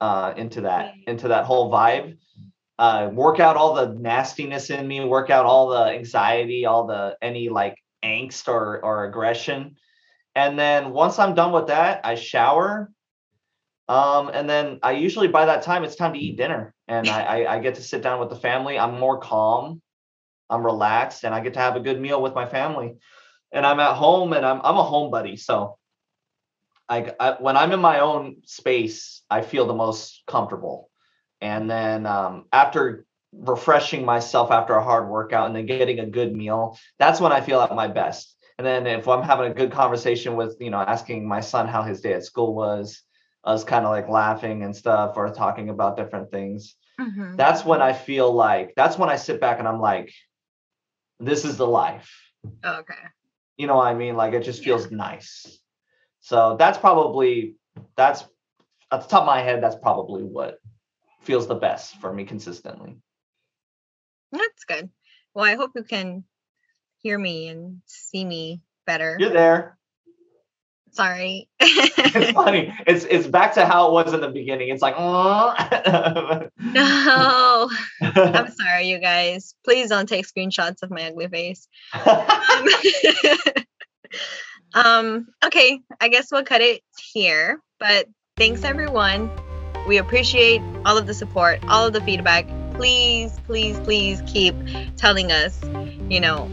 uh, 0.00 0.34
into 0.36 0.62
that 0.62 0.94
into 1.06 1.28
that 1.28 1.44
whole 1.44 1.70
vibe. 1.70 2.18
Uh, 2.78 3.10
work 3.12 3.40
out 3.40 3.56
all 3.56 3.74
the 3.74 3.94
nastiness 3.98 4.70
in 4.70 4.86
me. 4.86 5.04
Work 5.04 5.30
out 5.30 5.46
all 5.46 5.70
the 5.70 5.86
anxiety, 5.86 6.66
all 6.66 6.86
the 6.86 7.16
any 7.20 7.48
like 7.48 7.76
angst 8.04 8.48
or 8.48 8.84
or 8.84 9.04
aggression. 9.04 9.76
And 10.34 10.58
then 10.58 10.92
once 10.92 11.18
I'm 11.18 11.34
done 11.34 11.52
with 11.52 11.66
that, 11.68 12.00
I 12.04 12.14
shower. 12.14 12.92
Um, 13.88 14.28
and 14.28 14.48
then 14.48 14.78
I 14.82 14.92
usually 14.92 15.28
by 15.28 15.46
that 15.46 15.62
time 15.62 15.82
it's 15.82 15.96
time 15.96 16.12
to 16.12 16.18
eat 16.18 16.36
dinner, 16.36 16.74
and 16.86 17.08
I, 17.08 17.22
I 17.22 17.54
I 17.54 17.58
get 17.58 17.76
to 17.76 17.82
sit 17.82 18.02
down 18.02 18.20
with 18.20 18.28
the 18.28 18.36
family. 18.36 18.78
I'm 18.78 19.00
more 19.00 19.18
calm, 19.18 19.80
I'm 20.50 20.64
relaxed, 20.64 21.24
and 21.24 21.34
I 21.34 21.40
get 21.40 21.54
to 21.54 21.60
have 21.60 21.74
a 21.74 21.80
good 21.80 21.98
meal 21.98 22.20
with 22.20 22.34
my 22.34 22.44
family. 22.44 22.96
And 23.50 23.64
I'm 23.64 23.80
at 23.80 23.94
home, 23.94 24.34
and 24.34 24.44
I'm 24.44 24.60
I'm 24.62 24.76
a 24.76 24.82
home 24.82 25.10
buddy, 25.10 25.36
so 25.36 25.77
I, 26.88 27.12
I 27.20 27.32
when 27.40 27.56
I'm 27.56 27.72
in 27.72 27.80
my 27.80 28.00
own 28.00 28.42
space, 28.44 29.22
I 29.30 29.42
feel 29.42 29.66
the 29.66 29.74
most 29.74 30.22
comfortable. 30.26 30.90
And 31.40 31.70
then 31.70 32.06
um, 32.06 32.46
after 32.52 33.04
refreshing 33.32 34.04
myself 34.04 34.50
after 34.50 34.74
a 34.74 34.82
hard 34.82 35.08
workout 35.08 35.46
and 35.46 35.54
then 35.54 35.66
getting 35.66 36.00
a 36.00 36.06
good 36.06 36.34
meal, 36.34 36.78
that's 36.98 37.20
when 37.20 37.32
I 37.32 37.40
feel 37.40 37.60
at 37.60 37.74
my 37.74 37.88
best. 37.88 38.34
And 38.56 38.66
then 38.66 38.86
if 38.86 39.06
I'm 39.06 39.22
having 39.22 39.50
a 39.50 39.54
good 39.54 39.70
conversation 39.70 40.34
with, 40.34 40.56
you 40.60 40.70
know, 40.70 40.78
asking 40.78 41.28
my 41.28 41.40
son 41.40 41.68
how 41.68 41.82
his 41.82 42.00
day 42.00 42.14
at 42.14 42.24
school 42.24 42.54
was, 42.54 43.02
us 43.44 43.62
kind 43.62 43.84
of 43.84 43.92
like 43.92 44.08
laughing 44.08 44.64
and 44.64 44.74
stuff 44.74 45.12
or 45.16 45.28
talking 45.30 45.68
about 45.68 45.96
different 45.96 46.30
things, 46.30 46.74
Mhm. 46.98 47.36
that's 47.36 47.64
when 47.64 47.80
I 47.80 47.92
feel 47.92 48.32
like 48.32 48.74
that's 48.74 48.98
when 48.98 49.08
I 49.08 49.16
sit 49.16 49.40
back 49.40 49.60
and 49.60 49.68
I'm 49.68 49.80
like, 49.80 50.12
this 51.20 51.44
is 51.44 51.56
the 51.56 51.66
life. 51.66 52.10
Oh, 52.64 52.78
okay. 52.80 52.94
You 53.56 53.66
know 53.66 53.76
what 53.76 53.86
I 53.88 53.94
mean? 53.94 54.16
Like 54.16 54.34
it 54.34 54.42
just 54.42 54.64
feels 54.64 54.90
nice. 54.90 55.58
So 56.20 56.56
that's 56.58 56.78
probably 56.78 57.56
that's 57.96 58.24
at 58.90 59.02
the 59.02 59.08
top 59.08 59.22
of 59.22 59.26
my 59.26 59.40
head, 59.40 59.62
that's 59.62 59.76
probably 59.76 60.22
what 60.22 60.60
feels 61.22 61.46
the 61.46 61.54
best 61.54 61.96
for 62.00 62.12
me 62.12 62.24
consistently. 62.24 62.96
That's 64.32 64.64
good. 64.64 64.90
Well, 65.34 65.44
I 65.44 65.54
hope 65.54 65.72
you 65.74 65.84
can 65.84 66.24
hear 66.98 67.18
me 67.18 67.48
and 67.48 67.80
see 67.86 68.24
me 68.24 68.62
better. 68.86 69.16
You're 69.18 69.30
there. 69.30 69.78
Sorry. 70.92 71.48
It's 72.10 72.30
funny. 72.30 72.74
It's 72.86 73.04
it's 73.04 73.26
back 73.26 73.54
to 73.54 73.66
how 73.66 73.88
it 73.88 73.92
was 73.92 74.14
in 74.14 74.22
the 74.22 74.30
beginning. 74.30 74.68
It's 74.68 74.80
like, 74.80 74.94
oh. 74.96 75.54
no. 76.58 77.70
I'm 78.00 78.50
sorry, 78.50 78.88
you 78.88 78.98
guys. 78.98 79.54
Please 79.62 79.90
don't 79.90 80.08
take 80.08 80.26
screenshots 80.26 80.82
of 80.82 80.90
my 80.90 81.08
ugly 81.08 81.28
face. 81.28 81.68
Um, 82.06 82.66
um, 84.74 85.28
okay, 85.44 85.80
I 86.00 86.08
guess 86.08 86.30
we'll 86.30 86.44
cut 86.44 86.60
it 86.60 86.82
here. 87.12 87.60
But 87.78 88.06
thanks 88.36 88.64
everyone. 88.64 89.30
We 89.86 89.98
appreciate 89.98 90.60
all 90.84 90.98
of 90.98 91.06
the 91.06 91.14
support, 91.14 91.60
all 91.68 91.86
of 91.86 91.92
the 91.92 92.00
feedback. 92.00 92.46
Please, 92.74 93.38
please, 93.46 93.78
please 93.80 94.22
keep 94.26 94.54
telling 94.96 95.32
us, 95.32 95.60
you 96.08 96.20
know, 96.20 96.48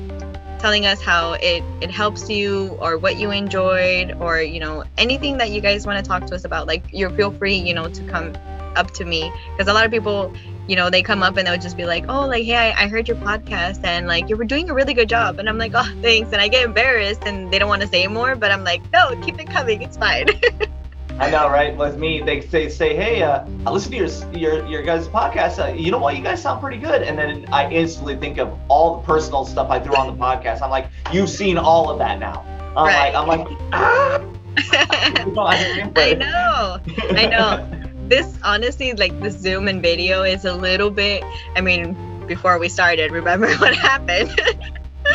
telling 0.59 0.85
us 0.85 1.01
how 1.01 1.33
it 1.33 1.63
it 1.81 1.91
helps 1.91 2.29
you 2.29 2.69
or 2.79 2.97
what 2.97 3.17
you 3.17 3.31
enjoyed 3.31 4.15
or 4.19 4.41
you 4.41 4.59
know 4.59 4.83
anything 4.97 5.37
that 5.37 5.51
you 5.51 5.61
guys 5.61 5.85
want 5.85 6.03
to 6.03 6.07
talk 6.07 6.25
to 6.25 6.35
us 6.35 6.45
about 6.45 6.67
like 6.67 6.83
you 6.91 7.09
feel 7.09 7.31
free 7.31 7.55
you 7.55 7.73
know 7.73 7.87
to 7.87 8.03
come 8.03 8.33
up 8.75 8.91
to 8.91 9.05
me. 9.05 9.31
Because 9.51 9.69
a 9.69 9.73
lot 9.73 9.85
of 9.85 9.91
people 9.91 10.33
you 10.67 10.75
know 10.75 10.89
they 10.89 11.03
come 11.03 11.21
up 11.21 11.37
and 11.37 11.45
they'll 11.47 11.59
just 11.59 11.77
be 11.77 11.85
like 11.85 12.05
oh 12.09 12.25
like 12.25 12.43
hey 12.43 12.55
I, 12.55 12.85
I 12.85 12.87
heard 12.87 13.07
your 13.07 13.17
podcast 13.17 13.83
and 13.83 14.07
like 14.07 14.29
you 14.29 14.35
were 14.35 14.45
doing 14.45 14.69
a 14.69 14.73
really 14.73 14.93
good 14.93 15.09
job. 15.09 15.39
And 15.39 15.47
i'm 15.49 15.57
like 15.57 15.73
oh 15.75 15.89
thanks. 16.01 16.31
And 16.31 16.41
i 16.41 16.47
get 16.47 16.65
embarrassed 16.65 17.23
and 17.25 17.51
they 17.51 17.59
don't 17.59 17.69
want 17.69 17.81
to 17.81 17.87
say 17.87 18.07
more 18.07 18.35
but 18.35 18.51
i'm 18.51 18.63
like 18.63 18.81
no 18.91 19.19
keep 19.21 19.39
it 19.39 19.49
coming. 19.49 19.81
It's 19.81 19.97
fine 19.97 20.27
I 21.17 21.29
know, 21.29 21.47
right? 21.49 21.75
With 21.77 21.97
me, 21.97 22.21
they 22.21 22.41
say, 22.41 22.67
say, 22.67 22.95
"Hey, 22.95 23.23
uh, 23.23 23.45
I 23.65 23.71
listen 23.71 23.91
to 23.91 23.97
your 23.97 24.07
your 24.33 24.65
your 24.67 24.81
guys' 24.83 25.07
podcast. 25.07 25.63
Uh, 25.63 25.73
you 25.73 25.89
know 25.91 25.97
what? 25.97 26.17
You 26.17 26.21
guys 26.23 26.41
sound 26.41 26.59
pretty 26.61 26.77
good." 26.77 27.03
And 27.03 27.17
then 27.17 27.45
I 27.53 27.69
instantly 27.71 28.17
think 28.17 28.37
of 28.37 28.53
all 28.67 28.97
the 28.97 29.03
personal 29.03 29.45
stuff 29.45 29.69
I 29.69 29.79
threw 29.79 29.95
on 29.95 30.07
the 30.07 30.21
podcast. 30.21 30.61
I'm 30.61 30.69
like, 30.69 30.87
"You've 31.13 31.29
seen 31.29 31.57
all 31.57 31.89
of 31.89 31.99
that 31.99 32.19
now." 32.19 32.43
I'm 32.75 32.87
Right. 32.87 33.13
like, 33.13 33.15
I'm 33.15 33.27
like, 33.27 33.47
ah, 33.71 34.19
I 35.95 36.13
know. 36.13 36.79
I 37.17 37.25
know. 37.27 37.81
This 38.09 38.37
honestly, 38.43 38.91
like 38.93 39.17
the 39.21 39.31
Zoom 39.31 39.67
and 39.69 39.81
video 39.81 40.23
is 40.23 40.43
a 40.45 40.53
little 40.53 40.91
bit. 40.91 41.23
I 41.55 41.61
mean, 41.61 41.95
before 42.27 42.59
we 42.59 42.67
started, 42.69 43.11
remember 43.11 43.47
what 43.57 43.73
happened? 43.75 44.31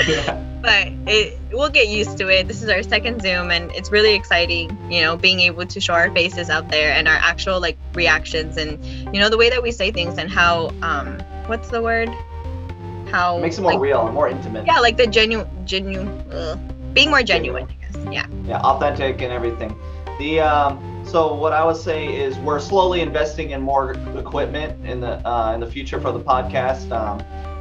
yeah. 0.08 0.46
But 0.62 0.88
it 1.06 1.38
we'll 1.52 1.70
get 1.70 1.88
used 1.88 2.18
to 2.18 2.28
it. 2.28 2.46
This 2.46 2.62
is 2.62 2.68
our 2.68 2.82
second 2.82 3.22
Zoom, 3.22 3.50
and 3.50 3.70
it's 3.72 3.90
really 3.90 4.14
exciting. 4.14 4.76
You 4.92 5.02
know, 5.02 5.16
being 5.16 5.40
able 5.40 5.66
to 5.66 5.80
show 5.80 5.94
our 5.94 6.10
faces 6.10 6.50
out 6.50 6.68
there 6.68 6.92
and 6.92 7.08
our 7.08 7.14
actual 7.14 7.60
like 7.60 7.78
reactions, 7.94 8.56
and 8.56 8.84
you 9.14 9.20
know 9.20 9.30
the 9.30 9.38
way 9.38 9.48
that 9.50 9.62
we 9.62 9.72
say 9.72 9.90
things 9.90 10.18
and 10.18 10.30
how 10.30 10.70
um 10.82 11.18
what's 11.46 11.68
the 11.70 11.80
word? 11.80 12.08
How 13.10 13.38
it 13.38 13.42
makes 13.42 13.58
it 13.58 13.62
more 13.62 13.72
like, 13.72 13.80
real 13.80 14.06
and 14.06 14.14
more 14.14 14.28
intimate. 14.28 14.66
Yeah, 14.66 14.80
like 14.80 14.96
the 14.96 15.06
genuine, 15.06 15.48
genuine, 15.66 16.92
being 16.92 17.10
more 17.10 17.22
genuine. 17.22 17.66
I 17.68 17.86
guess. 17.86 18.12
Yeah. 18.12 18.26
Yeah, 18.44 18.60
authentic 18.60 19.20
and 19.22 19.32
everything. 19.32 19.76
The 20.18 20.40
um, 20.40 21.04
so 21.06 21.34
what 21.34 21.52
I 21.52 21.64
would 21.64 21.76
say 21.76 22.06
is 22.06 22.38
we're 22.38 22.60
slowly 22.60 23.00
investing 23.00 23.50
in 23.50 23.62
more 23.62 23.92
equipment 24.16 24.84
in 24.84 25.00
the 25.00 25.26
uh, 25.26 25.54
in 25.54 25.60
the 25.60 25.66
future 25.66 26.00
for 26.00 26.12
the 26.12 26.20
podcast. 26.20 26.92
Um, 26.92 27.18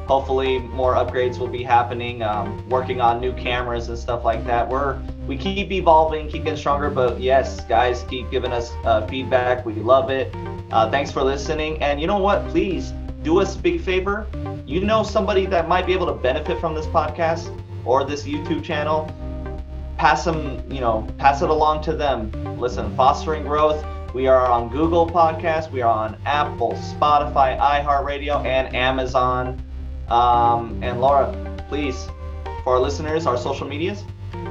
hopefully 0.10 0.57
more 0.57 0.95
upgrades 0.95 1.38
will 1.38 1.47
be 1.47 1.62
happening 1.62 2.24
um, 2.24 2.68
working 2.68 2.99
on 2.99 3.22
new 3.22 3.32
cameras 3.34 3.89
and 3.89 3.97
stuff 3.97 4.26
like 4.26 4.43
that. 4.43 4.68
We're 4.68 4.99
we 5.28 5.38
keep 5.38 5.72
evolving 5.72 6.28
keep 6.28 6.45
getting 6.45 6.57
stronger 6.57 6.89
but 6.89 7.20
yes 7.20 7.62
guys 7.66 8.03
keep 8.10 8.32
giving 8.32 8.51
us 8.51 8.72
uh, 8.86 9.05
feedback. 9.05 9.68
We 9.68 9.76
love 9.76 10.10
it. 10.10 10.34
Uh, 10.72 10.89
thanks 10.89 11.12
for 11.12 11.22
listening. 11.22 11.80
And 11.84 12.01
you 12.01 12.07
know 12.07 12.18
what? 12.18 12.47
Please 12.47 12.91
do 13.22 13.39
us 13.39 13.55
a 13.55 13.60
big 13.60 13.82
favor. 13.82 14.26
You 14.66 14.82
know 14.82 15.03
somebody 15.03 15.45
that 15.45 15.68
might 15.68 15.86
be 15.86 15.93
able 15.93 16.07
to 16.07 16.16
benefit 16.16 16.60
from 16.60 16.74
this 16.74 16.88
podcast 16.88 17.55
or 17.86 18.03
this 18.03 18.24
youtube 18.24 18.64
channel? 18.64 19.12
Pass 19.99 20.26
them 20.26 20.64
you 20.72 20.82
know 20.82 21.07
pass 21.20 21.43
it 21.43 21.51
along 21.51 21.84
to 21.84 21.93
them. 21.93 22.32
Listen 22.60 22.95
fostering 22.95 23.43
growth 23.43 23.86
we 24.12 24.26
are 24.26 24.47
on 24.47 24.70
Google 24.70 25.07
Podcasts. 25.07 25.70
We 25.70 25.84
are 25.84 25.93
on 25.93 26.18
Apple, 26.26 26.72
Spotify, 26.72 27.60
iHeartRadio, 27.60 28.43
and 28.43 28.76
Amazon. 28.76 29.64
Um, 30.12 30.82
and 30.84 30.99
Laura, 31.01 31.34
please, 31.70 32.07
for 32.64 32.74
our 32.74 32.80
listeners, 32.80 33.26
our 33.26 33.38
social 33.38 33.68
medias. 33.68 34.03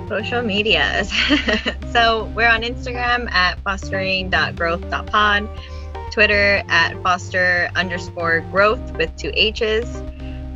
Social 0.08 0.42
medias. 0.42 1.10
so 1.92 2.24
we're 2.34 2.48
on 2.48 2.62
Instagram 2.62 3.30
at 3.30 3.58
fostering.growth.pod, 3.60 5.48
Twitter 6.12 6.62
at 6.68 7.02
foster 7.02 7.70
underscore 7.74 8.40
growth 8.50 8.96
with 8.96 9.14
two 9.16 9.30
H's. 9.34 10.02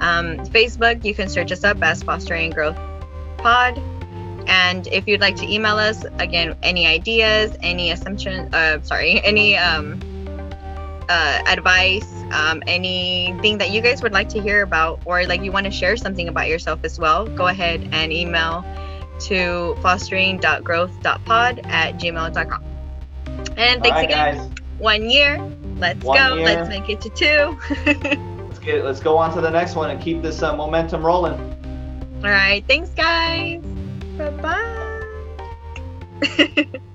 Um, 0.01 0.39
Facebook, 0.47 1.05
you 1.05 1.15
can 1.15 1.29
search 1.29 1.53
us 1.53 1.63
up 1.63 1.81
as 1.83 2.03
Fostering 2.03 2.51
Growth 2.51 2.77
Pod. 3.39 3.79
And 4.49 4.89
if 4.89 5.07
you'd 5.07 5.21
like 5.21 5.37
to 5.37 5.49
email 5.49 5.77
us, 5.77 6.05
again, 6.19 6.57
any 6.63 6.87
ideas, 6.87 7.57
any 7.61 7.93
assumption, 7.93 8.53
uh, 8.53 8.83
sorry, 8.83 9.21
any 9.25 9.57
um, 9.57 10.01
uh, 11.09 11.43
advice, 11.47 12.12
um, 12.33 12.63
anything 12.67 13.59
that 13.59 13.71
you 13.71 13.81
guys 13.81 14.03
would 14.03 14.13
like 14.13 14.29
to 14.31 14.41
hear 14.41 14.63
about, 14.63 15.01
or 15.05 15.25
like 15.25 15.43
you 15.43 15.53
want 15.53 15.67
to 15.67 15.73
share 15.73 15.97
something 15.97 16.29
about 16.29 16.49
yourself 16.49 16.81
as 16.85 16.99
well, 16.99 17.27
go 17.27 17.47
ahead 17.49 17.89
and 17.93 18.13
email 18.13 18.65
to 19.21 19.77
fostering.growth.pod 19.83 21.61
at 21.65 21.95
gmail.com. 21.95 22.65
And 23.57 23.83
thanks 23.83 23.91
right, 23.91 24.05
again. 24.05 24.37
Guys. 24.37 24.51
One 24.79 25.11
year. 25.11 25.39
Let's 25.77 26.05
one 26.05 26.19
go. 26.19 26.35
Year. 26.37 26.45
Let's 26.45 26.69
make 26.69 26.89
it 26.89 27.01
to 27.03 27.11
two. 27.11 27.59
let's 28.47 28.59
get. 28.59 28.85
Let's 28.85 29.01
go 29.01 29.17
on 29.17 29.35
to 29.35 29.41
the 29.41 29.51
next 29.51 29.75
one 29.75 29.91
and 29.91 30.01
keep 30.01 30.23
this 30.23 30.43
uh, 30.43 30.57
momentum 30.57 31.05
rolling. 31.05 31.35
All 32.25 32.31
right. 32.31 32.65
Thanks, 32.67 32.91
guys. 32.91 33.63
Bye 34.17 34.31
bye. 36.21 36.79